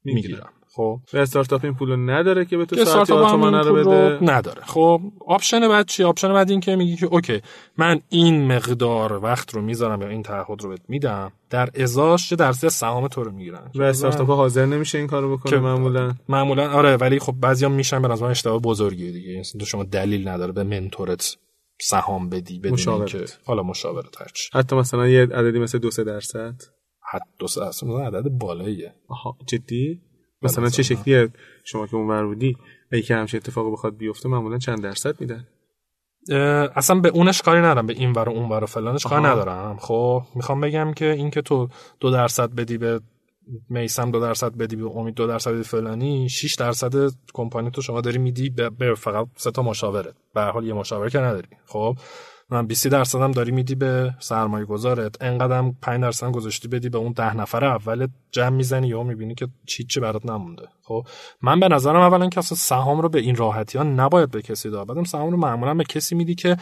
می‌گیرم. 0.03 0.49
خب 0.73 0.99
استارتاپ 1.13 1.63
این 1.65 1.73
پولو 1.73 1.97
نداره 1.97 2.45
که 2.45 2.57
به 2.57 2.65
تو 2.65 2.75
که 2.75 2.85
ساعتی 2.85 3.13
A 3.13 3.21
تومنه 3.21 3.57
این 3.57 3.67
رو 3.67 3.83
پول 3.83 3.83
بده. 3.83 4.31
نداره. 4.33 4.61
خب 4.61 5.01
option 5.27 5.67
بعد 5.67 5.85
چی؟ 5.87 6.03
option 6.03 6.33
بعد 6.33 6.49
این 6.51 6.59
که 6.59 6.75
میگی 6.75 6.95
که 6.95 7.05
okay 7.05 7.41
من 7.77 7.99
این 8.09 8.47
مقدار 8.55 9.13
وقت 9.13 9.55
رو 9.55 9.61
می‌ذارم 9.61 10.01
یا 10.01 10.07
این 10.07 10.23
تعهد 10.23 10.61
رو 10.61 10.69
بهت 10.69 10.81
میدم 10.87 11.31
در 11.49 11.69
ازاش 11.81 12.31
یه 12.31 12.35
درصد 12.35 12.67
سهام 12.67 13.07
تو 13.07 13.23
رو 13.23 13.31
می‌گیرن. 13.31 13.71
و 13.75 13.81
استارتاپ 13.83 14.29
حاضر 14.29 14.65
نمیشه 14.65 14.97
این 14.97 15.07
کارو 15.07 15.37
بکنه 15.37 15.49
که- 15.51 15.59
معمولا؟ 15.59 16.13
معمولا 16.29 16.71
آره 16.71 16.97
ولی 16.97 17.19
خب 17.19 17.33
بعضیا 17.41 17.69
میشن 17.69 18.01
به 18.01 18.07
نظر 18.07 18.25
من 18.25 18.31
اشتباه 18.31 18.59
بزرگیه 18.61 19.11
دیگه. 19.11 19.29
یعنی 19.29 19.43
تو 19.59 19.65
شما 19.65 19.83
دلیل 19.83 20.27
نداره 20.27 20.51
به 20.51 20.63
منتورت 20.63 21.37
سهام 21.81 22.29
بدی 22.29 22.59
بدون. 22.59 22.79
اینکه 22.93 23.25
حالا 23.45 23.63
مشاورت 23.63 24.21
هرچی 24.21 24.49
حتی 24.53 24.75
مثلا 24.75 25.07
یه 25.07 25.21
عددی 25.21 25.59
مثل 25.59 25.77
دو 25.77 25.91
سه 25.91 26.03
درصد؟ 26.03 26.55
حد 27.11 27.21
دو 27.39 27.47
سه 27.47 27.65
اصلا 27.65 27.99
عدد 28.07 28.29
بالاییه. 28.29 28.93
آها 29.07 29.37
جدی؟ 29.47 30.01
مثلا 30.41 30.69
چه. 30.69 30.83
شکلیه 30.83 31.29
شما 31.63 31.87
که 31.87 31.95
اونور 31.95 32.25
بودی؟ 32.25 32.57
اگه 32.91 33.01
که 33.01 33.15
همچین 33.15 33.37
اتفاقی 33.37 33.71
بخواد 33.71 33.97
بیفته 33.97 34.29
معمولا 34.29 34.57
چند 34.57 34.83
درصد 34.83 35.21
میدن؟ 35.21 35.47
اصلا 36.75 36.99
به 36.99 37.09
اونش 37.09 37.41
کاری 37.41 37.59
ندارم 37.59 37.87
به 37.87 37.93
این 37.93 38.11
ور 38.11 38.29
و 38.29 38.31
اون 38.31 38.49
ور 38.49 38.63
و 38.63 38.67
فلانش 38.67 39.03
کاری. 39.05 39.23
ندارم. 39.23 39.77
خب 39.77 40.23
می‌خوام 40.35 40.61
بگم 40.61 40.93
که 40.93 41.11
اینکه 41.11 41.41
تو 41.41 41.67
دو 41.99 42.11
درصد 42.11 42.55
بدی 42.55 42.77
به 42.77 43.01
میسم 43.69 44.11
دو 44.11 44.19
درصد 44.19 44.57
بدی 44.57 44.75
به 44.75 44.85
امید 44.85 45.13
دو 45.13 45.27
درصد 45.27 45.51
بدی 45.51 45.63
فلانی 45.63 46.29
6 46.29 46.55
درصد 46.55 47.11
کمپانی 47.33 47.71
تو 47.71 47.81
شما 47.81 48.01
داری 48.01 48.17
میدی 48.17 48.49
به, 48.49 48.95
فقط 48.95 49.27
سه 49.35 49.51
تا 49.51 49.61
مشاورت 49.61 50.13
به 50.33 50.41
هر 50.41 50.51
حال 50.51 50.67
یه 50.67 50.73
مشاور 50.73 51.09
که 51.09 51.19
نداری. 51.19 51.47
خب 51.65 51.95
من 52.51 52.67
20 52.67 52.87
درصد 52.87 53.21
هم 53.21 53.31
داری 53.31 53.51
میدی 53.51 53.75
به 53.75 54.13
سرمایه 54.19 54.65
گذارت 54.65 55.21
انقدرم 55.21 55.75
5 55.81 56.01
درصد 56.01 56.31
گذاشتی 56.31 56.67
بدی 56.67 56.89
به 56.89 56.97
اون 56.97 57.11
ده 57.11 57.35
نفر 57.35 57.65
اول 57.65 58.07
جمع 58.31 58.49
می‌زنی 58.49 58.87
یا 58.87 59.03
می‌بینی 59.03 59.35
که 59.35 59.47
چی 59.65 59.83
چی 59.83 59.99
برات 59.99 60.25
نمونده. 60.25 60.67
خب 60.83 61.07
من 61.41 61.59
به 61.59 61.67
نظرم 61.67 62.01
اولا 62.01 62.29
که 62.29 62.37
اصلا 62.37 62.55
سهام 62.55 63.01
رو 63.01 63.09
به 63.09 63.19
این 63.19 63.35
راحتی 63.35 63.77
ها 63.77 63.83
نباید 63.83 64.31
به 64.31 64.41
کسی 64.41 64.69
داد. 64.69 64.87
بعدم 64.87 65.03
سهام 65.03 65.31
رو 65.31 65.37
معمولا 65.37 65.73
به 65.73 65.83
کسی 65.83 66.15
میدی 66.15 66.35
که 66.35 66.57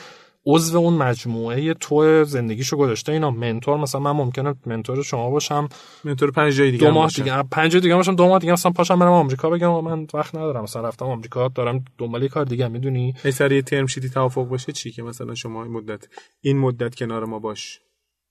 عضو 0.45 0.77
اون 0.77 0.93
مجموعه 0.93 1.73
تو 1.73 2.23
زندگیشو 2.23 2.77
گذاشته. 2.77 3.11
اینا 3.11 3.31
منتور 3.31 3.77
مثلا 3.77 4.01
من 4.01 4.11
ممکنه 4.11 4.55
منتور 4.65 5.03
شما 5.03 5.29
باشم. 5.29 5.69
منتور 6.03 6.31
پنج 6.31 6.53
جای 6.53 6.71
دیگه 6.71 6.87
دو 6.87 6.93
ماه. 6.93 7.09
دیگه 7.09 7.43
پنج 7.43 7.71
جای 7.71 7.81
دیگه 7.81 7.95
باشم. 7.95 8.15
دو 8.15 8.27
ماه 8.27 8.39
دیگه 8.39 8.53
مثلا 8.53 8.71
پاشم 8.71 8.99
برم 8.99 9.11
آمریکا 9.11 9.49
بگم 9.49 9.83
من 9.83 10.07
وقت 10.13 10.35
ندارم. 10.35 10.63
مثلا 10.63 10.87
رفتم 10.87 11.05
آمریکا 11.05 11.47
دارم 11.47 11.85
دنبال 11.97 12.23
یه 12.23 12.29
کار 12.29 12.45
دیگه 12.45 12.67
می‌دونی؟ 12.67 13.13
ای 13.25 13.31
سر 13.31 13.51
یه 13.51 13.61
ترم 13.61 13.85
شیتی 13.85 14.09
توافق 14.09 14.43
باشه 14.43 14.71
چی 14.71 14.91
که 14.91 15.03
مثلا 15.03 15.35
شما 15.35 15.63
این 15.63 15.71
مدت 15.71 16.07
این 16.41 16.57
مدت 16.57 16.95
کنار 16.95 17.25
ما 17.25 17.39
باش 17.39 17.79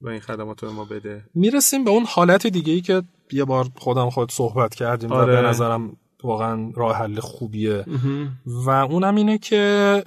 و 0.00 0.08
این 0.08 0.20
خدمات 0.20 0.64
رو 0.64 0.72
ما 0.72 0.84
بده. 0.84 1.24
می‌رسیم 1.34 1.84
به 1.84 1.90
اون 1.90 2.04
حالت 2.08 2.46
دیگه 2.46 2.72
ای 2.72 2.80
که 2.80 3.02
یه 3.32 3.44
بار 3.44 3.66
خودم 3.76 4.10
خود 4.10 4.32
صحبت 4.32 4.74
کردیم 4.74 5.12
آره. 5.12 5.32
و 5.32 5.42
به 5.42 5.48
نظرم 5.48 5.96
واقعا 6.22 6.72
راه 6.74 6.96
حل 6.96 7.20
خوبیه. 7.20 7.84
و 8.46 8.70
اونم 8.70 9.14
اینه 9.14 9.38
که 9.38 10.02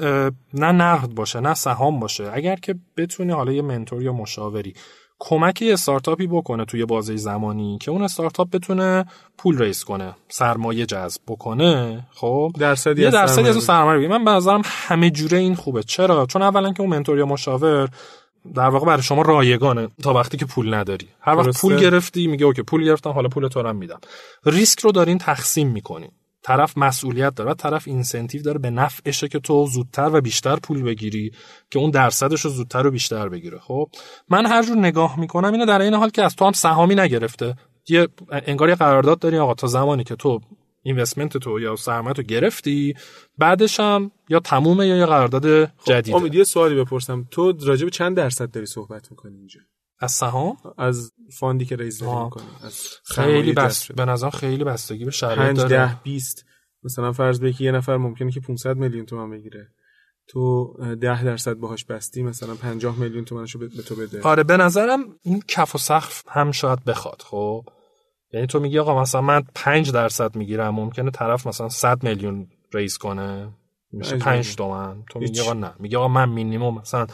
نه 0.54 0.72
نقد 0.72 1.10
باشه 1.10 1.40
نه 1.40 1.54
سهام 1.54 2.00
باشه. 2.00 2.30
اگر 2.34 2.56
که 2.56 2.76
بتونی 2.98 3.32
حالا 3.32 3.52
یه 3.52 3.62
mentor 3.62 4.04
یا 4.04 4.14
مشاوری 4.14 4.74
کمک 5.24 5.62
یه 5.62 5.74
استارتاپی 5.74 6.28
بکنه 6.28 6.66
توی 6.66 6.86
بازه 6.86 7.16
زمانی 7.16 7.78
که 7.82 7.92
اون 7.92 8.02
استارتاپ 8.02 8.50
بتونه 8.52 9.06
پول 9.38 9.58
raise 9.62 9.84
کنه 9.84 10.16
سرمایه 10.30 10.86
جذب 10.86 11.22
بکنه 11.28 12.04
خب؟ 12.12 12.52
درصدی 12.60 13.02
یه 13.02 13.08
از 13.08 13.14
درصدی 13.14 13.36
سرمایه 13.36 13.58
از 13.58 13.64
سرمایه. 13.64 13.98
بگیر. 13.98 14.18
من 14.18 14.26
به 14.26 14.32
نظرم 14.32 14.62
همه 14.66 15.10
جوره 15.10 15.38
این 15.38 15.56
خوبه. 15.56 15.84
چرا؟ 15.84 16.26
چون 16.26 16.42
اولا 16.42 16.74
که 16.74 16.82
اون 16.82 16.90
mentor 16.90 17.18
یا 17.18 17.26
مشاور 17.26 17.90
در 18.56 18.70
واقع 18.70 18.86
برای 18.86 19.04
شما 19.04 19.22
رایگانه 19.22 19.88
تا 20.04 20.14
وقتی 20.14 20.38
که 20.38 20.46
پول 20.46 20.74
نداری. 20.74 21.08
هر 21.22 21.36
وقت. 21.36 21.62
پول 21.62 21.80
گرفتی 21.80 22.28
میگه 22.28 22.46
okay 22.46 22.62
پول 22.62 22.86
گرفتم 22.86 23.10
حالا 23.10 23.30
پول 23.30 23.48
تو 23.48 23.74
میدم. 23.74 24.00
ریسک 24.46 24.80
رو 24.80 24.92
دارین 24.92 25.18
تقسیم 25.18 25.68
می‌کنین 25.68 26.12
طرف 26.44 26.78
مسئولیت 26.78 27.36
داره 27.36 27.54
طرف 27.54 27.88
اینسنتیو 27.88 28.42
داره 28.42 28.60
به 28.60 28.70
نفعشه 28.70 29.28
که 29.28 29.40
تو 29.40 29.66
زودتر 29.66 30.10
و 30.14 30.22
بیشتر 30.22 30.56
پول 30.56 30.84
بگیری 30.84 31.32
که 31.72 31.80
اون 31.80 31.92
درصدش 31.92 32.42
رو 32.42 32.50
زودتر 32.50 32.88
و 32.88 32.92
بیشتر 32.92 33.30
بگیره. 33.30 33.60
خب 33.60 33.90
من 34.30 34.46
هر 34.46 34.64
جور 34.64 34.78
نگاه 34.78 35.20
می‌کنم 35.20 35.52
اینو 35.52 35.66
در 35.66 35.82
این 35.82 35.94
حال 35.94 36.10
که 36.10 36.24
از 36.24 36.36
تو 36.36 36.46
هم 36.46 36.52
سهامی 36.52 36.96
نگرفته. 36.96 37.56
یه 37.90 38.08
انگار 38.32 38.70
یه 38.70 38.76
قرارداد 38.76 39.20
داری 39.20 39.38
آقا 39.38 39.54
تا 39.54 39.68
زمانی 39.68 40.04
که 40.04 40.16
تو 40.16 40.40
اینوستمنت 40.84 41.38
تو 41.38 41.60
یا 41.60 41.76
سرمایه 41.76 42.14
تو 42.14 42.22
گرفتی 42.22 42.94
بعدش 43.38 43.80
هم 43.80 44.12
یا 44.30 44.40
تمومه 44.40 44.88
یا 44.88 44.98
یه 44.98 45.06
قرارداد 45.06 45.72
جدیده. 45.86 46.18
امید 46.18 46.36
یه 46.36 46.44
سوالی 46.44 46.76
بپرسم. 46.76 47.28
تو 47.32 47.54
راجع 47.66 47.86
به 47.86 47.92
چند 47.92 48.18
درصد 48.18 48.52
داری 48.52 48.66
صحبت 48.66 49.12
می‌کنی 49.12 49.38
اینجا؟ 49.38 49.60
از 50.00 50.12
سهام؟ 50.12 50.58
از 50.78 51.12
fund 51.40 51.60
ی 51.60 51.66
که 51.66 51.76
raise 51.76 52.04
می‌کنی. 52.04 52.44
از 52.64 52.88
خیلی 53.04 53.54
بس. 53.54 53.92
به 53.92 54.06
نظرم 54.06 54.30
خیلی 54.30 54.64
بستگی 54.64 55.06
به 55.06 55.12
شرایط 55.12 55.40
5 55.40 55.58
داره. 55.58 55.70
10 55.70 56.02
20 56.04 56.46
مثلا 56.84 57.12
فرض 57.12 57.40
بگی 57.40 57.54
که 57.54 57.64
یه 57.64 57.72
نفر 57.72 57.98
ممکنه 57.98 58.32
که 58.32 58.40
500 58.40 58.78
میلیون 58.78 59.06
تومان 59.06 59.30
بگیره. 59.30 59.68
تو 60.28 60.74
اه، 60.80 60.96
10 60.96 61.24
درصد 61.24 61.54
باهاش 61.54 61.86
بستی 61.86 62.24
مثلا 62.24 62.56
50 62.56 63.00
میلیون 63.00 63.26
تومنشو 63.26 63.60
به 63.60 63.68
تو 63.68 63.96
بده. 63.96 64.22
آره 64.22 64.44
به 64.44 64.58
نظرم 64.58 65.16
این 65.22 65.44
کف 65.48 65.76
و 65.76 65.78
سقف 65.78 66.24
هم 66.28 66.52
شاید 66.52 66.84
بخواد 66.84 67.22
خب؟ 67.26 67.66
یعنی 68.34 68.48
تو 68.48 68.60
میگی 68.60 68.80
آقا 68.80 69.02
مثلا 69.02 69.22
من 69.22 69.44
5 69.56 69.92
درصد 69.92 70.36
می‌گیرم 70.36 70.76
ممکنه 70.76 71.12
طرف 71.12 71.48
مثلا 71.48 71.70
100 71.70 72.04
میلیون 72.04 72.48
raise 72.74 72.98
کنه 72.98 73.50
میشه 73.92 74.12
پنج 74.12 74.24
5 74.24 74.56
تومن. 74.56 75.04
تو 75.10 75.20
میگی. 75.20 75.42
آقا 75.42 75.54
نه 75.54 75.74
میگی 75.80 75.96
آقا 75.96 76.08
من 76.08 76.30
مینیمم 76.30 76.76
مثلا 76.76 77.08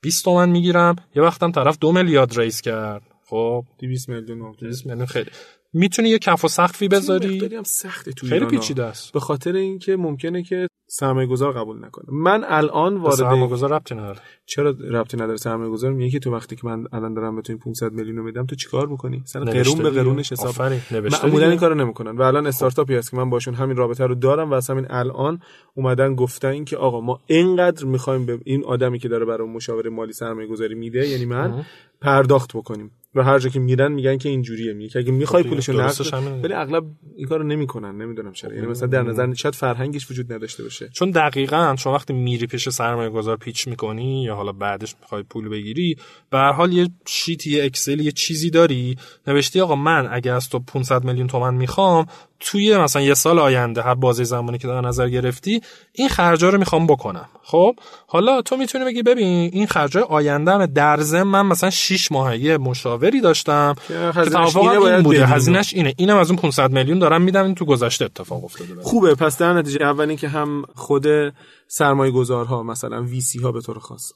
20 0.00 0.24
تومن 0.24 0.48
می‌گیرم 0.48 0.96
یه 1.16 1.22
وقتم 1.22 1.52
طرف 1.52 1.78
2 1.78 1.92
میلیارد 1.92 2.40
ریز 2.40 2.60
کرد. 2.60 3.02
خب؟ 3.26 3.64
200 3.78 4.08
میلیون 4.08 4.38
ممکنه 4.38 4.68
200 4.68 4.86
میلیون 4.86 5.06
خیلی. 5.06 5.30
می‌تونی 5.72 6.08
یه 6.08 6.18
کف 6.18 6.44
و 6.44 6.48
سقفی 6.48 6.88
بذاری؟ 6.88 7.34
مقداری 7.34 7.56
هم 7.56 7.62
سخته 7.62 8.12
تو 8.12 8.26
خیلی 8.26 8.44
ها. 8.44 8.50
پیچیده 8.50 8.84
است. 8.84 9.12
به 9.12 9.20
خاطر 9.20 9.56
اینکه 9.56 9.96
ممکنه 9.96 10.42
که 10.42 10.66
سرمایه 10.94 11.26
گذار 11.26 11.52
قبول 11.52 11.84
نکنه. 11.84 12.04
من 12.08 12.44
الان 12.48 12.96
وارد 12.96 13.02
وارد 13.02 13.16
سرمایه‌گذار 13.16 13.72
ربطی 13.72 13.94
نداره. 13.94 14.18
چرا 14.46 14.70
ربطی 14.90 15.16
نداره 15.16 15.36
سرمایه 15.36 15.70
گذار 15.70 15.92
میگه 15.92 16.10
که 16.10 16.18
تو 16.18 16.34
وقتی 16.34 16.56
که 16.56 16.66
من 16.66 16.86
الان 16.92 17.14
دارم 17.14 17.36
به 17.36 17.42
تو 17.42 17.52
این 17.52 17.58
500 17.58 17.92
میلیون 17.92 18.16
رو 18.16 18.24
میدم 18.24 18.46
تو 18.46 18.56
چیکار 18.56 18.86
می‌کنی 18.86 19.22
سر 19.24 19.40
قرون 19.40 19.78
به. 19.78 19.90
قرونش 19.90 20.32
حساب 20.32 20.72
معمولا. 20.92 21.48
این 21.48 21.58
کارو 21.58 21.74
نمی‌کنن 21.74 22.16
و 22.16 22.22
الان 22.22 22.46
استارتاپی 22.46 22.94
هست 22.94 23.10
که 23.10 23.16
من 23.16 23.30
باشون 23.30 23.54
همین 23.54 23.76
رابطه 23.76 24.06
رو 24.06 24.14
دارم 24.14 24.50
و 24.50 24.54
از 24.54 24.70
همین 24.70 24.86
الان 24.90 25.40
اومدن 25.74 26.14
گفتن 26.14 26.64
که 26.64 26.76
آقا 26.76 27.00
ما 27.00 27.20
اینقدر 27.26 27.84
می‌خوایم 27.84 28.26
به 28.26 28.38
این 28.44 28.64
آدمی 28.64 28.98
که 28.98 29.08
داره 29.08 29.24
برای 29.24 29.48
مشاوره 29.48 29.90
مالی 29.90 30.12
سرمایه 30.12 30.48
گذاری 30.48 30.74
میده 30.74 31.08
یعنی 31.08 31.24
من 31.24 31.64
پرداخت 32.00 32.56
بکنیم. 32.56 32.90
و 33.14 33.22
هر 33.22 33.38
جا 33.38 33.48
که 33.48 33.60
میرن 33.60 33.92
میگن 33.92 34.18
که 34.18 34.28
اینجوریه. 34.28 34.72
میگه 34.72 34.90
که 34.90 34.98
اگه 34.98 35.12
می‌خوای 35.12 35.42
خب 35.42 35.48
پولشو 35.48 35.72
نقد. 35.72 36.44
ولی 36.44 36.54
اغلب 36.54 36.84
این 37.16 37.26
کارو 37.26 37.44
نمی‌کنن 37.44 38.02
نمی‌دونم 38.02 38.32
چرا. 38.32 38.54
یعنی 38.54 38.66
مثلا 38.66 38.88
در 38.88 39.02
نظر 39.02 39.34
شاید 39.34 39.54
فرهنگش 39.54 40.10
وجود 40.10 40.32
نداشته 40.32 40.62
باشه. 40.62 40.88
چون 40.88 41.10
دقیقا 41.10 41.76
شما 41.78 41.92
وقتی 41.92 42.12
میری 42.12 42.46
پیش 42.46 42.68
سرمایه 42.68 43.10
گذار 43.10 43.36
پیچ 43.36 43.68
می‌کنی 43.68 44.22
یا 44.22 44.34
حالا 44.34 44.52
بعدش 44.52 44.94
می‌خوای 45.00 45.22
پول 45.22 45.48
بگیری 45.48 45.96
به 46.30 46.38
هر 46.38 46.52
حال 46.52 46.72
یه 46.72 46.88
شیت 47.06 47.46
یه 47.46 47.64
اکسل 47.64 48.00
یه 48.00 48.12
چیزی 48.12 48.50
داری. 48.50 48.96
نوشتی 49.26 49.60
آقا 49.60 49.74
من 49.74 50.08
اگه 50.10 50.32
از 50.32 50.48
تو 50.48 50.58
500 50.58 51.04
میلیون 51.04 51.26
تومن 51.26 51.54
می‌خوام 51.54 52.06
توی 52.44 52.76
مثلا 52.78 53.02
یه 53.02 53.14
سال 53.14 53.38
آینده 53.38 53.82
هر 53.82 53.94
بازه 53.94 54.24
زمانی 54.24 54.58
که 54.58 54.68
در 54.68 54.80
نظر 54.80 55.08
گرفتی 55.08 55.60
این 55.92 56.08
خرجا 56.08 56.48
رو 56.48 56.58
می‌خوام 56.58 56.86
بکنم. 56.86 57.28
خب؟ 57.42 57.74
حالا 58.06 58.42
تو 58.42 58.56
می‌تونی 58.56 58.84
بگی 58.84 59.02
ببین 59.02 59.50
این 59.52 59.66
خرجای 59.66 60.02
آینده 60.02 60.66
در 60.66 61.00
ضمن 61.00 61.22
من 61.22 61.46
مثلا 61.46 61.70
6 61.70 62.12
ماهه. 62.12 62.38
یه 62.38 62.58
مشاوری 62.58 63.20
داشتم 63.20 63.74
که 63.88 63.94
که 64.14 64.58
اینه 64.58 64.70
این 64.70 64.80
باید 64.80 65.02
بوده. 65.02 65.18
بدیم. 65.18 65.34
هزینهش 65.34 65.74
اینه. 65.74 65.94
اینم 65.96 66.16
از 66.16 66.30
اون 66.30 66.38
500 66.38 66.70
میلیون 66.70 66.98
دارم 66.98 67.22
میدم 67.22 67.44
این 67.44 67.54
تو 67.54 67.64
گذشته 67.64 68.04
اتفاق 68.04 68.44
افتاده. 68.44 68.82
خوبه. 68.82 69.14
پس 69.14 69.38
در 69.38 69.52
نتیجه 69.52 69.84
اول 69.84 70.08
اینکه 70.08 70.28
هم 70.28 70.64
خود 70.74 71.06
سرمایه 71.74 72.12
گذارها 72.12 72.62
مثلا 72.62 73.02
وی 73.02 73.20
سی 73.20 73.38
ها 73.38 73.52
به 73.52 73.60
طور 73.60 73.78
خاص. 73.78 74.12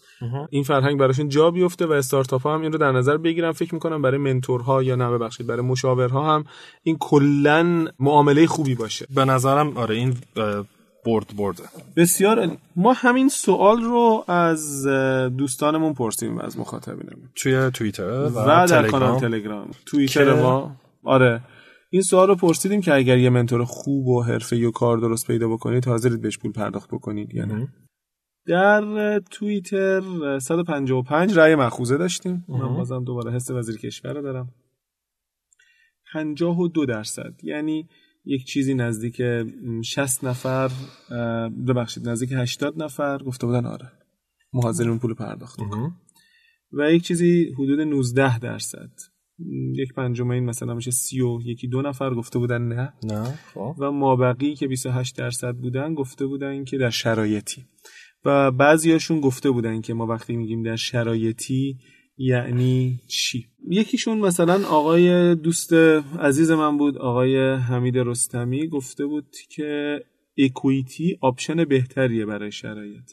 این 0.50 0.62
فرهنگ 0.62 0.98
براشون 0.98 1.28
جا 1.28 1.50
بیفته 1.50 1.86
و 1.86 1.92
استارتاپ 1.92 2.42
ها 2.42 2.54
هم 2.54 2.61
این 2.61 2.72
رو 2.72 2.78
در 2.78 2.92
نظر 2.92 3.16
بگیرن. 3.16 3.52
فکر 3.52 3.74
می‌کنم 3.74 4.02
برای 4.02 4.18
منتورها 4.18 4.82
یا 4.82 4.96
نه 4.96 5.11
ببخشید 5.11 5.46
برای 5.46 5.61
مشاورها 5.61 6.34
هم 6.34 6.44
این 6.82 6.96
کلا 7.00 7.86
معامله 7.98 8.46
خوبی 8.46 8.74
باشه. 8.74 9.07
به 9.14 9.24
نظرم 9.24 9.76
آره 9.76 9.94
این 9.94 10.14
برد 11.07 11.36
برده. 11.36 11.62
بسیار. 11.96 12.50
ما 12.76 12.92
همین 12.92 13.28
سوال 13.28 13.82
رو 13.82 14.24
از 14.28 14.86
دوستانمون 15.36 15.94
پرسیدیم 15.94 16.38
و 16.38 16.42
از 16.42 16.59
مخاطبینمون. 16.59 17.28
توی 17.34 17.70
توییتر 17.70 18.02
و, 18.02 18.28
و, 18.28 18.66
در. 18.66 18.88
کانال 18.88 19.20
تلگرام. 19.20 19.70
توییتر 19.86 20.34
ما. 20.34 20.76
آره. 21.04 21.40
این 21.91 22.03
سوال 22.03 22.28
رو 22.28 22.37
پرسیدیم 22.37 22.80
که 22.80 22.95
اگر 22.95 23.18
یه 23.18 23.30
منتور 23.30 23.64
خوب 23.64 24.07
و 24.07 24.22
حرفه‌ای 24.22 24.64
و 24.64 24.70
کار 24.70 24.99
درست 24.99 25.26
پیدا 25.26 25.49
بکنید 25.49 25.84
حاضرید 25.87 26.20
بهش 26.20 26.39
پول 26.39 26.53
پرداخت 26.53 26.91
بکنید 26.91 27.34
یا 27.34 27.45
نه؟ 27.45 27.68
در 28.47 29.18
توییتر 29.30 30.03
اه، 30.24 30.39
155 30.39 31.39
رأی 31.39 31.55
مخوزه 31.55 31.97
داشتیم. 31.97 32.45
من 32.49 32.74
بازم 32.74 33.05
دوباره 33.05 33.32
حس 33.32 33.51
وزیر 33.51 33.76
کشور 33.76 34.12
رو 34.12 34.22
دارم. 34.22 34.55
52 36.12 36.87
درصد. 36.87 37.34
یعنی 37.43 37.89
یک 38.24 38.45
چیزی 38.45 38.74
نزدیک 38.74 39.20
م، 39.20 39.82
60 39.82 40.24
نفر 40.24 40.70
ببخشید 41.68 42.09
نزدیک 42.09 42.32
80 42.32 42.82
نفر 42.82 43.22
گفته 43.22 43.47
بودن 43.47 43.66
آره 43.66 43.93
حاضریم 44.62 44.99
پول 44.99 45.14
پرداخت. 45.14 45.61
و 46.72 46.93
یک 46.93 47.03
چیزی 47.03 47.53
حدود 47.59 47.80
19 47.80 48.39
درصد. 48.39 48.91
یک 49.74 49.95
پنجم 49.95 50.30
این 50.30 50.45
مثلا 50.45 50.74
میشه 50.74 50.91
سی 50.91 51.20
و 51.20 51.39
یکی 51.45 51.68
دو 51.68 51.82
نفر 51.82 52.14
گفته 52.14 52.39
بودن 52.39 52.62
نه. 52.62 52.93
نه 53.05 53.24
خب. 53.55 53.74
و 53.78 53.93
مابقی 53.93 54.55
که 54.55 54.66
28 54.66 55.18
درصد 55.18 55.55
بودن 55.55 55.95
گفته 55.95 56.26
بودن 56.26 56.64
که 56.64 56.78
در 56.78 56.91
شرایطی. 56.91 57.64
و 58.24 58.51
بعضیاشون 58.51 59.20
گفته 59.20 59.51
بودن 59.51 59.80
که 59.80 59.95
ما 59.95 60.07
وقتی 60.07 60.37
میگیم 60.37 60.62
در 60.62 60.76
شرایطی 60.76 61.78
یعنی 62.18 63.01
چی؟ 63.09 63.47
یکیشون 63.70 64.18
مثلا 64.18 64.66
آقای 64.68 65.34
دوست 65.34 65.72
عزیز 66.18 66.51
من 66.51 66.78
بود 66.78 66.99
آقای 66.99 67.55
حمید 67.55 67.99
رستمی 67.99 68.68
گفته 68.68 69.07
بود 69.07 69.37
که 69.51 70.01
equity 70.38 71.18
option 71.20 71.64
بهتریه 71.64 72.26
برای 72.26 72.53
شرایط. 72.53 73.11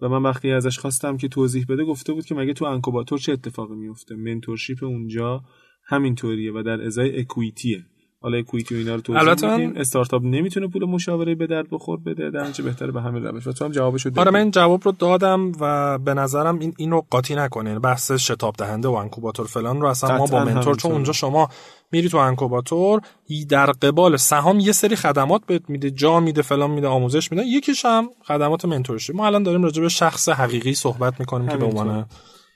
و 0.00 0.08
من 0.08 0.22
وقتی 0.22 0.50
ازش 0.50 0.78
خواستم 0.78 1.16
که 1.16 1.28
توضیح 1.28 1.66
بده 1.68 1.84
گفته 1.84 2.12
بود 2.12 2.24
که 2.24 2.34
مگه 2.34 2.52
تو 2.52 2.64
incubator 2.64 3.18
چه 3.18 3.32
اتفاقی 3.32 3.74
میفته 3.74 4.16
mentorship 4.16 4.84
اونجا 4.84 5.44
همینطوریه 5.84 6.52
و 6.52 6.62
در 6.62 6.82
ازای 6.82 7.20
equity 7.20 7.68
ه. 7.68 7.84
حالا 8.26 8.38
equity 8.38 8.74
و 8.74 8.78
اینا 8.78 8.94
رو 8.94 9.00
توضیح 9.00 9.20
البته 9.20 9.46
من- 9.46 9.76
استارتاپ 9.76 10.22
نمی‌تونه 10.24 10.68
پول 10.68 10.84
مشاوره 10.84 11.34
به 11.34 11.46
درد 11.46 11.66
بخور 11.70 11.98
بده 12.06 12.30
در 12.30 12.40
نتیجه 12.40 12.64
بهتره 12.64 12.92
به 12.92 13.00
همین 13.02 13.24
روش. 13.24 13.46
و 13.46 13.52
تو 13.52 13.64
هم 13.64 13.72
جوابشو 13.72 14.08
دادی 14.08 14.20
آره 14.20 14.30
من 14.30 14.38
این 14.40 14.50
جواب 14.50 14.80
رو 14.84 14.92
دادم 14.92 15.52
و 15.60 15.98
به 15.98 16.14
نظرم 16.14 16.58
این 16.58 16.74
اینو 16.78 17.00
قاطی 17.10 17.34
نکنه 17.34 17.68
یعنی 17.70 17.80
بحث 17.80 18.12
شتاب 18.12 18.54
دهنده 18.58 18.88
و 18.88 18.92
انکوباتور 18.92 19.46
فلان 19.46 19.80
رو 19.80 19.86
اصلا 19.86 20.18
ما 20.18 20.26
با 20.26 20.44
منتور 20.44 20.76
چون. 20.76 20.92
اونجا 20.92 21.12
شما 21.12 21.48
میری 21.92 22.08
تو 22.08 22.16
انکوباتور 22.16 23.00
ای 23.26 23.44
در 23.44 23.66
قبال 23.66 24.16
سهام 24.16 24.60
یه 24.60 24.72
سری 24.72 24.96
خدمات 24.96 25.42
بهت 25.46 25.62
میده 25.70 25.90
جا 25.90 26.20
میده 26.20 26.42
فلان 26.42 26.70
میده 26.70 26.86
آموزش 26.86 27.32
میده 27.32 27.44
یکیش 27.46 27.84
هم 27.84 28.08
خدمات 28.28 28.64
منتورشی 28.64 29.12
ما 29.12 29.26
الان 29.26 29.42
داریم 29.42 29.62
راجع 29.62 29.82
به 29.82 29.88
شخص 29.88 30.28
حقیقی 30.28 30.74
صحبت 30.74 31.20
می‌کنیم 31.20 31.48
که 31.48 31.56
به. 31.56 31.64
عنوان 31.64 32.06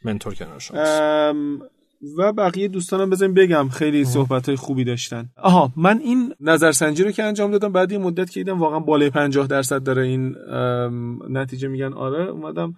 منتور 0.05 0.35
کنار 0.35 0.59
شما 0.59 0.81
ام، 0.81 1.61
و 2.19 2.33
بقیه 2.33 2.69
دوستانم 2.69 3.11
بزنیم 3.11 3.35
بگم 3.35 3.69
خیلی 3.69 4.05
صحبت 4.05 4.47
های 4.47 4.57
خوبی 4.57 4.85
داشتن. 4.85 5.29
آها 5.37 5.73
من 5.77 5.99
این 5.99 6.35
نظرسنجی 6.41 7.05
رو 7.05 7.11
که 7.11 7.25
انجام 7.25 7.51
دادم 7.51 7.73
بعد 7.73 7.93
یه 7.93 7.99
مدت 7.99 8.31
که 8.31 8.41
دیدم 8.41 8.59
واقعا 8.59 8.81
بالای 8.81 9.11
50 9.11 9.47
درصد 9.47 9.83
داره 9.83 10.03
این 10.03 10.35
نتیجه 11.31 11.69
میگن. 11.69 11.93
آره 11.93 12.31
اومدم 12.31 12.75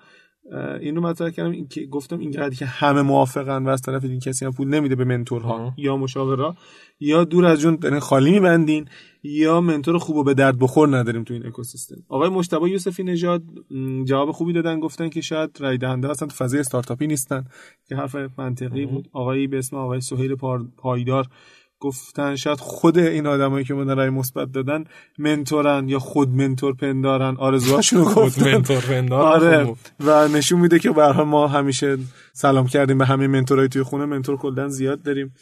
اه، 0.53 0.75
این 0.81 0.97
رو 0.97 1.03
مطرح 1.03 1.31
کردم. 1.31 1.51
این 1.51 1.69
که 1.69 1.87
گفتم 1.87 2.19
اینقدر 2.19 2.55
که 2.55 2.67
همه 2.67 3.03
موافقن 3.03 3.65
و 3.65 3.69
از 3.69 3.83
طرف 3.83 4.05
این 4.05 4.21
کسی 4.21 4.45
هم 4.45 4.53
پول 4.53 4.69
نمیده 4.69 4.97
به 4.97 5.05
منتورها. 5.05 5.75
یا 5.77 5.97
مشاورا 5.97 6.57
یا 7.01 7.25
دور 7.25 7.47
از 7.47 7.61
جون 7.61 7.99
خالی 7.99 8.31
میبندین. 8.31 8.89
یا 9.23 9.61
منتور 9.61 9.99
خوب 9.99 10.17
و 10.17 10.25
به 10.25 10.35
درد 10.35 10.59
بخور 10.59 10.97
نداریم 10.99 11.25
تو 11.25 11.35
این 11.35 11.47
اکوسیستم. 11.47 11.97
آقای 12.09 12.29
مجتبی 12.29 12.71
یوسفی 12.71 13.03
نژاد 13.05 13.43
جواب 14.05 14.31
خوبی 14.31 14.53
دادن 14.53 14.81
گفتن 14.81 15.09
که 15.09 15.21
شاید 15.21 15.51
رای 15.61 15.79
دهنده 15.79 16.11
اصلا 16.11 16.29
تو 16.29 16.35
فضای 16.35 16.61
استارتاپی 16.61 17.07
نیستن. 17.07 17.45
که 17.89 17.97
حرف 17.97 18.17
منطقی 18.39 18.87
بود. 18.87 19.09
آقایی 19.13 19.47
به 19.47 19.59
اسم 19.59 19.77
آقای 19.77 20.01
سهیل 20.01 20.35
پار- 20.35 20.67
پایدار 20.77 21.27
گفتن 21.81 22.37
شاید 22.37 22.59
خود 22.59 22.99
این 22.99 23.27
آدمایی 23.27 23.65
که 23.65 23.75
من 23.75 23.97
رای 23.97 24.11
مثبت 24.11 24.53
دادن 24.53 24.85
منتورن 25.19 25.89
یا 25.89 25.99
خود 25.99 26.29
منتور 26.29 26.75
پندارن. 26.75 27.37
آرزوهاشون 27.37 27.99
رو 27.99 28.05
خود 28.15 28.25
گفتن 28.25 29.13
آره. 29.13 29.65
خوب. 29.65 29.77
و 30.01 30.29
نشون 30.29 30.61
میده 30.61 30.79
که 30.79 30.91
به 30.91 31.05
حال 31.05 31.27
ما 31.27 31.49
همیشه 31.49 31.99
سلام 32.33 32.67
کردیم 32.67 32.99
به 32.99 33.07
همه 33.07 33.27
منتورای 33.27 33.69
توی 33.69 33.83
خونه. 33.83 34.05
منتور 34.05 34.37
کلا 34.37 34.69
زیاد 34.69 35.03
داریم. 35.03 35.35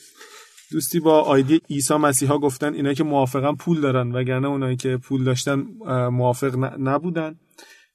دوستی 0.73 1.01
با 1.01 1.21
آیدی 1.21 1.61
عیسی 1.71 1.95
مسیحا 1.95 2.39
گفتن 2.39 2.75
اینا 2.75 2.95
که 2.95 3.05
موافقن 3.05 3.55
پول 3.55 3.81
دارن 3.81 4.12
وگرنه 4.12 4.49
اونایی 4.49 4.77
که 4.77 4.97
پول 4.97 5.25
داشتن 5.25 5.66
موافق 6.12 6.57
نبودن. 6.79 7.35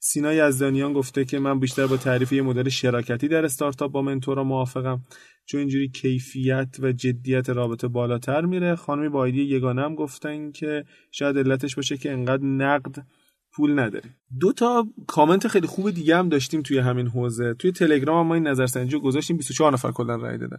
سینا 0.00 0.32
یزدانیان 0.32 0.92
گفته 0.92 1.24
که 1.24 1.38
من 1.38 1.58
بیشتر 1.58 1.86
با 1.86 1.96
تعریف 1.96 2.32
یه 2.32 2.42
مدل 2.42 2.68
شراکتی 2.68 3.28
در 3.28 3.44
استارتاپ 3.44 3.92
با 3.92 4.02
منتورا 4.02 4.44
موافقم 4.44 5.00
چون 5.46 5.60
اینجوری 5.60 5.88
کیفیت 5.88 6.76
و 6.78 6.92
جدیت 6.92 7.50
رابطه 7.50 7.88
بالاتر 7.88 8.44
میره. 8.44 8.74
خانمی 8.74 9.08
با 9.08 9.18
آیدی 9.18 9.42
یگانه 9.42 9.82
هم 9.82 9.94
گفتن 9.94 10.52
که 10.52 10.84
شاید 11.10 11.38
علتش 11.38 11.76
باشه 11.76 11.96
که 11.96 12.12
انقدر 12.12 12.44
نقد 12.44 13.06
پول 13.52 13.78
نداریم. 13.78 14.16
دو 14.40 14.52
تا 14.52 14.86
کامنت 15.06 15.48
خیلی 15.48 15.66
خوب 15.66 15.90
دیگه 15.90 16.16
هم 16.16 16.28
داشتیم 16.28 16.62
توی 16.62 16.78
همین 16.78 17.06
حوزه. 17.06 17.54
توی 17.54 17.72
تلگرام 17.72 18.26
ما 18.26 18.34
این 18.34 18.46
نظرسنجی 18.46 18.92
رو 18.92 19.00
گذاشتیم 19.00 19.36
24 19.36 19.72
نفر 19.72 19.90
کلا 19.90 20.16
رای 20.16 20.38
دادن. 20.38 20.58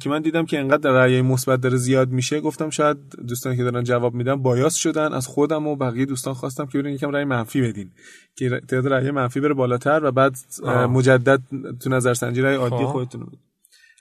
که 0.00 0.10
من 0.10 0.22
دیدم 0.22 0.46
که 0.46 0.58
انقدر 0.58 0.90
رأی 0.90 1.22
مثبت 1.22 1.60
داره 1.60 1.76
زیاد 1.76 2.10
میشه 2.10 2.40
گفتم 2.40 2.70
شاید 2.70 2.96
دوستانی 3.28 3.56
که 3.56 3.62
دارن 3.62 3.84
جواب 3.84 4.14
میدن 4.14 4.42
بایاس 4.42 4.74
شدن 4.74 5.12
از 5.12 5.26
خودم 5.26 5.66
و 5.66 5.76
بقیه 5.76 6.06
دوستان 6.06 6.34
خواستم 6.34 6.66
که 6.66 6.78
برین 6.78 6.94
یکم 6.94 7.10
رأی 7.10 7.24
منفی 7.24 7.62
بدین 7.62 7.90
که 8.36 8.60
تعداد 8.68 8.92
رأی 8.92 9.10
منفی 9.10 9.40
بره 9.40 9.54
بالاتر 9.54 10.00
و 10.04 10.12
بعد 10.12 10.36
آه. 10.62 10.86
مجدد 10.86 11.40
تو 11.80 11.90
نظرسنجی 11.90 12.42
رأی 12.42 12.56
عادی 12.56 12.76
خب. 12.76 12.84
خودتون 12.84 13.26
بدین 13.26 13.38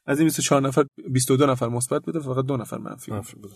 از 0.06 0.20
این 0.20 0.26
24 0.26 0.62
نفر 0.62 0.86
22 1.10 1.46
نفر 1.46 1.68
مثبت 1.68 2.06
بده 2.06 2.20
فقط 2.20 2.46
دو 2.46 2.58
نفر 2.58 2.78
منفی 2.78 3.12
بده. 3.12 3.16
منفی 3.16 3.36
بوده. 3.36 3.54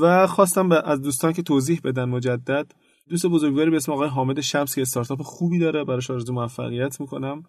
و 0.00 0.26
خواستم 0.26 0.68
به 0.68 0.88
از 0.90 1.02
دوستان 1.02 1.32
که 1.32 1.42
توضیح 1.42 1.80
بدن 1.84 2.04
مجدد 2.04 2.66
دوست 3.08 3.26
بزرگواری 3.26 3.70
به 3.70 3.76
اسم 3.76 3.92
آقای 3.92 4.08
حامد 4.08 4.40
شمس 4.40 4.74
که 4.74 4.82
استارتاپ 4.82 5.22
خوبی 5.22 5.58
داره 5.58 5.84
براش 5.84 6.10
آرزو 6.10 6.32
موفقیت 6.32 7.00
می‌کنم 7.00 7.42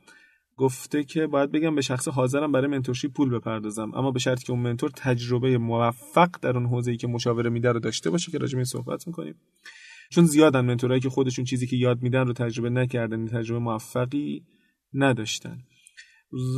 گفته 0.58 1.04
که 1.04 1.28
باید 1.28 1.52
بگم 1.52 1.76
به 1.76 1.82
شخص 1.82 2.08
حاضرم 2.08 2.52
برای 2.52 2.68
منتورشی 2.68 3.08
پول 3.08 3.30
بپردازم. 3.30 3.92
اما 3.94 4.12
به 4.12 4.20
شرطی 4.20 4.44
که 4.44 4.52
اون 4.52 4.62
منتور 4.62 4.90
تجربه 4.90 5.58
موفق 5.58 6.30
در 6.42 6.58
اون 6.58 6.66
حوزه‌ای 6.66 6.98
که 6.98 7.08
مشاوره 7.08 7.50
میده 7.50 7.72
رو 7.72 7.80
داشته 7.80 8.10
باشه 8.10 8.32
که 8.32 8.38
راجع 8.38 8.58
به 8.58 8.64
صحبت 8.64 9.08
می‌کنیم. 9.08 9.36
چون 10.12 10.26
زیادن 10.26 10.62
منتورایی 10.62 11.02
که 11.02 11.10
خودشون 11.10 11.46
چیزی 11.46 11.68
که 11.68 11.76
یاد 11.76 12.02
میدن 12.02 12.28
رو 12.28 12.34
تجربه 12.34 12.70
نکردن 12.70 13.28
تجربه 13.28 13.60
موفقی 13.60 14.46
نداشتن. 14.94 15.58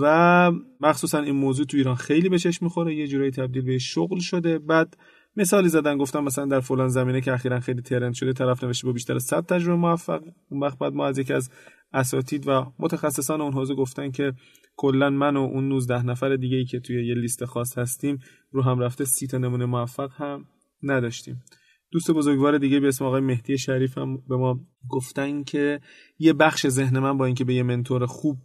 و 0.01 0.51
مخصوصا 0.81 1.19
این 1.19 1.35
موضوع 1.35 1.65
تو 1.65 1.77
ایران 1.77 1.95
خیلی 1.95 2.29
به 2.29 2.39
چشم 2.39 2.65
می‌خوره. 2.65 2.95
یه 2.95 3.07
جورایی 3.07 3.31
تبدیل 3.31 3.61
به 3.61 3.77
شغل 3.77 4.19
شده. 4.19 4.59
بعد 4.59 4.97
مثالی 5.37 5.69
زدن 5.69 5.97
گفتم 5.97 6.23
مثلا 6.23 6.45
در 6.45 6.59
فلان 6.59 6.87
زمینه 6.87 7.21
که 7.21 7.33
اخیرا 7.33 7.59
خیلی 7.59 7.81
ترند 7.81 8.13
شده 8.13 8.33
طرف 8.33 8.63
نوشته 8.63 8.87
با 8.87 8.93
بیشتر 8.93 9.15
از 9.15 9.23
100 9.23 9.45
تجربه 9.45 9.75
موفق. 9.75 10.23
اون 10.49 10.63
وقت 10.63 10.77
بعد 10.77 10.93
ما 10.93 11.05
از 11.07 11.17
یکی 11.17 11.33
از 11.33 11.49
اساتید 11.93 12.47
و 12.47 12.73
متخصصان 12.79 13.41
اون 13.41 13.53
حوزه 13.53 13.75
گفتن 13.75 14.11
که 14.11 14.33
کلا 14.75 15.09
من 15.09 15.37
و 15.37 15.39
اون 15.39 15.69
19 15.69 16.05
نفر 16.05 16.35
دیگه 16.35 16.57
ای 16.57 16.65
که 16.65 16.79
توی 16.79 17.07
یه 17.07 17.15
لیست 17.15 17.45
خاص 17.45 17.77
هستیم 17.77 18.19
رو 18.51 18.61
هم 18.61 18.79
رفته 18.79 19.05
سی 19.05 19.27
تا 19.27 19.37
نمونه 19.37 19.65
موفق 19.65 20.11
هم 20.13 20.45
نداشتیم. 20.83 21.43
دوست 21.91 22.11
بزرگوار 22.11 22.57
دیگه 22.57 22.79
به 22.79 22.87
اسم 22.87 23.05
آقای 23.05 23.21
مهدی 23.21 23.57
شریف 23.57 23.97
هم 23.97 24.17
به 24.29 24.37
ما 24.37 24.59
گفتن 24.89 25.43
که 25.43 25.79
یه 26.19 26.33
بخش 26.33 26.67
ذهن 26.67 26.99
من 26.99 27.17
با 27.17 27.25
اینکه 27.25 27.43
به 27.43 27.53
یه 27.53 27.63
منتور 27.63 28.05
خوب 28.05 28.37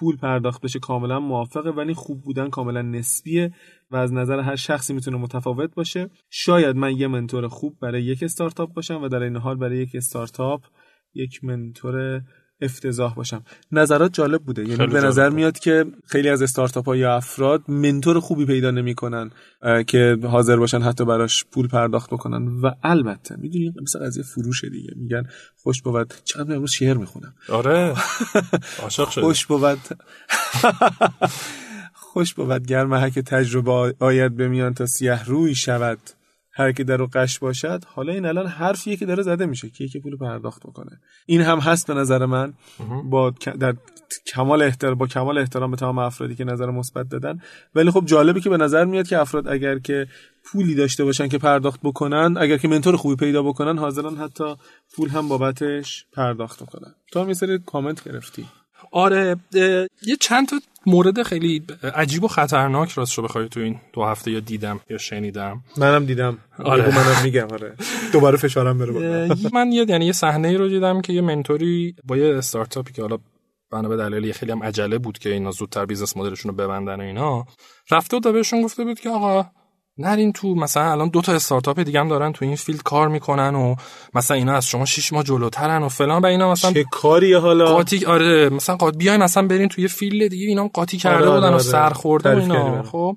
پول 0.00 0.16
پرداخت 0.16 0.62
بشه 0.62 0.78
کاملا 0.78 1.20
موافقه 1.20 1.70
ولی 1.70 1.94
خوب 1.94 2.22
بودن 2.22 2.50
کاملا 2.50 2.82
نسبیه 2.82 3.54
و 3.90 3.96
از 3.96 4.12
نظر 4.12 4.40
هر 4.40 4.56
شخصی 4.56 4.92
می‌تونه 4.94 5.16
متفاوت 5.16 5.74
باشه. 5.74 6.10
شاید 6.30 6.76
من 6.76 6.96
یه 6.96 7.06
منتور 7.06 7.48
خوب 7.48 7.78
برای 7.80 8.02
یک 8.02 8.22
استارتاپ 8.22 8.74
باشم 8.74 9.02
و 9.02 9.08
در 9.08 9.22
این 9.22 9.36
حال 9.36 9.56
برای 9.56 9.78
یک 9.78 9.90
استارتاپ 9.94 10.64
یک 11.14 11.44
منتور 11.44 12.22
افتضاح 12.62 13.14
باشم. 13.14 13.42
نظرات 13.72 14.12
جالب 14.12 14.42
بوده. 14.42 14.68
یعنی 14.68 14.86
به 14.86 15.00
نظر 15.00 15.28
بود. 15.28 15.36
میاد 15.36 15.58
که 15.58 15.84
خیلی 16.06 16.28
از 16.28 16.42
استارتاپ 16.42 16.86
ها 16.86 16.96
یا 16.96 17.16
افراد 17.16 17.62
منتور 17.68 18.20
خوبی 18.20 18.46
پیدا 18.46 18.70
نمی‌کنن 18.70 19.30
که 19.86 20.18
حاضر 20.22 20.56
باشن 20.56 20.82
حتی 20.82 21.04
براش 21.04 21.44
پول 21.44 21.68
پرداخت 21.68 22.10
بکنن. 22.10 22.46
و 22.46 22.70
البته 22.82 23.36
می‌دونی 23.38 23.74
مثل 23.82 24.06
قضیه 24.06 24.22
فروش 24.22 24.64
دیگه 24.64 24.92
میگن 24.96 25.22
خوش 25.62 25.82
بود 25.82 26.14
چقدر 26.24 26.54
امروز 26.54 26.70
شعر 26.70 26.96
می‌خونم. 26.96 27.34
آره. 27.48 27.94
عاشق 28.82 29.08
شد 29.10 29.20
خوش 29.20 29.46
بود 29.46 29.78
خوش 31.92 32.34
بود 32.34 32.66
گر 32.66 32.84
محک 32.84 33.18
تجربه 33.18 33.94
آید 33.98 34.36
به 34.36 34.48
میان 34.48 34.74
تا 34.74 34.86
سیه 34.86 35.24
روی 35.24 35.54
شود. 35.54 35.98
هر 36.60 36.72
که 36.72 36.84
در 36.84 36.96
قش 36.96 37.38
باشد 37.38 37.84
حالا 37.86 38.12
این 38.12 38.26
الان 38.26 38.46
حرفیه 38.46 38.96
که 38.96 39.06
داره 39.06 39.22
زده 39.22 39.46
میشه 39.46 39.70
که 39.70 39.84
یکی 39.84 40.00
پول 40.00 40.16
پرداخت 40.16 40.62
بکنه. 40.66 41.00
این 41.26 41.40
هم 41.40 41.58
هست 41.58 41.86
به 41.86 41.94
نظر 41.94 42.26
من. 42.26 42.52
با 43.04 43.30
در 43.60 43.74
کمال 44.26 44.62
احترام 44.62 44.94
با 44.94 45.06
کمال 45.06 45.38
احترام 45.38 45.70
به 45.70 45.76
تمام 45.76 45.98
افرادی 45.98 46.34
که 46.34 46.44
نظر 46.44 46.70
مثبت 46.70 47.08
دادن. 47.08 47.40
ولی 47.74 47.90
خب 47.90 48.06
جالبه 48.06 48.40
که 48.40 48.50
به 48.50 48.56
نظر 48.56 48.84
میاد 48.84 49.08
که 49.08 49.18
افراد 49.18 49.48
اگر 49.48 49.78
که 49.78 50.06
پولی 50.44 50.74
داشته 50.74 51.04
باشن 51.04 51.28
که 51.28 51.38
پرداخت 51.38 51.80
بکنن 51.82 52.36
اگر 52.38 52.56
که 52.56 52.68
منتور 52.68 52.96
خوبی 52.96 53.16
پیدا 53.16 53.42
بکنن 53.42 53.78
حاضرن 53.78 54.16
حتی 54.16 54.54
پول 54.96 55.08
هم 55.08 55.28
بابتش 55.28 56.06
پرداخت 56.12 56.62
بکنن. 56.62 56.94
تو 57.12 57.20
هم 57.20 57.28
یه 57.28 57.34
سری 57.34 57.58
کامنت 57.58 58.04
گرفتی. 58.04 58.46
آره 58.92 59.36
یه 60.02 60.16
چند 60.20 60.48
تا 60.48 60.60
مورد 60.86 61.22
خیلی 61.22 61.62
عجیب 61.94 62.24
و 62.24 62.28
خطرناک 62.28 62.92
راست 62.92 63.18
رو 63.18 63.24
بخوای 63.24 63.48
تو 63.48 63.60
این 63.60 63.80
دو 63.92 64.04
هفته 64.04 64.30
یا 64.30 64.40
دیدم 64.40 64.80
یا 64.90 64.98
شنیدم. 64.98 65.64
منم 65.76 66.04
دیدم. 66.06 66.38
آره. 66.64 66.96
منم 66.96 67.22
میگم 67.24 67.46
آره. 67.52 67.74
دوباره 68.12 68.36
فشارم 68.36 68.78
بره 68.78 69.28
من 69.54 69.72
یه 69.72 69.86
یعنی 69.88 70.06
یه 70.06 70.12
صحنه 70.12 70.48
ای 70.48 70.56
رو 70.56 70.68
دیدم 70.68 71.00
که 71.00 71.12
یه 71.12 71.20
mentor 71.20 71.83
ی 71.83 71.94
با 72.04 72.16
یه 72.16 72.38
استارتاپی 72.38 72.92
که 72.92 73.02
حالا 73.02 73.18
بنا 73.70 73.88
به 73.88 73.96
دلایلی 73.96 74.32
خیلی 74.32 74.52
هم 74.52 74.62
عجله 74.62 74.98
بود 74.98 75.18
که 75.18 75.32
اینا 75.32 75.50
زودتر 75.50 75.86
business 75.86 76.16
model 76.16 76.35
شون 76.35 76.50
رو 76.50 76.56
ببندن 76.56 77.00
و 77.00 77.04
اینا 77.04 77.44
رفته 77.90 78.16
بود 78.16 78.26
و 78.26 78.32
بهشون 78.32 78.62
گفته 78.62 78.84
بود 78.84 79.00
که 79.00 79.10
آقا 79.10 79.46
نرین 80.00 80.32
تو 80.32 80.54
مثلا 80.54 80.92
الان 80.92 81.08
دو 81.08 81.20
تا 81.20 81.32
استارتاپ 81.32 81.80
دیگه 81.80 82.00
هم 82.00 82.08
دارن 82.08 82.32
تو 82.32 82.44
این 82.44 82.56
field 82.56 82.82
کار 82.82 83.08
می‌کنن 83.08 83.54
و 83.54 83.74
مثلا 84.14 84.36
اینا 84.36 84.56
از 84.56 84.66
شما 84.66 84.84
شش 84.84 85.12
ماه 85.12 85.22
جلوترن 85.22 85.82
و 85.82 85.88
فلان 85.88 86.22
و 86.22 86.26
اینا 86.26 86.52
مثلا 86.52 86.72
چه 86.72 86.84
کاری 86.90 87.34
حالا 87.34 87.64
قاطی 87.64 88.06
آره 88.06 88.48
مثلا 88.48 88.76
قاطی 88.76 88.98
بیای 88.98 89.16
مثلا 89.16 89.46
برین 89.46 89.68
توی 89.68 89.88
فیلد 89.88 90.28
دیگه 90.28 90.46
اینا 90.46 90.68
قاطی 90.68 90.96
کرده 90.96 91.16
آره، 91.16 91.30
بودن 91.30 91.42
آره، 91.42 91.50
و 91.50 91.54
آره. 91.54 91.62
سر 91.62 91.92
کردی 92.24 92.40
اینا. 92.40 92.82
خب 92.82 93.16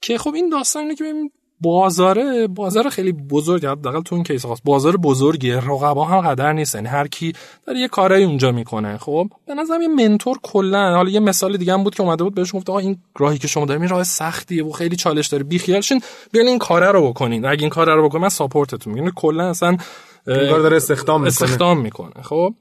که 0.00 0.18
خب 0.18 0.34
این 0.34 0.48
داستان 0.48 0.82
اینه 0.82 0.94
که 0.94 1.04
ببین 1.04 1.30
بازاره 1.60 2.46
بازار 2.46 2.88
خیلی 2.88 3.12
بزرگ 3.12 3.66
حداقل 3.66 4.00
تو 4.00 4.14
این 4.14 4.24
کیس 4.24 4.46
خاص. 4.46 4.58
بازار 4.64 4.96
بزرگیه 4.96 5.56
رقبا 5.56 6.04
هم 6.04 6.20
قدر 6.20 6.52
نیست. 6.52 6.74
یعنی 6.74 6.88
هر 6.88 7.08
کی 7.08 7.32
داره 7.66 7.78
یه 7.78 7.88
کارایی 7.88 8.24
اونجا 8.24 8.52
می‌کنه. 8.52 8.98
خب 8.98 9.26
به 9.46 9.54
نظرم 9.54 9.82
یه 9.82 9.88
منتور 9.88 10.38
کلا 10.42 10.94
حالا 10.96 11.10
یه 11.10 11.20
مثال 11.20 11.56
دیگه 11.56 11.72
هم 11.72 11.84
بود 11.84 11.94
که 11.94 12.02
اومده 12.02 12.24
بود 12.24 12.34
بهش 12.34 12.54
گفت 12.54 12.70
آقا 12.70 12.78
این 12.78 12.98
راهی 13.18 13.38
که 13.38 13.48
شما 13.48 13.64
دارین 13.64 13.88
راه 13.88 14.04
سختیه 14.04 14.64
و 14.64 14.72
خیلی 14.72 14.96
چالش 14.96 15.26
داره. 15.26 15.44
بی 15.44 15.58
شین 15.58 16.00
بیاین 16.32 16.48
این 16.48 16.58
کاره 16.58 16.90
رو 16.90 17.08
بکنین. 17.08 17.46
اگه 17.46 17.60
این 17.60 17.70
کاره 17.70 17.94
رو 17.94 18.08
بکنین 18.08 18.22
من 18.22 18.28
ساپورتتون 18.28 18.92
میگم 18.92 19.10
کلا 19.10 19.50
اصلا 19.50 19.76
انگار 20.26 20.60
داره 20.60 20.76
استخدام 20.76 21.20
می‌کنه. 21.20 21.28
استخدام 21.28 21.80
می‌کنه. 21.80 22.22
خب 22.22 22.54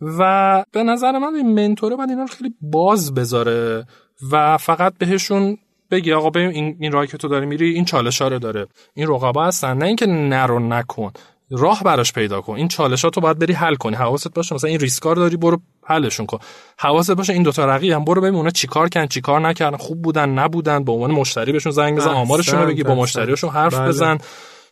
و 0.00 0.64
به 0.72 0.82
نظر 0.82 1.18
من 1.18 1.34
این 1.34 1.54
منتوره 1.54 1.96
باید 1.96 2.10
اینا 2.10 2.22
رو 2.22 2.28
خیلی 2.28 2.54
باز 2.60 3.14
بذاره 3.14 3.86
و 4.32 4.58
فقط 4.58 4.94
بهشون 4.98 5.58
بگی 5.90 6.12
آقا 6.12 6.30
ببین 6.30 6.50
این, 6.50 6.76
این 6.80 6.92
راهی 6.92 7.06
که 7.06 7.16
تو 7.16 7.28
داری 7.28 7.46
میری 7.46 7.74
این 7.74 7.84
چالش 7.84 8.20
رو 8.20 8.38
داره. 8.38 8.66
این 8.94 9.08
رقبا 9.08 9.44
هستن. 9.44 9.78
نه 9.78 9.86
اینکه 9.86 10.06
نرو 10.06 10.58
نکن. 10.58 11.12
راه 11.50 11.82
براش 11.82 12.12
پیدا 12.12 12.40
کن. 12.40 12.54
این 12.54 12.68
چالش 12.68 13.04
ها 13.04 13.10
تو 13.10 13.20
باید 13.20 13.38
بری 13.38 13.52
حل 13.52 13.74
کنی. 13.74 13.96
حواست 13.96 14.34
باشه. 14.34 14.54
مثلا 14.54 14.70
این 14.70 14.80
ریسکار 14.80 15.16
داری 15.16 15.36
برو 15.36 15.60
حلشون 15.84 16.26
کن. 16.26 16.38
حواست 16.78 17.10
باشه 17.10 17.32
این 17.32 17.42
دوتا 17.42 17.66
رقیب 17.66 17.92
هم 17.92 18.04
برو 18.04 18.20
ببین 18.20 18.34
اونا 18.34 18.50
چیکار 18.50 18.88
کردن 18.88 19.06
چیکار 19.06 19.40
نکردن 19.40 19.76
خوب 19.76 20.02
بودن 20.02 20.28
نبودن. 20.28 20.84
به 20.84 20.92
عنوان 20.92 21.10
مشتری 21.10 21.52
بهشون 21.52 21.72
زنگ 21.72 21.96
بزن 21.96 22.10
آمارشون 22.10 22.60
رو 22.60 22.66
بگی 22.66 22.82
با 22.82 22.90
احسنت، 22.90 23.02
مشتریاشون 23.02 23.50
حرف 23.50 23.74
بله. 23.74 23.88
بزن. 23.88 24.18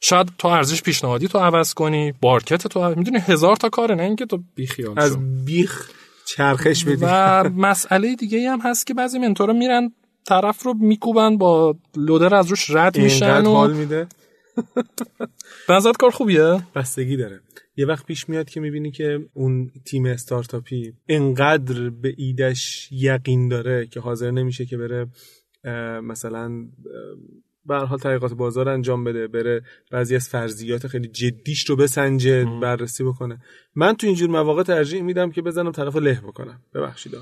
شاید 0.00 0.28
تو 0.38 0.48
ارزش 0.48 0.82
پیشنهادی 0.82 1.28
تو 1.28 1.38
عوض 1.38 1.74
کنی 1.74 2.12
بارکت 2.20 2.66
تو 2.66 2.84
عوض... 2.84 2.96
می‌دونی 2.96 3.18
هزار 3.18 3.56
تا 3.56 3.68
کاره 3.68 3.94
نه 3.94 4.02
اینکه 4.02 4.26
تو 4.26 4.38
بیخیال 4.54 4.94
شو. 4.94 5.00
از 5.00 5.44
بیخ 5.44 5.90
چرخش 6.26 6.84
بدی. 6.84 6.98
و 7.02 7.44
مسئله 7.68 8.14
دیگه 8.14 8.50
هم 8.50 8.60
هست 8.60 8.86
که 8.86 8.94
بعضی 8.94 9.18
منتورا 9.18 9.52
میرن 9.52 9.92
طرف 10.26 10.62
رو 10.62 10.74
میکوبن 10.74 11.38
با 11.38 11.76
لودر 11.96 12.34
از 12.34 12.46
روش 12.48 12.70
رد 12.70 12.98
میشن 12.98 13.46
و 13.46 13.52
حال 13.52 13.72
میده. 13.72 14.06
به 15.68 15.74
نظرت 15.76 15.96
کار 15.96 16.10
خوبیه؟ 16.10 16.66
بستگی 16.74 17.16
داره. 17.16 17.40
یه 17.76 17.86
وقت 17.86 18.06
پیش 18.06 18.28
میاد 18.28 18.50
که 18.50 18.60
می‌بینی 18.60 18.90
که 18.90 19.18
اون 19.34 19.70
تیم 19.84 20.06
استارتاپی 20.06 20.92
انقدر 21.08 21.90
به 21.90 22.14
ایدش 22.16 22.88
یقین 22.92 23.48
داره 23.48 23.86
که 23.86 24.00
حاضر 24.00 24.30
نمیشه 24.30 24.66
که 24.66 24.76
بره 24.76 25.06
مثلا 26.00 26.64
به 27.66 27.76
حال 27.76 27.98
تحقیقات 27.98 28.32
بازار 28.32 28.68
انجام 28.68 29.04
بده 29.04 29.26
بره 29.26 29.62
بعضی 29.90 30.16
از 30.16 30.28
فرضیات 30.28 30.86
خیلی 30.86 31.08
جدیش 31.08 31.70
رو 31.70 31.76
بسنجه 31.76 32.44
بررسی 32.44 33.04
بکنه. 33.04 33.38
من 33.74 33.94
تو 33.94 34.06
اینجور 34.06 34.30
مواقع 34.30 34.62
ترجیح 34.62 35.02
میدم 35.02 35.30
که 35.30 35.42
بزنم 35.42 35.72
طرف 35.72 35.96
له 35.96 36.20
بکنم. 36.20 36.60
ببخشید. 36.74 37.12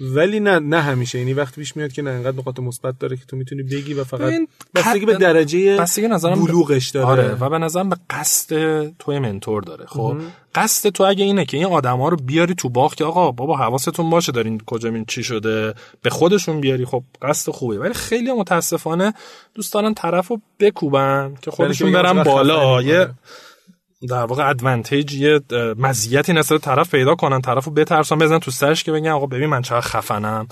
ولی 0.00 0.40
نه 0.40 0.58
نه 0.58 0.80
همیشه. 0.80 1.18
یعنی 1.18 1.32
وقتی 1.34 1.60
پیش 1.60 1.76
میاد 1.76 1.92
که 1.92 2.02
نه 2.02 2.10
انقدر 2.10 2.36
نقاط 2.36 2.60
مثبت 2.60 2.98
داره 2.98 3.16
که 3.16 3.24
تو 3.24 3.36
می‌تونی 3.36 3.62
بگی 3.62 3.94
و 3.94 4.04
فقط 4.04 4.32
بستگی 4.74 5.06
به 5.06 5.14
درجه 5.14 5.76
بستگی 5.76 6.08
نظرم 6.08 6.44
بلوغش 6.44 6.88
داره. 6.88 7.06
آره 7.06 7.34
و 7.34 7.50
به 7.50 7.58
نظرم 7.58 7.88
به 7.88 7.96
قصد 8.10 8.56
توی 8.98 9.18
منتور 9.18 9.62
داره. 9.62 9.86
خب 9.86 10.16
قصد 10.54 10.90
تو 10.90 11.04
اگه 11.04 11.24
اینه 11.24 11.44
که 11.44 11.56
این 11.56 11.66
آدما 11.66 12.08
رو 12.08 12.16
بیاری 12.16 12.54
تو 12.54 12.68
باغ 12.68 12.94
که 12.94 13.04
آقا 13.04 13.30
بابا 13.30 13.56
حواستون 13.56 14.10
باشه 14.10 14.32
دارین 14.32 14.60
کجا 14.66 14.88
این 14.88 15.04
چی 15.04 15.22
شده 15.22 15.74
به 16.02 16.10
خودشون 16.10 16.60
بیاری. 16.60 16.84
خب 16.84 17.02
قصد 17.22 17.52
خوبه 17.52 17.78
ولی 17.78 17.94
خیلی 17.94 18.32
متاسفانه 18.32 19.14
دوست 19.54 19.72
دارن 19.72 19.94
طرفو 19.94 20.40
بکوبن 20.60 21.34
که 21.42 21.50
خودشون 21.50 21.92
بگن 21.92 22.02
برن 22.02 22.22
بالا. 22.22 22.82
یه 22.82 22.98
آره. 22.98 23.14
در 24.08 24.24
واقع 24.24 24.48
ادوانتیج 24.48 25.14
یه 25.14 25.40
مزیتی 25.78 26.32
نسبت 26.32 26.60
طرف 26.60 26.90
پیدا 26.90 27.14
کنن 27.14 27.40
طرفو 27.40 27.70
بترسن 27.70 28.18
بزنن 28.18 28.38
تو 28.38 28.50
سرش 28.50 28.84
که 28.84 28.92
بگن 28.92 29.10
آقا 29.10 29.26
ببین 29.26 29.46
من 29.46 29.62
چقدر 29.62 29.80
خفنم. 29.80 30.48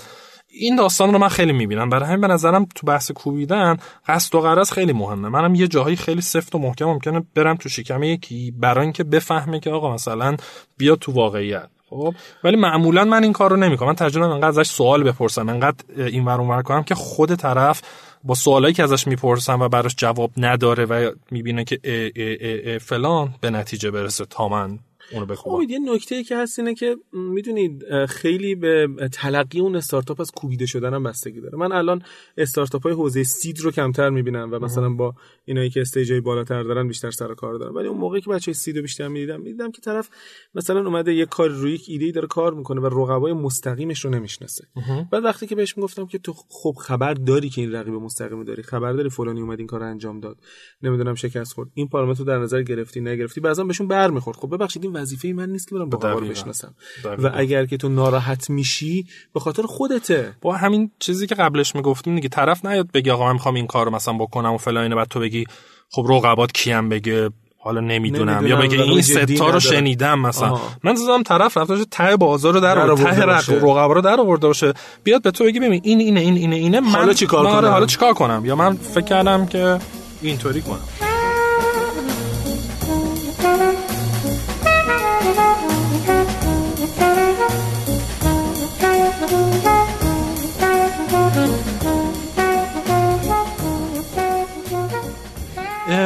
این 0.47 0.75
داستان 0.75 1.13
رو 1.13 1.19
من 1.19 1.27
خیلی 1.27 1.53
می‌بینم. 1.53 1.89
برای 1.89 2.05
همین 2.05 2.21
به 2.21 2.27
نظرم 2.27 2.67
تو 2.75 2.87
بحث 2.87 3.11
کوبیدن 3.11 3.77
قصد 4.07 4.35
و 4.35 4.41
غرض 4.41 4.71
خیلی 4.71 4.93
مهمه. 4.93 5.29
منم 5.29 5.55
یه 5.55 5.67
جاهایی 5.67 5.95
خیلی 5.95 6.21
سفت 6.21 6.55
و 6.55 6.59
محکم 6.59 6.85
ممکنه 6.85 7.23
برم 7.35 7.55
تو 7.55 7.69
شکم 7.69 8.03
یکی 8.03 8.53
برای 8.59 8.83
اینکه 8.83 9.03
بفهمه 9.03 9.59
که 9.59 9.69
آقا 9.69 9.93
مثلا 9.93 10.37
بیا 10.77 10.95
تو 10.95 11.11
واقعیت. 11.11 11.69
خب؟ 11.89 12.13
ولی 12.43 12.55
معمولا 12.55 13.03
من 13.03 13.23
این 13.23 13.33
کار 13.33 13.49
رو 13.49 13.55
نمی‌کنم. 13.55 13.87
من 13.87 13.95
ترجیح 13.95 14.23
انقدر 14.23 14.47
ازش 14.47 14.67
سوال 14.67 15.03
بپرسم 15.03 15.49
انقدر 15.49 15.77
این 15.97 16.25
ور 16.25 16.41
اونور 16.41 16.61
کنم 16.61 16.83
که 16.83 16.95
خود 16.95 17.35
طرف 17.35 17.81
با 18.25 18.35
سوالایی 18.35 18.73
که 18.73 18.83
ازش 18.83 19.07
می‌پرسم 19.07 19.61
و 19.61 19.69
براش 19.69 19.95
جواب 19.97 20.31
نداره 20.37 20.85
و 20.85 21.11
می‌بینه 21.31 21.63
که 21.63 21.79
اه 21.83 22.09
اه 22.15 22.71
اه 22.73 22.77
فلان 22.77 23.35
به 23.41 23.49
نتیجه 23.49 23.91
برسه 23.91 24.25
تا 24.25 24.47
من 24.47 24.79
اونو 25.11 25.25
بخوام 25.25 25.55
امید 25.55 25.69
یه 25.69 25.79
نکته 25.79 26.15
ای 26.15 26.23
که 26.23 26.37
هست 26.37 26.59
اینه 26.59 26.73
که 26.73 26.97
می‌دونید 27.13 28.05
خیلی 28.05 28.55
به 28.55 28.87
تلقی 29.11 29.59
اون 29.59 29.75
استارتاپ 29.75 30.21
از 30.21 30.31
کوبیده 30.31 30.65
شدن 30.65 30.93
هم 30.93 31.03
بستگی 31.03 31.41
داره. 31.41 31.57
من 31.57 31.71
الان 31.71 32.01
استارتاپ 32.37 32.83
های 32.83 32.93
حوزه 32.93 33.23
سید 33.23 33.59
رو 33.59 33.71
کمتر 33.71 34.09
می‌بینم 34.09 34.49
و 34.51 34.59
مثلا 34.59 34.89
با 34.89 35.15
اینایی 35.45 35.69
که 35.69 35.81
استیج 35.81 36.11
های 36.11 36.21
بالاتر 36.21 36.63
دارن 36.63 36.87
بیشتر 36.87 37.11
سر 37.11 37.33
کار 37.33 37.57
دارن 37.57 37.73
ولی 37.73 37.87
اون 37.87 37.97
موقعی 37.97 38.21
که 38.21 38.29
بچه 38.29 38.53
سید 38.53 38.75
رو 38.75 38.81
بیشتر 38.81 39.07
می‌دیدم 39.07 39.41
می‌دیدم 39.41 39.71
که 39.71 39.81
طرف 39.81 40.09
مثلا 40.55 40.79
اومده 40.85 41.13
یه 41.13 41.25
کار 41.25 41.49
روی 41.49 41.73
یک 41.73 41.85
ایده 41.87 42.11
داره 42.11 42.27
کار 42.27 42.53
می‌کنه 42.53 42.81
و 42.81 42.85
رقبای 42.85 43.33
مستقیمش 43.33 44.05
رو 44.05 44.11
نمی‌شناسه. 44.11 44.67
بعد 45.11 45.23
وقتی 45.23 45.47
که 45.47 45.55
بهش 45.55 45.77
می‌گفتم 45.77 46.05
که 46.05 46.17
تو 46.17 46.33
خب 46.33 46.75
خبر 46.79 47.13
داری 47.13 47.49
که 47.49 47.61
این 47.61 47.71
رقیب 47.71 47.93
مستقیمی 47.93 48.45
داری 48.45 48.63
خبر 48.63 48.93
داری 48.93 49.09
فلانی 49.09 49.41
اومد 49.41 49.59
این 49.59 49.67
کار 49.67 49.83
انجام 49.83 50.19
داد 50.19 50.37
نمی‌دونم 50.81 51.15
شکست 51.15 51.53
خورد. 51.53 51.69
این 51.73 51.87
پارامتر 51.87 52.23
در 52.23 52.39
نظر 52.39 52.61
گرفتی 52.61 53.01
نگرفتی 53.01 53.41
بعضا 53.41 53.63
بهشون 53.63 53.87
برمیخورد. 53.87 54.37
خب 54.37 54.55
ببخشید 54.55 54.83
این 54.83 54.93
وظیفه 54.95 55.27
من 55.27 55.49
نیست 55.49 55.67
که 55.69 55.75
برم 55.75 55.87
رقبا 55.87 56.11
رو. 56.11 56.27
بشناسم. 56.27 56.75
و 57.03 57.31
اگر 57.35 57.65
که 57.65 57.77
تو 57.77 57.89
ناراحت 57.89 58.49
میشی 58.49 59.07
به 59.33 59.39
خاطر 59.39 59.63
خودته 59.63 60.33
با 60.41 60.55
همین 60.55 60.91
چیزی 60.99 61.27
که 61.27 61.35
قبلش 61.35 61.75
می‌گفتیم 61.75 62.15
دیگه 62.15 62.29
طرف 62.29 62.65
نیاد 62.65 62.91
بگی 62.91 63.09
آقا 63.09 63.25
من 63.25 63.33
می‌خوام 63.33 63.55
این 63.55 63.67
کار 63.67 63.85
رو 63.85 63.95
مثلا 63.95 64.13
بکنم 64.13 64.53
و 64.53 64.57
فلان 64.57 64.95
بعد 64.95 65.07
تو 65.07 65.19
بگی 65.19 65.45
خب 65.89 66.05
رقبات 66.09 66.51
کیم 66.51 66.89
بگه 66.89 67.29
حالا 67.57 67.81
نمی‌دونم 67.81 68.29
نمی‌دونم، 68.29 68.47
یا 68.47 68.67
بگه 68.67 68.81
این 68.81 69.01
ستا 69.01 69.49
رو. 69.49 69.59
شنیدم 69.59 70.19
مثلا 70.19 70.49
آها. 70.49 70.69
من 70.83 70.95
زدم 70.95 71.23
طرف 71.23 71.57
رفته 71.57 71.85
ته 71.91 72.15
بازار 72.15 72.53
رو 72.53 72.59
در 72.59 72.79
آورده، 72.79 73.03
ته 73.03 73.21
رقبا 73.21 73.93
رو 73.93 74.01
در 74.01 74.19
آورده 74.19 74.47
باشه 74.47 74.73
بیاد 75.03 75.21
به 75.21 75.31
تو 75.31 75.43
بگی 75.43 75.59
ببین 75.59 75.81
این 75.83 75.99
اینه 75.99 76.19
این 76.19 76.35
اینه 76.35 76.55
اینه 76.55 76.79
من 76.79 76.89
حالا 76.89 77.13
چیکار 77.13 77.45
کنم؟ 77.45 77.69
حالا 77.69 77.85
چیکار 77.85 78.13
کنم 78.13 78.41
یا 78.45 78.55
من 78.55 78.75
فکر 78.75 79.05
کردم 79.05 79.45
که 79.45 79.79
اینطوری 80.21 80.61
کنم 80.61 80.79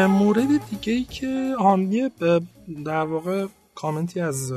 مورد 0.10 0.47
دیگه 0.70 0.93
ای 0.93 1.03
که 1.03 1.55
اه، 1.60 2.39
در 2.86 3.03
واقع 3.05 3.45
کامنتی 3.76 4.20
از 4.20 4.53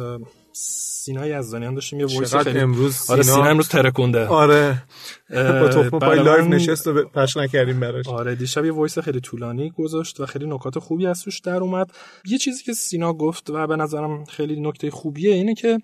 سینا 0.52 1.26
یزدانیان 1.26 1.74
داشتیم 1.74 2.00
یه 2.00 2.06
voice 2.06 2.34
خیلی 2.34 2.58
امروز 2.58 3.10
آره 3.10 3.22
سینا- 3.22 3.34
سینا 3.34 3.46
امروز 3.46 3.68
ترکونده. 3.68 4.26
آره. 4.26 4.82
تا 5.30 5.68
تهم 5.68 5.98
پای 5.98 6.22
live 6.22 6.44
نشست 6.44 6.86
و 6.86 7.04
پخش 7.08 7.36
نکردیم 7.36 7.80
براش. 7.80 8.06
آره 8.08 8.34
دیشب 8.34 8.64
یه 8.64 8.72
voice 8.72 8.98
خیلی 8.98 9.20
طولانی 9.20 9.70
گذاشت 9.70 10.20
و 10.20 10.26
خیلی 10.26 10.46
نکات 10.46 10.78
خوبی 10.78 11.06
از 11.06 11.22
توش 11.22 11.40
در 11.40 11.56
اومد. 11.56 11.90
یه 12.24 12.38
چیزی 12.38 12.64
که 12.64 12.72
سینا 12.72 13.12
گفت 13.12 13.50
و 13.50 13.66
به 13.66 13.76
نظرم 13.76 14.24
خیلی 14.24 14.60
نکته 14.60 14.90
خوبیه 14.90 15.34
اینه 15.34 15.54
که 15.54 15.78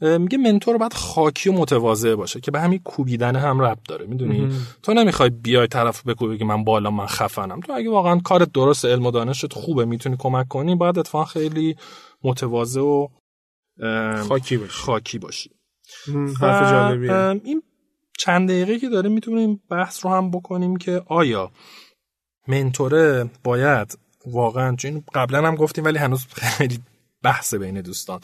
میگه 0.00 0.38
mentor 0.38 0.78
باید 0.78 0.92
خاکی 0.92 1.50
و 1.50 1.52
متواضع 1.52 2.14
باشه 2.14 2.40
که 2.40 2.50
به 2.50 2.60
همین 2.60 2.78
کوبیدن 2.78 3.36
هم 3.36 3.60
ربط 3.60 3.88
داره 3.88 4.06
می‌دونی؟ 4.06 4.52
تو 4.82 4.94
نمی‌خوای 4.94 5.30
بیای 5.30 5.66
طرف 5.66 6.06
بکوبی 6.06 6.38
که 6.38 6.44
من 6.44 6.64
بالا 6.64 6.90
من 6.90 7.06
خفنم. 7.06 7.60
تو 7.60 7.72
اگه 7.72 7.90
واقعا 7.90 8.18
کارت 8.18 8.52
درست 8.52 8.84
علم 8.84 9.06
و 9.06 9.10
دانشت 9.10 9.52
خوبه 9.52 9.84
می‌تونی 9.84 10.16
کمک 10.18 10.48
کنی 10.48 10.74
باید 10.74 10.98
اتفاقا 10.98 11.24
خیلی 11.24 11.76
متواضع 12.24 12.80
و 12.80 13.08
خاکی 14.28 14.56
باشی. 14.56 14.72
خاکی 14.72 15.18
باشی. 15.18 15.50
حرف 16.40 16.70
جالبیه. 16.70 17.40
این 17.44 17.62
چند 18.18 18.48
دقیقه 18.48 18.78
که 18.78 18.88
داریم 18.88 19.12
می‌تونیم 19.12 19.62
بحث 19.70 20.04
رو 20.04 20.12
هم 20.12 20.30
بکنیم 20.30 20.76
که 20.76 21.02
آیا 21.06 21.50
منتوره 22.48 23.30
باید 23.44 23.98
واقعا 24.26 24.76
چون 24.76 25.02
قبلا 25.14 25.46
هم 25.46 25.54
گفتیم 25.54 25.84
ولی 25.84 25.98
هنوز 25.98 26.26
خیلی 26.32 26.78
بحث 27.22 27.54
بین 27.54 27.80
دوستان. 27.80 28.20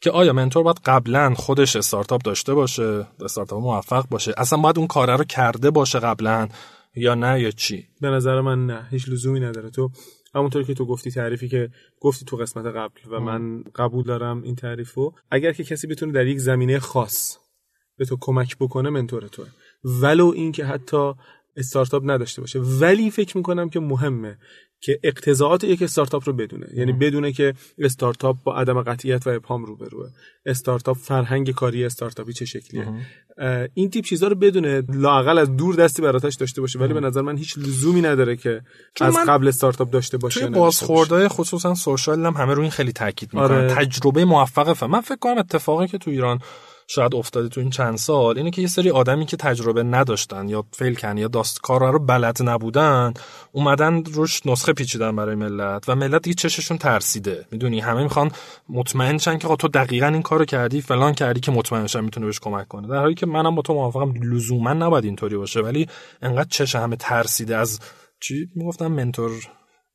که 0.00 0.10
آیا 0.10 0.32
منتور 0.32 0.62
باید 0.62 0.80
قبلا 0.84 1.34
خودش 1.34 1.76
استارتاپ 1.76 2.22
داشته 2.22 2.54
باشه 2.54 3.06
استارتاپ 3.20 3.60
موفق 3.60 4.08
باشه؟ 4.08 4.34
اصلا 4.36 4.58
باید 4.58 4.78
اون 4.78 4.86
کاره 4.86 5.16
رو 5.16 5.24
کرده 5.24 5.70
باشه 5.70 5.98
قبلا 5.98 6.48
یا 6.94 7.14
نه 7.14 7.40
یا 7.40 7.50
چی؟ 7.50 7.88
به 8.00 8.08
نظر 8.08 8.40
من 8.40 8.66
نه 8.66 8.88
هیچ 8.90 9.08
لزومی 9.08 9.40
نداره. 9.40 9.70
تو 9.70 9.90
همونطور 10.34 10.62
که 10.62 10.74
تو 10.74 10.86
گفتی 10.86 11.10
تعریفی 11.10 11.48
که 11.48 11.70
گفتی 12.00 12.24
تو 12.24 12.36
قسمت 12.36 12.66
قبل 12.66 13.00
و 13.10 13.20
من 13.20 13.62
قبول 13.74 14.04
دارم 14.04 14.42
این 14.42 14.56
تعریفو. 14.56 15.12
اگر 15.30 15.52
که 15.52 15.64
کسی 15.64 15.86
بتونه 15.86 16.12
در 16.12 16.26
یک 16.26 16.38
زمینه 16.38 16.78
خاص 16.78 17.38
به 17.98 18.04
تو 18.04 18.16
کمک 18.20 18.56
بکنه 18.58 18.90
منتور 18.90 19.28
توه. 19.28 19.46
ولو 19.84 20.32
اینکه 20.34 20.64
حتی 20.64 21.12
استارتاپ 21.56 22.02
نداشته 22.06 22.40
باشه. 22.40 22.58
ولی 22.58 23.10
فکر 23.10 23.36
می‌کنم 23.36 23.68
که 23.68 23.80
مهمه 23.80 24.38
که 24.80 25.00
اقتضاعات 25.02 25.64
یک 25.64 25.82
استارتاپ 25.82 26.22
رو 26.26 26.32
بدونه. 26.32 26.66
یعنی 26.74 26.92
بدونه 26.92 27.32
که 27.32 27.54
استارتاپ 27.78 28.36
با 28.44 28.56
عدم 28.56 28.82
قطعیت 28.82 29.26
و 29.26 29.30
ابهام 29.30 29.64
روبروه. 29.64 30.10
استارتاپ 30.46 30.96
فرهنگ 30.96 31.50
کاری 31.50 31.84
استارتاپی 31.84 32.32
چه 32.32 32.44
شکلیه. 32.44 32.86
این 33.74 33.90
تیپ 33.90 34.04
چیزا 34.04 34.28
رو 34.28 34.34
بدونه 34.34 34.82
لاقل 34.88 35.38
از 35.38 35.56
دور 35.56 35.74
دستی 35.74 36.02
براتش 36.02 36.34
داشته 36.34 36.60
باشه. 36.60 36.78
ولی 36.78 36.94
به 36.94 37.00
نظر 37.00 37.22
من 37.22 37.36
هیچ 37.36 37.58
لزومی 37.58 38.00
نداره 38.00 38.36
که 38.36 38.60
از 39.00 39.16
قبل 39.28 39.48
استارتاپ 39.48 39.90
داشته 39.90 40.18
باشه 40.18 40.40
توی 40.40 40.48
بازخوردهای 40.48 41.28
خصوصا 41.28 41.74
سوشال 41.74 42.26
هم 42.26 42.34
همه 42.34 42.54
رو 42.54 42.62
این 42.62 42.70
خیلی 42.70 42.92
تاکید 42.92 43.34
می‌کنن. 43.34 43.56
آره. 43.56 43.74
تجربه 43.74 44.24
موفقه. 44.24 44.86
من 44.86 45.00
فکر 45.00 45.18
کنم 45.18 45.38
اتفاقی 45.38 45.86
که 45.86 45.98
تو 45.98 46.10
ایران 46.10 46.40
شاید 46.86 47.14
افتاده 47.14 47.48
تو 47.48 47.60
این 47.60 47.70
چند 47.70 47.96
سال 47.96 48.38
اینه 48.38 48.50
که 48.50 48.62
یه 48.62 48.68
سری 48.68 48.90
آدمی 48.90 49.26
که 49.26 49.36
تجربه 49.36 49.82
نداشتن 49.82 50.48
یا 50.48 50.64
فیل 50.72 50.94
کن 50.94 51.18
یا 51.18 51.28
داست 51.28 51.60
کار 51.60 51.92
رو 51.92 51.98
بلد 51.98 52.42
نبودن 52.42 53.14
اومدن 53.52 54.04
روش 54.04 54.46
نسخه 54.46 54.72
پیچیدن 54.72 55.16
برای 55.16 55.34
ملت 55.34 55.88
و 55.88 55.94
ملت 55.94 56.22
دیگه 56.22 56.34
چششون 56.34 56.78
ترسیده. 56.78 57.46
می‌دونی 57.50 57.80
همه 57.80 58.02
می‌خوان 58.02 58.30
مطمئن 58.68 59.18
شن 59.18 59.38
که 59.38 59.56
تو 59.56 59.68
دقیقا 59.68 60.06
این 60.06 60.22
کارو 60.22 60.44
کردی 60.44 60.80
فلان 60.80 61.14
کردی 61.14 61.40
که 61.40 61.52
مطمئن 61.52 61.86
شن 61.86 62.00
می‌تونه 62.00 62.26
بهش 62.26 62.40
کمک 62.40 62.68
کنه. 62.68 62.88
در 62.88 62.98
حالی 62.98 63.14
که 63.14 63.26
منم 63.26 63.54
با 63.54 63.62
تو 63.62 63.74
موافقم 63.74 64.12
لزوما 64.22 64.72
نباید 64.72 65.04
اینطوری 65.04 65.36
باشه 65.36 65.60
ولی 65.60 65.88
انقدر 66.22 66.48
چش 66.48 66.76
همه 66.76 66.96
ترسیده. 66.96 67.56
از 67.56 67.80
چی؟ 68.20 68.48
می‌گفتم 68.54 68.86
منتور 68.86 69.30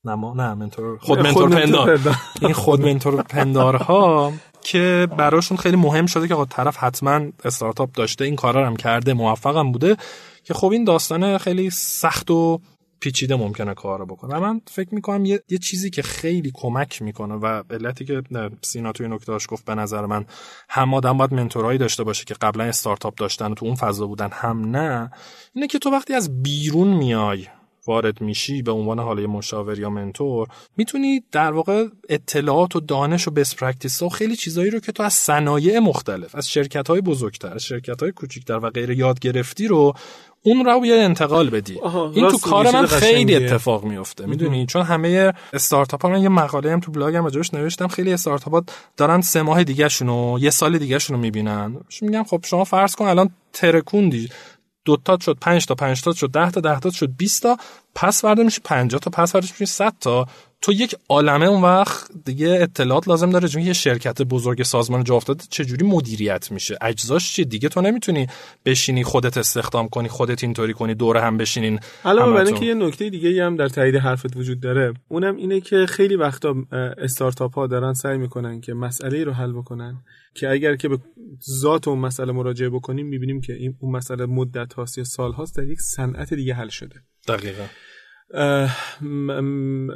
نما 0.06 0.34
نه 0.34 0.54
منتور. 0.54 0.98
خود 0.98 1.20
منتور 1.20 1.50
پندار. 1.50 2.00
این 2.42 2.54
خود 2.54 2.82
منتور 2.82 3.22
پندارها 3.22 4.34
که 4.62 5.08
براشون 5.18 5.58
خیلی 5.58 5.76
مهم 5.76 6.06
شده 6.06 6.28
که 6.28 6.46
طرف 6.50 6.78
حتما 6.78 7.22
استارتاپ 7.46 7.92
داشته 7.92 8.26
این 8.26 8.36
کارا 8.36 8.68
هم 8.68 8.76
کرده 8.76 9.14
موفقم 9.14 9.72
بوده 9.72 9.98
که 10.44 10.54
خب 10.54 10.72
این 10.72 10.84
داستانه 10.84 11.38
خیلی 11.38 11.70
سخت 11.70 12.32
و 12.32 12.60
پیچیده 13.00 13.36
ممکنه 13.36 13.74
کار 13.74 14.06
بکنه. 14.06 14.40
من 14.40 14.62
فکر 14.68 14.96
می‌کنم 14.96 15.26
یه،, 15.26 15.44
یه 15.50 15.58
چیزی 15.58 15.90
که 15.90 16.02
خیلی 16.02 16.52
کمک 16.54 17.02
می‌کنه 17.02 17.36
و 17.36 17.64
علتی 17.70 18.06
که 18.06 18.22
سینا 18.62 18.92
توی 18.92 19.08
نکتهاش 19.08 19.48
گفت 19.50 19.66
به 19.66 19.76
نظر 19.76 20.06
من 20.06 20.26
هم 20.70 20.94
آدم 20.94 21.18
باید 21.18 21.34
منتورایی 21.34 21.78
داشته 21.78 22.04
باشه 22.04 22.26
که 22.26 22.34
قبلا 22.34 22.64
استارتاپ 22.64 23.16
داشتن 23.16 23.52
و 23.52 23.56
تو 23.56 23.66
اون 23.66 23.76
فضا 23.76 24.08
بودن 24.08 24.30
هم 24.32 24.76
نه 24.76 25.12
اینه 25.54 25.68
که 25.68 25.80
تو 25.80 25.90
وقتی 25.90 26.14
از 26.14 26.44
بیرون 26.44 26.88
میای 26.88 27.48
وارد 27.88 28.22
میشی 28.22 28.62
به 28.62 28.72
عنوان 28.72 29.00
حالا 29.00 29.28
مشاور 29.28 29.80
یا 29.80 29.90
mentor 29.90 30.48
می‌تونی 30.78 31.24
در 31.32 31.52
واقع 31.52 31.88
اطلاعات 32.10 32.76
و 32.76 32.80
دانش 32.80 33.28
و 33.28 33.32
best 33.32 33.56
practice 33.56 34.02
و 34.02 34.10
خیلی 34.10 34.36
چیزایی 34.36 34.70
رو 34.70 34.80
که 34.80 34.92
تو 34.92 35.04
از 35.04 35.14
صنایع 35.14 35.80
مختلف 35.80 36.36
از 36.36 36.50
شرکت 36.50 36.88
های 36.88 37.02
بزرگتر 37.02 37.54
از 37.54 37.64
شرکت 37.64 38.02
های 38.02 38.12
کوچیکتر 38.12 38.58
و 38.58 38.70
غیره 38.70 38.90
یاد 38.90 39.20
گرفتی 39.20 39.68
رو 39.68 39.94
اون 40.44 40.66
رو 40.66 40.86
یه 40.86 40.96
انتقال 40.96 41.50
بدی. 41.50 41.80
این 42.16 42.30
تو 42.30 42.38
کار 42.38 42.72
من 42.72 42.86
خیلی 42.86 43.36
اتفاق 43.36 43.84
میفته 43.84 44.26
می‌دونی؟ 44.26 44.66
چون 44.66 44.82
همه 44.82 45.34
استارتاپ 45.54 46.02
ها 46.02 46.10
من 46.10 46.22
یه 46.22 46.30
مقاله 46.30 46.72
هم 46.72 46.80
تو 46.80 46.92
بلاگم 46.92 47.24
راجعش 47.24 47.54
نوشتم 47.54 47.88
خیلی 47.88 48.14
استارتاپ 48.14 48.70
دارن 48.98 49.22
سه 49.22 49.42
ماه 49.42 49.64
دیگه 49.64 49.90
شونو 49.90 50.38
یه 50.42 50.50
سال 50.50 50.78
دیگه 50.78 51.00
شونو 51.00 51.20
می‌بینن 51.20 51.78
میگم 52.02 52.24
خب 52.24 52.42
شما 52.46 52.64
فرض 52.64 52.96
کن 52.96 53.06
الان 53.06 53.30
ترکوندی 53.54 54.30
دو 54.86 54.98
تا 54.98 55.18
شد 55.22 55.38
5 55.42 55.66
تا 55.66 55.76
5 55.76 56.02
تا 56.02 56.14
شد 56.14 56.32
10 56.32 56.52
تا 56.52 56.62
10 56.62 56.80
تا 56.80 56.90
شد 56.90 57.16
20 57.18 57.44
تا 57.44 57.58
پس 57.96 58.24
ورده 58.24 58.44
میشه 58.44 58.62
50 58.64 59.00
تا 59.00 59.12
پس 59.12 59.36
ورده 59.36 59.48
میشه 59.52 59.66
100 59.66 59.94
تا. 60.00 60.28
تو 60.62 60.72
یک 60.74 60.96
عالمه 61.10 61.46
اون 61.46 61.62
وقت 61.62 62.12
دیگه 62.26 62.48
اطلاعات 62.62 63.08
لازم 63.08 63.30
داره 63.30 63.48
چون 63.48 63.62
یه 63.62 63.74
شرکت 63.74 64.22
بزرگ 64.22 64.64
سازمان 64.64 65.04
جا 65.04 65.16
افتاده 65.16 65.44
چجوری 65.50 65.86
مدیریت 65.86 66.52
میشه؟ 66.52 66.78
اجزاش 66.82 67.34
چیه؟ 67.34 67.46
دیگه 67.46 67.70
تو 67.70 67.82
نمی‌تونی 67.82 68.28
بشینی 68.66 69.04
خودت 69.04 69.38
استخدام 69.38 69.88
کنی 69.88 70.08
خودت 70.08 70.44
اینطوری 70.44 70.74
کنی 70.74 70.96
دور 70.96 71.18
هم 71.18 71.38
بشینین 71.38 71.80
علاوه 72.06 72.34
بر 72.34 72.46
اینکه 72.46 72.66
یه 72.66 72.74
نکته 72.74 73.10
دیگه 73.10 73.46
هم 73.46 73.56
در 73.56 73.68
تایید 73.68 73.96
حرفت 73.96 74.38
وجود 74.38 74.60
داره 74.60 74.94
اونم 75.08 75.36
اینه 75.36 75.62
که 75.62 75.86
خیلی 75.86 76.16
وقتا 76.16 76.56
استارتاپ 76.98 77.56
ها 77.56 77.68
دارن 77.68 77.94
سعی 77.94 78.18
می‌کنن 78.18 78.62
که 78.62 78.74
مسئله 78.74 79.24
رو 79.24 79.32
حل 79.34 79.52
بکنن 79.52 80.04
که 80.36 80.50
اگر 80.50 80.76
که 80.76 80.90
به 80.90 80.98
ذات 81.62 81.88
اون 81.88 82.00
مسئله 82.00 82.32
مراجعه 82.32 82.70
بکنیم 82.70 83.08
می‌بینیم 83.08 83.42
که 83.42 83.54
این 83.54 83.76
اون 83.80 83.96
مسئله 83.96 84.26
مدت 84.26 84.74
هاست 84.74 84.98
یا 84.98 85.04
سال 85.04 85.32
هاست 85.32 85.58
در 85.58 85.64
یک 85.64 85.80
صنعت 85.82 86.34
دیگه 86.34 86.54
حل 86.54 86.70
شده. 86.70 86.96
دقیقا. 87.28 87.66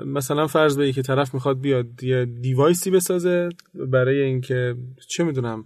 مثلا 0.05 0.47
فرض 0.47 0.77
به 0.77 0.91
که 0.91 1.01
طرف 1.01 1.33
می‌خواد 1.33 1.59
بیاد 1.59 2.03
یه 2.03 2.25
device 2.25 2.82
ی 2.82 2.91
بسازه 2.91 3.49
برای 3.73 4.21
اینکه 4.21 4.75
چه 5.07 5.23
می‌دونم 5.23 5.65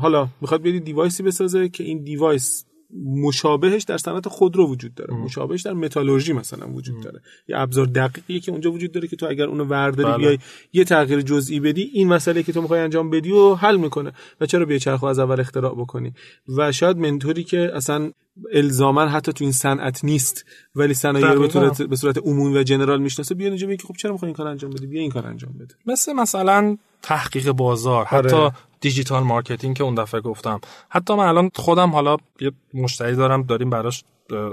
حالا 0.00 0.28
می‌خواد 0.40 0.62
بیاد 0.62 0.84
device 0.84 1.17
ی 1.17 1.22
بسازه 1.22 1.68
که 1.68 1.84
این 1.84 2.02
device 2.02 2.64
مشابهش 3.04 3.82
در 3.82 3.98
صنعت 3.98 4.28
خودرو 4.28 4.70
وجود 4.70 4.94
داره. 4.94 5.14
مشابهش 5.14 5.62
در 5.62 5.72
متالورژی 5.72 6.32
مثلا 6.32 6.68
وجود 6.68 7.02
داره. 7.02 7.20
یه 7.48 7.58
ابزار 7.58 7.86
دقیقی 7.86 8.40
که 8.40 8.52
اونجا 8.52 8.72
وجود 8.72 8.92
داره 8.92 9.08
که 9.08 9.16
تو 9.16 9.26
اگر 9.26 9.44
اونو 9.44 9.64
ورداری 9.64 10.08
بله. 10.08 10.16
بیای 10.16 10.38
یه 10.72 10.84
تغییر 10.84 11.20
جزئی 11.20 11.60
بدی 11.60 11.82
این 11.82 12.08
مسئله 12.08 12.42
که 12.42 12.52
تو 12.52 12.62
می‌خوای 12.62 12.80
انجام 12.80 13.10
بدی 13.10 13.30
و 13.30 13.54
حل 13.54 13.76
می‌کنه. 13.76 14.12
و 14.40 14.46
چرا 14.46 14.64
بیای 14.64 14.80
چرخو 14.80 15.06
از 15.06 15.18
اول 15.18 15.40
اختراع 15.40 15.74
بکنی؟ 15.74 16.12
و 16.58 16.72
شاید 16.72 16.96
mentor 16.96 17.37
ی 17.37 17.44
که 17.44 17.70
اصلا 17.74 18.10
الزاما 18.52 19.06
حتی 19.06 19.32
تو 19.32 19.44
این 19.44 19.52
صنعت 19.52 20.04
نیست 20.04 20.44
ولی 20.74 20.94
صنایع 20.94 21.32
رو 21.32 21.48
به 21.88 21.96
صورت 21.96 22.18
عمومی 22.18 22.58
و 22.58 22.62
general 22.62 23.02
می‌شناسه 23.02 23.34
بیا 23.34 23.48
اینجا 23.48 23.74
که 23.74 23.86
خب 23.88 23.94
چرا 23.96 24.12
می‌خوای 24.12 24.28
این 24.28 24.36
کار 24.36 24.46
انجام 24.46 24.70
بدی؟ 24.70 24.86
بیا 24.86 25.00
این 25.00 25.10
کار 25.10 25.26
انجام 25.26 25.52
بده. 25.52 25.74
مثل 25.86 26.12
مثلا 26.12 26.76
تحقیق 27.02 27.50
بازار. 27.50 28.04
حتی 28.04 28.36
آره. 28.36 28.52
digital 28.82 29.22
marketing 29.22 29.76
که 29.76 29.84
اون 29.84 29.94
دفعه 29.94 30.20
گفتم. 30.20 30.60
حتی 30.88 31.14
من 31.14 31.24
الان 31.24 31.50
خودم 31.54 31.90
حالا 31.90 32.16
یه 32.40 32.52
مشتری 32.74 33.16
دارم 33.16 33.42
داریم 33.42 33.70
براش 33.70 34.04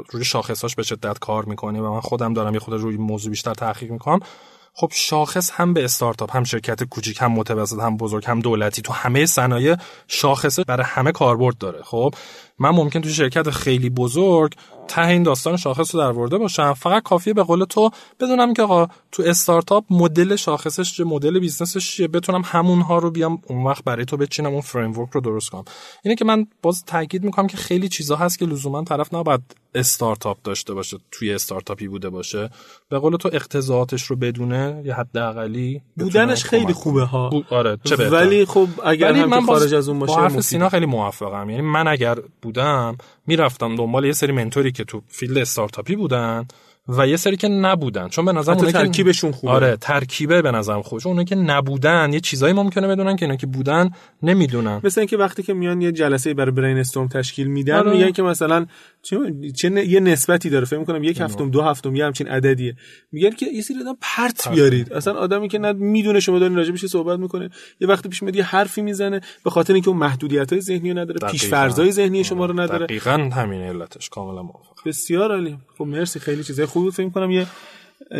روی 0.10 0.24
شاخصاش 0.24 0.76
به 0.76 0.84
شدت 0.84 1.20
کار 1.20 1.46
می‌کنیم 1.46 1.86
و 1.86 1.94
من 1.94 2.00
خودم 2.00 2.34
دارم 2.34 2.54
یه 2.54 2.60
خود 2.60 2.74
روی 2.74 2.98
موضوع 2.98 3.30
بیشتر 3.30 3.54
تحقیق 3.54 3.92
می‌کنم. 3.92 4.20
خب 4.74 4.92
شاخص 4.94 5.52
هم 5.52 5.74
به 5.74 5.84
استارتاپ 5.84 6.36
هم 6.36 6.44
شرکت 6.44 6.84
کوچیک 6.84 7.22
هم 7.22 7.32
متوسط 7.32 7.80
هم 7.80 7.98
بزرگ 7.98 8.26
هم 8.26 8.40
دولتی 8.40 8.82
تو 8.82 8.94
همه 8.94 9.26
صنایع 9.26 9.76
شاخصه 10.08 10.64
برای 10.64 10.86
همه 10.88 11.12
کاربرد 11.12 11.58
داره. 11.58 11.84
خب 11.84 12.14
من 12.60 12.70
ممکن 12.70 13.02
تو 13.02 13.10
شرکت 13.10 13.50
خیلی 13.50 13.90
بزرگ 13.90 14.54
ته 14.88 15.08
این 15.08 15.24
داستان 15.24 15.58
شاخص 15.58 15.96
رو 15.96 16.02
در 16.02 16.38
باشم. 16.38 16.74
فقط 16.74 17.04
کافیه 17.04 17.34
به 17.34 17.44
قول 17.44 17.66
تو 17.66 17.90
بدونم 18.20 18.54
که 18.54 18.62
آقا 18.62 18.88
تو 19.12 19.24
استارتاپ 19.26 19.84
مدل 19.90 20.36
شاخصش 20.36 20.98
چه 20.98 21.04
مدل 21.04 21.40
business 21.40 21.84
ش 21.84 21.96
چیه؟ 21.96 22.08
بتونم 22.08 22.42
همونها 22.46 22.98
رو 22.98 23.12
بیام 23.12 23.42
اون 23.48 23.64
وقت 23.64 23.84
برای 23.84 24.06
تو 24.06 24.18
بچینم 24.18 24.52
اون 24.52 24.62
فریم 24.62 24.94
رو 24.94 25.22
درست 25.22 25.50
کنم. 25.50 25.64
اینه 26.04 26.16
که 26.16 26.26
من 26.26 26.48
باز 26.62 26.84
تاکید 26.86 27.24
می‌کنم 27.24 27.48
که 27.48 27.58
خیلی 27.58 27.90
چیزا 27.90 28.16
هست 28.16 28.40
که 28.40 28.46
لزوما 28.46 28.84
طرف 28.84 29.14
نباید 29.14 29.42
استارتاپ 29.76 30.38
داشته 30.44 30.74
باشه 30.74 30.98
توی 31.12 31.34
استارتاپی 31.34 31.88
بوده 31.88 32.10
باشه. 32.10 32.50
به 32.90 33.00
قول 33.00 33.16
تو 33.16 33.30
اقتضائاتش 33.34 34.04
رو 34.04 34.16
بدونه 34.16 34.82
یا 34.86 34.96
حداقلی 34.96 35.82
بودنش 35.98 36.44
خیلی 36.44 36.74
خوبه 36.74 37.04
ها. 37.04 37.30
آره 37.50 37.78
چه 37.84 38.10
ولی 38.10 38.46
خب 38.46 38.68
اگر 38.86 39.16
هم 39.16 39.46
خارج 39.46 39.74
از 39.74 39.90
اون 39.90 40.00
باشه 40.00 40.36
با 40.36 40.42
سینا 40.42 40.70
خیلی 40.70 40.86
موافقم. 40.86 41.50
یعنی 41.50 41.62
من 41.62 41.88
اگر 41.88 42.18
بودم 42.50 42.98
می‌رفتم 43.28 43.76
دنبال 43.76 44.06
یه 44.06 44.12
سری 44.12 44.32
mentor 44.32 44.66
ی 44.66 44.72
که 44.72 44.84
تو 44.84 45.02
field 45.08 45.38
استارتاپی 45.38 45.96
بودن. 45.96 46.48
و 46.98 47.08
یه 47.08 47.18
سری 47.18 47.38
که 47.38 47.48
نبودن. 47.48 48.08
چون 48.08 48.26
به 48.26 48.32
نظر 48.32 48.54
اون 48.54 48.72
ترکیبشون 48.72 49.32
خوبه. 49.32 49.54
آره 49.54 49.78
ترکیبه 49.82 50.42
به 50.42 50.52
نظرم 50.52 50.82
خوبه 50.82 51.02
چون 51.02 51.26
که 51.26 51.36
نبودن 51.36 52.14
یه 52.14 52.20
چیزایی 52.20 52.54
ممکنه 52.54 52.88
بدونن 52.88 53.16
که 53.16 53.26
اینا 53.26 53.36
که 53.36 53.48
بودن 53.48 53.90
نمی‌دونن. 54.24 54.82
مثلا 54.84 55.02
اینکه 55.02 55.18
وقتی 55.18 55.44
که 55.44 55.54
میان 55.54 55.82
یه 55.82 55.92
جلسه 55.92 56.34
برای 56.34 56.52
brainstorm 56.52 57.08
تشکیل 57.08 57.48
میدن 57.48 57.76
آره. 57.76 57.92
میگن 57.92 58.12
که 58.12 58.24
مثلا 58.24 58.66
چه, 59.02 59.74
یه 59.88 60.00
نسبتی 60.00 60.50
داره. 60.50 60.66
فکر 60.66 60.84
کنم 60.84 61.04
یک 61.04 61.22
هفتم 61.22 61.50
دو 61.50 61.62
هفتم 61.62 61.96
یه 61.96 62.06
همچین 62.06 62.28
عددیه. 62.28 62.76
میگن 63.12 63.30
که 63.30 63.46
یه 63.46 63.62
سری 63.62 63.78
آدم 63.82 63.98
پرت 64.02 64.50
بیارید. 64.50 64.94
اصلا 64.94 65.14
آدمی 65.14 65.48
که 65.48 65.60
نه 65.60 65.74
می‌دونه 65.74 66.20
شما 66.20 66.40
دارین 66.40 66.56
راجع 66.56 66.76
صحبت 66.76 67.20
می‌کنه. 67.20 67.50
یه 67.80 67.88
وقتی 67.88 68.10
پیش 68.10 68.24
میاد 68.24 68.36
یه 68.36 68.44
حرفی 68.44 68.82
می‌زنه 68.82 69.22
به 69.44 69.50
خاطر 69.50 69.74
اینکه 69.74 69.90
اون 69.90 69.98
محدودیت‌های 69.98 70.62
ذهنی 70.62 70.92
رو 70.92 71.00
نداره 71.00 71.32
پیش 71.32 71.46
فرضای 71.46 71.92
ذهنی 71.92 72.24
شما 72.24 72.46
رو 72.46 72.60
نداره. 72.60 72.86
دقیقاً 72.86 73.30
همین 73.34 73.62
علتش. 73.62 74.10
کاملا 74.10 74.42
موافقم. 74.42 74.69
بسیار 74.86 75.32
عالی. 75.32 75.58
خب 75.78 75.86
مرسی 75.86 76.20
خیلی 76.20 76.44
چیزای 76.44 76.66
خوبی 76.66 76.92
فکر 76.92 77.10
کنم 77.10 77.32
یه 77.32 77.48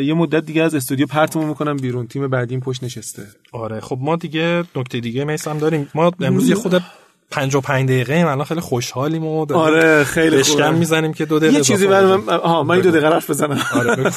یه 0.02 0.14
مدت 0.14 0.46
دیگه 0.46 0.64
از 0.64 0.76
استودیو 0.76 1.08
پرتمون 1.08 1.46
می‌کنم 1.46 1.78
بیرون. 1.78 2.08
تیم 2.08 2.28
بعدی 2.28 2.54
این 2.54 2.62
پشت 2.62 2.84
نشسته. 2.84 3.28
آره 3.52 3.80
خب 3.80 3.98
ما 4.02 4.16
دیگه 4.16 4.64
نکته 4.76 5.00
دیگه 5.00 5.24
میسم 5.24 5.58
داریم. 5.58 5.90
ما 5.96 6.12
امروز 6.20 6.50
یه 6.50 6.56
خود 6.56 6.84
55 7.32 7.90
دقیقه 7.90 8.14
ایم. 8.14 8.28
الان 8.28 8.46
خیلی 8.46 8.62
خوشحالیم 8.62 9.26
و 9.26 9.54
آره 9.54 10.04
خیلی 10.04 10.44
خوبه 10.44 10.72
می‌زنیم 10.72 11.14
که 11.14 11.26
دو 11.26 11.40
دقیقه 11.40 11.54
یه 11.54 11.62
چیزی 11.62 11.88
برای 11.88 12.16
من 12.16 12.34
آها 12.34 12.64
من 12.64 12.82
دو 12.82 12.92
دقیقه 12.92 13.08
حرف 13.08 13.30
بزنم. 13.30 13.62
آره 13.74 14.12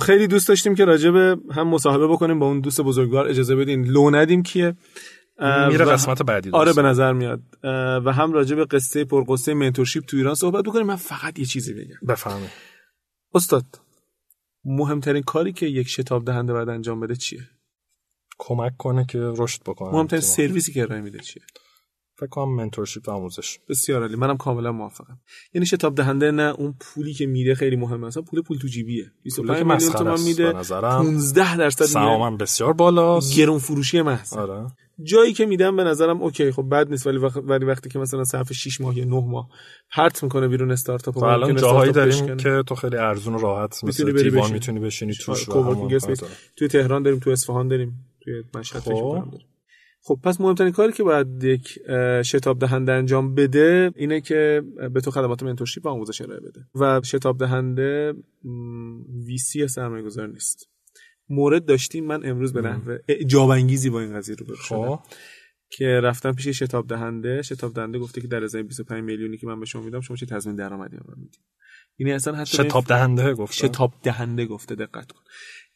خیلی 0.00 0.26
دوست 0.26 0.48
داشتیم 0.48 0.74
که 0.74 0.84
راجع 0.84 1.10
به 1.10 1.36
هم 1.54 1.68
مصاحبه 1.68 2.06
بکنیم 2.06 2.38
با 2.38 2.46
اون 2.46 2.60
دوست 2.60 2.80
بزرگوار 2.80 3.28
اجازه 3.28 3.56
بدین. 3.56 3.84
لو 3.84 4.10
ندیم 4.10 4.42
کیه. 4.42 4.74
میره 5.38 5.84
قسمت 5.84 6.22
بعدی 6.22 6.50
آره 6.50 6.72
به 6.72 6.82
نظر 6.82 7.12
میاد. 7.12 7.40
و 8.04 8.12
هم 8.12 8.32
راجع 8.32 8.56
به 8.56 8.64
قصه 8.64 9.04
پرقصه 9.04 9.54
منتورشیپ 9.54 10.04
تو 10.04 10.16
ایران 10.16 10.34
صحبت 10.34 10.64
بکنیم. 10.64 10.86
من 10.86 10.96
فقط 10.96 11.38
یه 11.38 11.44
چیزی 11.44 11.74
بگم. 11.74 11.96
بفهمه 12.08 12.50
استاد 13.34 13.64
مهمترین 14.64 15.22
کاری 15.22 15.52
که 15.52 15.66
یک 15.66 15.88
شتاب 15.88 16.24
دهنده 16.24 16.52
باید 16.52 16.68
انجام 16.68 17.00
بده 17.00 17.16
چیه؟ 17.16 17.48
کمک 18.38 18.76
کنه 18.76 19.06
که 19.08 19.18
رشد 19.18 19.62
بکنه. 19.62 19.92
مهمترین 19.92 20.22
سرویسی 20.22 20.72
که 20.72 20.82
ارائه 20.82 21.00
میده 21.00 21.18
چیه؟ 21.18 21.42
فکر 22.16 22.26
کنم 22.26 22.56
منتورشیپ 22.56 23.08
آموزش. 23.08 23.58
بسیار 23.68 24.02
عالی. 24.02 24.16
منم 24.16 24.36
کاملا 24.36 24.72
موافقم. 24.72 25.20
یعنی 25.54 25.66
شتاب 25.66 25.94
دهنده 25.94 26.30
نه 26.30 26.54
اون 26.58 26.74
پولی 26.80 27.14
که 27.14 27.26
میده 27.26 27.54
خیلی 27.54 27.76
مهمه. 27.76 28.06
مثلا 28.06 28.22
پول 28.22 28.42
پول 28.42 28.58
تو 28.58 28.68
جیبیه. 28.68 29.12
25 29.22 29.62
میلیون 29.62 29.92
تومان 29.92 30.20
میده. 30.20 30.52
15 30.52 31.56
درصد 31.56 31.84
سهامم 31.84 32.36
بسیار 32.36 32.72
بالاست. 32.72 33.36
گرون 33.36 33.58
فروشی 33.58 34.02
محض 34.02 34.32
آره. 34.32 34.66
جایی 35.02 35.32
که 35.32 35.46
میدم 35.46 35.76
به 35.76 35.84
نظرم 35.84 36.22
اوکی 36.22 36.50
خب 36.50 36.68
بد 36.70 36.90
نیست 36.90 37.06
ولی 37.06 37.18
وقت 37.18 37.36
ولی 37.36 37.64
وقتی 37.64 37.88
که 37.88 37.98
مثلا 37.98 38.24
صرف 38.24 38.52
6 38.52 38.80
ماه 38.80 38.98
یا 38.98 39.04
9 39.04 39.10
ماه 39.10 39.48
پرت 39.90 40.22
می‌کنه 40.22 40.48
بیرون 40.48 40.70
استارتاپ 40.70 41.16
و 41.16 41.24
الان 41.24 41.56
جاهایی 41.56 41.92
داریم 41.92 42.36
که 42.36 42.62
تو 42.66 42.74
خیلی 42.74 42.96
ارزون 42.96 43.34
و 43.34 43.38
راحت 43.38 43.84
مثل 43.84 44.22
دیوان 44.22 44.52
می‌تونی 44.52 44.80
بشینی 44.80 45.14
توش 45.14 45.44
توی 46.56 46.68
تهران 46.68 47.02
داریم 47.02 47.18
تو 47.18 47.30
اصفهان 47.30 47.68
داریم 47.68 48.04
توی 48.20 48.42
مشهد 48.54 48.80
خب. 48.82 49.24
خب 50.04 50.20
پس 50.24 50.40
مهمترین 50.40 50.72
کاری 50.72 50.92
که 50.92 51.02
باید 51.02 51.44
یک 51.44 51.78
شتاب 52.22 52.58
دهنده 52.58 52.92
انجام 52.92 53.34
بده 53.34 53.92
اینه 53.96 54.20
که 54.20 54.62
به 54.94 55.00
تو 55.00 55.10
خدمات 55.10 55.42
منتورشیپ 55.42 55.86
و 55.86 55.88
آموزش 55.88 56.20
ارائه 56.20 56.40
بده. 56.40 56.60
و 56.74 57.00
شتاب 57.04 57.38
دهنده 57.38 58.14
ویسی 59.26 59.68
سرمایه 59.68 60.04
گذار 60.04 60.28
نیست. 60.28 60.68
مورد 61.28 61.64
داشتیم 61.64 62.04
من 62.04 62.26
امروز 62.26 62.52
به 62.52 62.60
نحو 62.60 62.98
اعجاب 63.08 63.50
انگیزی 63.50 63.90
با 63.90 64.00
این 64.00 64.14
قضیه 64.16 64.36
رو 64.36 64.56
شدم 64.56 64.98
که 65.70 65.86
رفتم 65.86 66.32
پیش 66.32 66.48
شتاب 66.48 66.86
دهنده. 66.86 67.42
شتاب 67.42 67.74
دهنده 67.74 67.98
گفته 67.98 68.20
که 68.20 68.28
در 68.28 68.44
ازای 68.44 68.62
25 68.62 69.04
میلیونی 69.04 69.36
که 69.36 69.46
من 69.46 69.60
به 69.60 69.66
شما 69.66 69.82
میدم 69.82 70.00
شما 70.00 70.16
چه 70.16 70.26
تضمین 70.26 70.56
درآمدی 70.56 70.96
من 70.96 71.14
می‌دید؟ 71.16 71.40
یعنی 71.98 72.12
اصلا 72.12 72.34
حتی 72.34 72.56
شتاب 72.56 72.84
دهنده 72.84 73.34
گفته. 73.34 73.56
شتاب 73.56 73.94
دهنده 74.02 74.46
گفته 74.46 74.74
دقت 74.74 75.12
کن. 75.12 75.20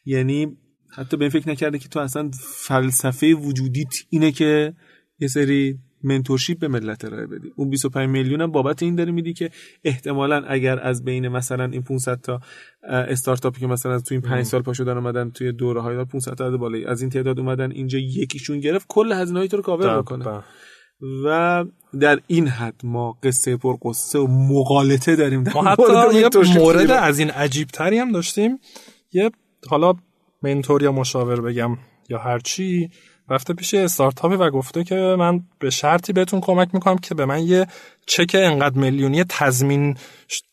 یعنی 0.05 0.57
حتی 0.89 1.17
به 1.17 1.25
این 1.25 1.29
فکر 1.29 1.49
نکرده 1.49 1.79
که 1.79 1.89
تو 1.89 1.99
اصلا 1.99 2.31
فلسفه 2.41 3.33
وجودیت 3.33 3.93
اینه 4.09 4.31
که 4.31 4.73
یه 5.19 5.27
سری 5.27 5.79
منتورشیپ 6.03 6.59
به 6.59 6.67
ملت 6.67 7.05
ارائه 7.05 7.25
بدی. 7.25 7.51
اون 7.55 7.69
25 7.69 8.09
میلیون 8.09 8.41
هم 8.41 8.51
بابت 8.51 8.83
این 8.83 8.95
داری 8.95 9.11
میدی 9.11 9.33
که 9.33 9.49
احتمالا 9.83 10.43
اگر 10.47 10.79
از 10.79 11.03
بین 11.03 11.27
مثلا 11.27 11.65
این 11.65 11.81
500 11.81 12.21
تا 12.21 12.39
استارتاپی 12.83 13.59
که 13.59 13.67
مثلا 13.67 13.99
تو 13.99 14.13
این 14.13 14.21
5 14.21 14.45
سال 14.45 14.61
پاشو 14.61 14.83
دارن 14.83 14.97
اومدن 14.97 15.29
توی 15.29 15.51
دوره 15.51 15.81
های 15.81 16.05
500 16.05 16.33
تا 16.33 16.57
بالایی 16.57 16.85
از 16.85 17.01
این 17.01 17.09
تعداد 17.09 17.39
اومدن 17.39 17.71
اینجا 17.71 17.99
یکیشون 17.99 18.59
گرفت 18.59 18.85
کل 18.89 19.11
هزینه 19.11 19.39
های 19.39 19.47
تو 19.47 19.57
رو 19.57 19.63
کاور 19.63 20.01
بکنه. 20.01 20.43
و 21.25 21.65
در 21.99 22.19
این 22.27 22.47
حد 22.47 22.81
ما 22.83 23.17
قصه 23.23 23.57
پر 23.57 23.77
قصه 23.81 24.19
و 24.19 24.27
مقالطه 24.27 25.15
داریم 25.15 25.43
در 25.43 25.53
ما 25.53 25.63
حتی 25.63 25.83
یه 26.13 26.57
مورد 26.57 26.91
از 26.91 27.19
این 27.19 27.29
عجیب 27.29 27.67
تری 27.67 27.97
هم 27.97 28.11
داشتیم. 28.11 28.59
یه 29.11 29.31
حالا 29.69 29.93
منتور 30.41 30.83
یا 30.83 30.91
مشاور 30.91 31.41
بگم 31.41 31.77
یا 32.09 32.17
هر 32.17 32.39
چی 32.39 32.89
رفته 33.29 33.53
پیش 33.53 33.73
استارتاپی 33.73 34.35
و 34.35 34.49
گفته 34.49 34.83
که 34.83 34.95
من 34.95 35.43
به 35.59 35.69
شرطی 35.69 36.13
بهتون 36.13 36.41
کمک 36.41 36.69
می‌کنم 36.73 36.97
که 36.97 37.15
به 37.15 37.25
من 37.25 37.43
یه 37.43 37.67
چک 38.07 38.35
انقدر 38.39 38.77
میلیونی 38.77 39.23
تضمین 39.23 39.97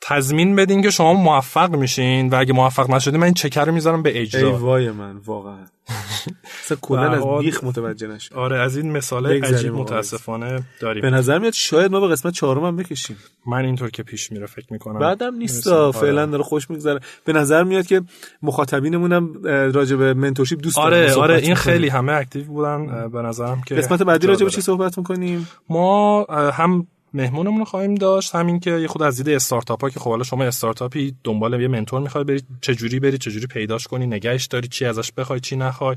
تضمین 0.01 0.57
بدین 0.57 0.83
که 0.83 0.91
شما 0.91 1.15
موفق 1.15 1.77
میشین 1.77 2.29
و 2.29 2.35
اگه 2.35 2.53
موفق 2.53 2.91
نشدین 2.91 3.17
من 3.17 3.25
این 3.25 3.35
چک 3.35 3.59
رو 3.59 3.73
می‌ذارم 3.73 4.03
به 4.03 4.21
اجرا. 4.21 4.49
ای 4.49 4.55
وای 4.55 4.91
من 4.91 5.17
واقعا. 5.17 5.65
اصلا 6.65 6.79
کلا 6.81 7.11
از 7.11 7.45
بیخ 7.45 7.65
متوجه 7.65 8.07
نشد. 8.07 8.35
آره 8.35 8.59
از 8.59 8.77
این 8.77 8.93
مثال 8.93 9.27
عجیب 9.27 9.75
متاسفانه 9.75 10.63
داریم. 10.81 11.03
به 11.03 11.11
نظر 11.11 11.39
میاد 11.39 11.53
شاید 11.53 11.93
ما 11.93 12.01
به 12.01 12.09
قسمت 12.09 12.33
چهارم 12.33 12.65
هم 12.65 12.77
بکشیم. 12.77 13.17
من 13.47 13.65
اینطور 13.65 13.91
که 13.91 14.03
پیش 14.03 14.33
میره 14.33 14.47
فکر 14.47 14.67
می‌کنم. 14.71 14.99
بعدم 14.99 15.35
نیست 15.35 15.67
آره. 15.67 15.93
فعلا 15.93 16.27
داره 16.27 16.43
خوش 16.43 16.71
میگذره. 16.71 17.01
به 17.25 17.33
نظر 17.33 17.65
میاد 17.65 17.87
که 17.87 18.03
مخاطبینمون 18.43 19.13
هم 19.13 19.43
راجع 19.75 19.97
به 19.97 20.15
mentorship 20.15 20.61
دوست 20.61 20.79
آره 20.79 21.15
آره 21.15 21.39
این 21.39 21.55
خیلی 21.55 21.89
همه 21.89 22.13
active 22.12 22.45
بودن 22.45 23.09
به 23.09 23.23
نظرم 23.23 23.63
که 23.67 23.75
قسمت 23.75 24.03
بعدی 24.03 24.27
راجع 24.27 24.45
به 24.45 24.51
چی 24.51 24.61
صحبت 24.61 24.99
می‌کنیم؟ 24.99 25.49
ما 25.69 26.25
هم 26.53 26.87
مهمونمون 27.15 27.59
رو 27.59 27.65
خواهیم 27.65 27.95
داشت. 27.95 28.35
همین 28.35 28.61
که 28.61 28.71
یه 28.71 28.87
خود 28.87 29.03
از 29.03 29.17
دید 29.17 29.29
استارتاپ 29.35 29.83
ها 29.83 29.91
که 29.91 30.01
خب 30.01 30.11
حالا 30.11 30.23
شما 30.23 30.45
استارتاپی 30.45 31.15
دنبال 31.25 31.61
یه 31.61 31.69
mentor 31.69 32.01
می‌خوای 32.01 32.25
بری 32.25 32.43
چه 32.61 32.75
جوری 32.75 33.01
بری 33.01 33.19
چه 33.19 33.31
جوری 33.31 33.47
پیداش 33.47 33.87
کنی 33.87 34.07
نگهش 34.07 34.47
داری 34.47 34.69
چی 34.69 34.85
ازش 34.85 35.12
بخوای 35.12 35.41
چی 35.41 35.57
نخوای 35.57 35.97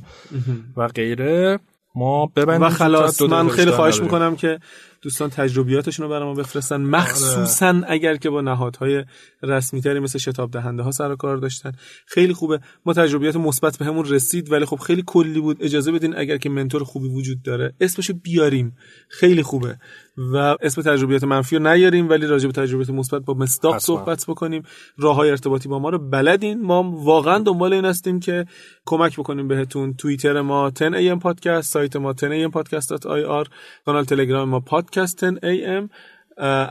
و 0.77 0.87
غیره. 0.87 1.59
ما 1.95 2.25
ببندیم. 2.25 2.67
و 2.67 2.69
خلاص 2.69 3.21
من 3.21 3.49
خیلی 3.49 3.71
خواهش 3.71 4.01
می‌کنم 4.01 4.35
که 4.35 4.59
دوستان 5.01 5.29
تجربیاتشون 5.29 6.03
رو 6.03 6.09
برای 6.09 6.25
ما 6.25 6.33
بفرستن. 6.33 6.81
مخصوصا 6.81 7.67
آره. 7.67 7.85
اگر 7.87 8.15
که 8.15 8.29
با 8.29 8.41
نهادهای 8.41 9.05
رسمی 9.43 9.81
تری 9.81 9.99
مثل 9.99 10.19
شتاب 10.19 10.51
دهنده 10.51 10.83
ها 10.83 10.91
سر 10.91 11.15
کار 11.15 11.37
داشتن. 11.37 11.71
خیلی 12.05 12.33
خوبه. 12.33 12.59
ما 12.85 12.93
تجربیات 12.93 13.35
مثبت 13.35 13.77
بهمون 13.77 14.03
به 14.03 14.09
رسید 14.09 14.51
ولی 14.51 14.65
خب 14.65 14.75
خیلی 14.75 15.03
کلی 15.05 15.39
بود. 15.39 15.63
اجازه 15.63 15.91
بدین 15.91 16.17
اگر 16.17 16.37
که 16.37 16.49
منتور 16.49 16.83
خوبی 16.83 17.07
وجود 17.07 17.41
داره 17.41 17.73
اسمشو 17.81 18.13
بیاریم. 18.13 18.77
خیلی 19.09 19.43
خوبه. 19.43 19.77
و 20.17 20.55
اسم 20.61 20.81
تجربیات 20.81 21.23
منفی 21.23 21.57
رو 21.57 21.73
نیاریم 21.73 22.09
ولی 22.09 22.25
راجع 22.25 22.47
به 22.47 22.53
تجربیات 22.53 22.89
مثبت 22.89 23.21
با 23.21 23.33
مستاق 23.33 23.77
صحبت 23.77 24.25
بکنیم. 24.27 24.63
راه 24.97 25.15
های 25.15 25.29
ارتباطی 25.29 25.69
با 25.69 25.79
ما 25.79 25.89
رو 25.89 26.09
بلدین. 26.09 26.61
ما 26.61 26.83
واقعا 26.83 27.39
دنبال 27.39 27.73
این 27.73 27.85
هستیم 27.85 28.19
که 28.19 28.45
کمک 28.85 29.19
بکنیم 29.19 29.47
بهتون. 29.47 29.93
توییتر 29.93 30.41
ما 30.41 30.69
10 30.69 31.15
am 31.15 31.19
پادکست 31.19 31.73
سایت 31.73 31.95
ما 31.95 32.13
10 32.13 32.47
am 32.47 32.51
podcast.ir 32.51 33.49
کانال 33.85 34.03
تلگرام 34.03 34.49
ما 34.49 34.59
پادکست 34.59 34.87
10 35.05 35.83
am 35.83 35.89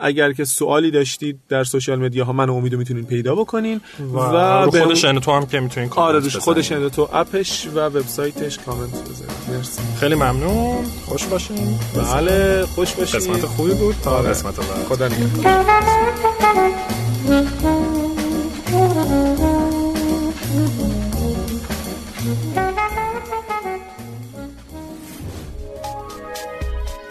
اگر 0.00 0.32
که 0.32 0.44
سوالی 0.44 0.90
داشتید 0.90 1.40
در 1.48 1.64
سوشال 1.64 1.98
مدیا 1.98 2.24
ها 2.24 2.32
من 2.32 2.50
امیدو 2.50 2.78
می‌تونین 2.78 3.04
پیدا 3.06 3.34
بکنین. 3.34 3.80
و, 4.12 4.18
و 4.18 4.36
رو 4.64 4.70
خودش 4.70 5.00
تو 5.00 5.32
هم 5.32 5.46
که 5.46 5.60
می‌تونین 5.60 5.90
آره 5.96 6.18
روش 6.18 6.36
خودش 6.36 6.68
تو 6.68 7.08
اپش 7.12 7.66
و 7.74 7.78
وبسایتش 7.80 8.58
کامنت 8.58 8.90
بذارید 8.90 9.34
مرسی. 9.48 9.82
خیلی 10.00 10.14
ممنون. 10.14 10.84
خوش 11.06 11.24
باشین. 11.24 11.78
بله 12.14 12.64
خوش 12.66 12.92
باشین. 12.92 13.20
قسمت 13.20 13.46
خوبی 13.46 13.74
بود. 13.74 13.94
تا 14.04 14.10
آره. 14.10 14.28
قسمت 14.28 14.56
بعد. 14.56 14.84
خدا 14.88 15.08
نگهدار. 15.08 15.66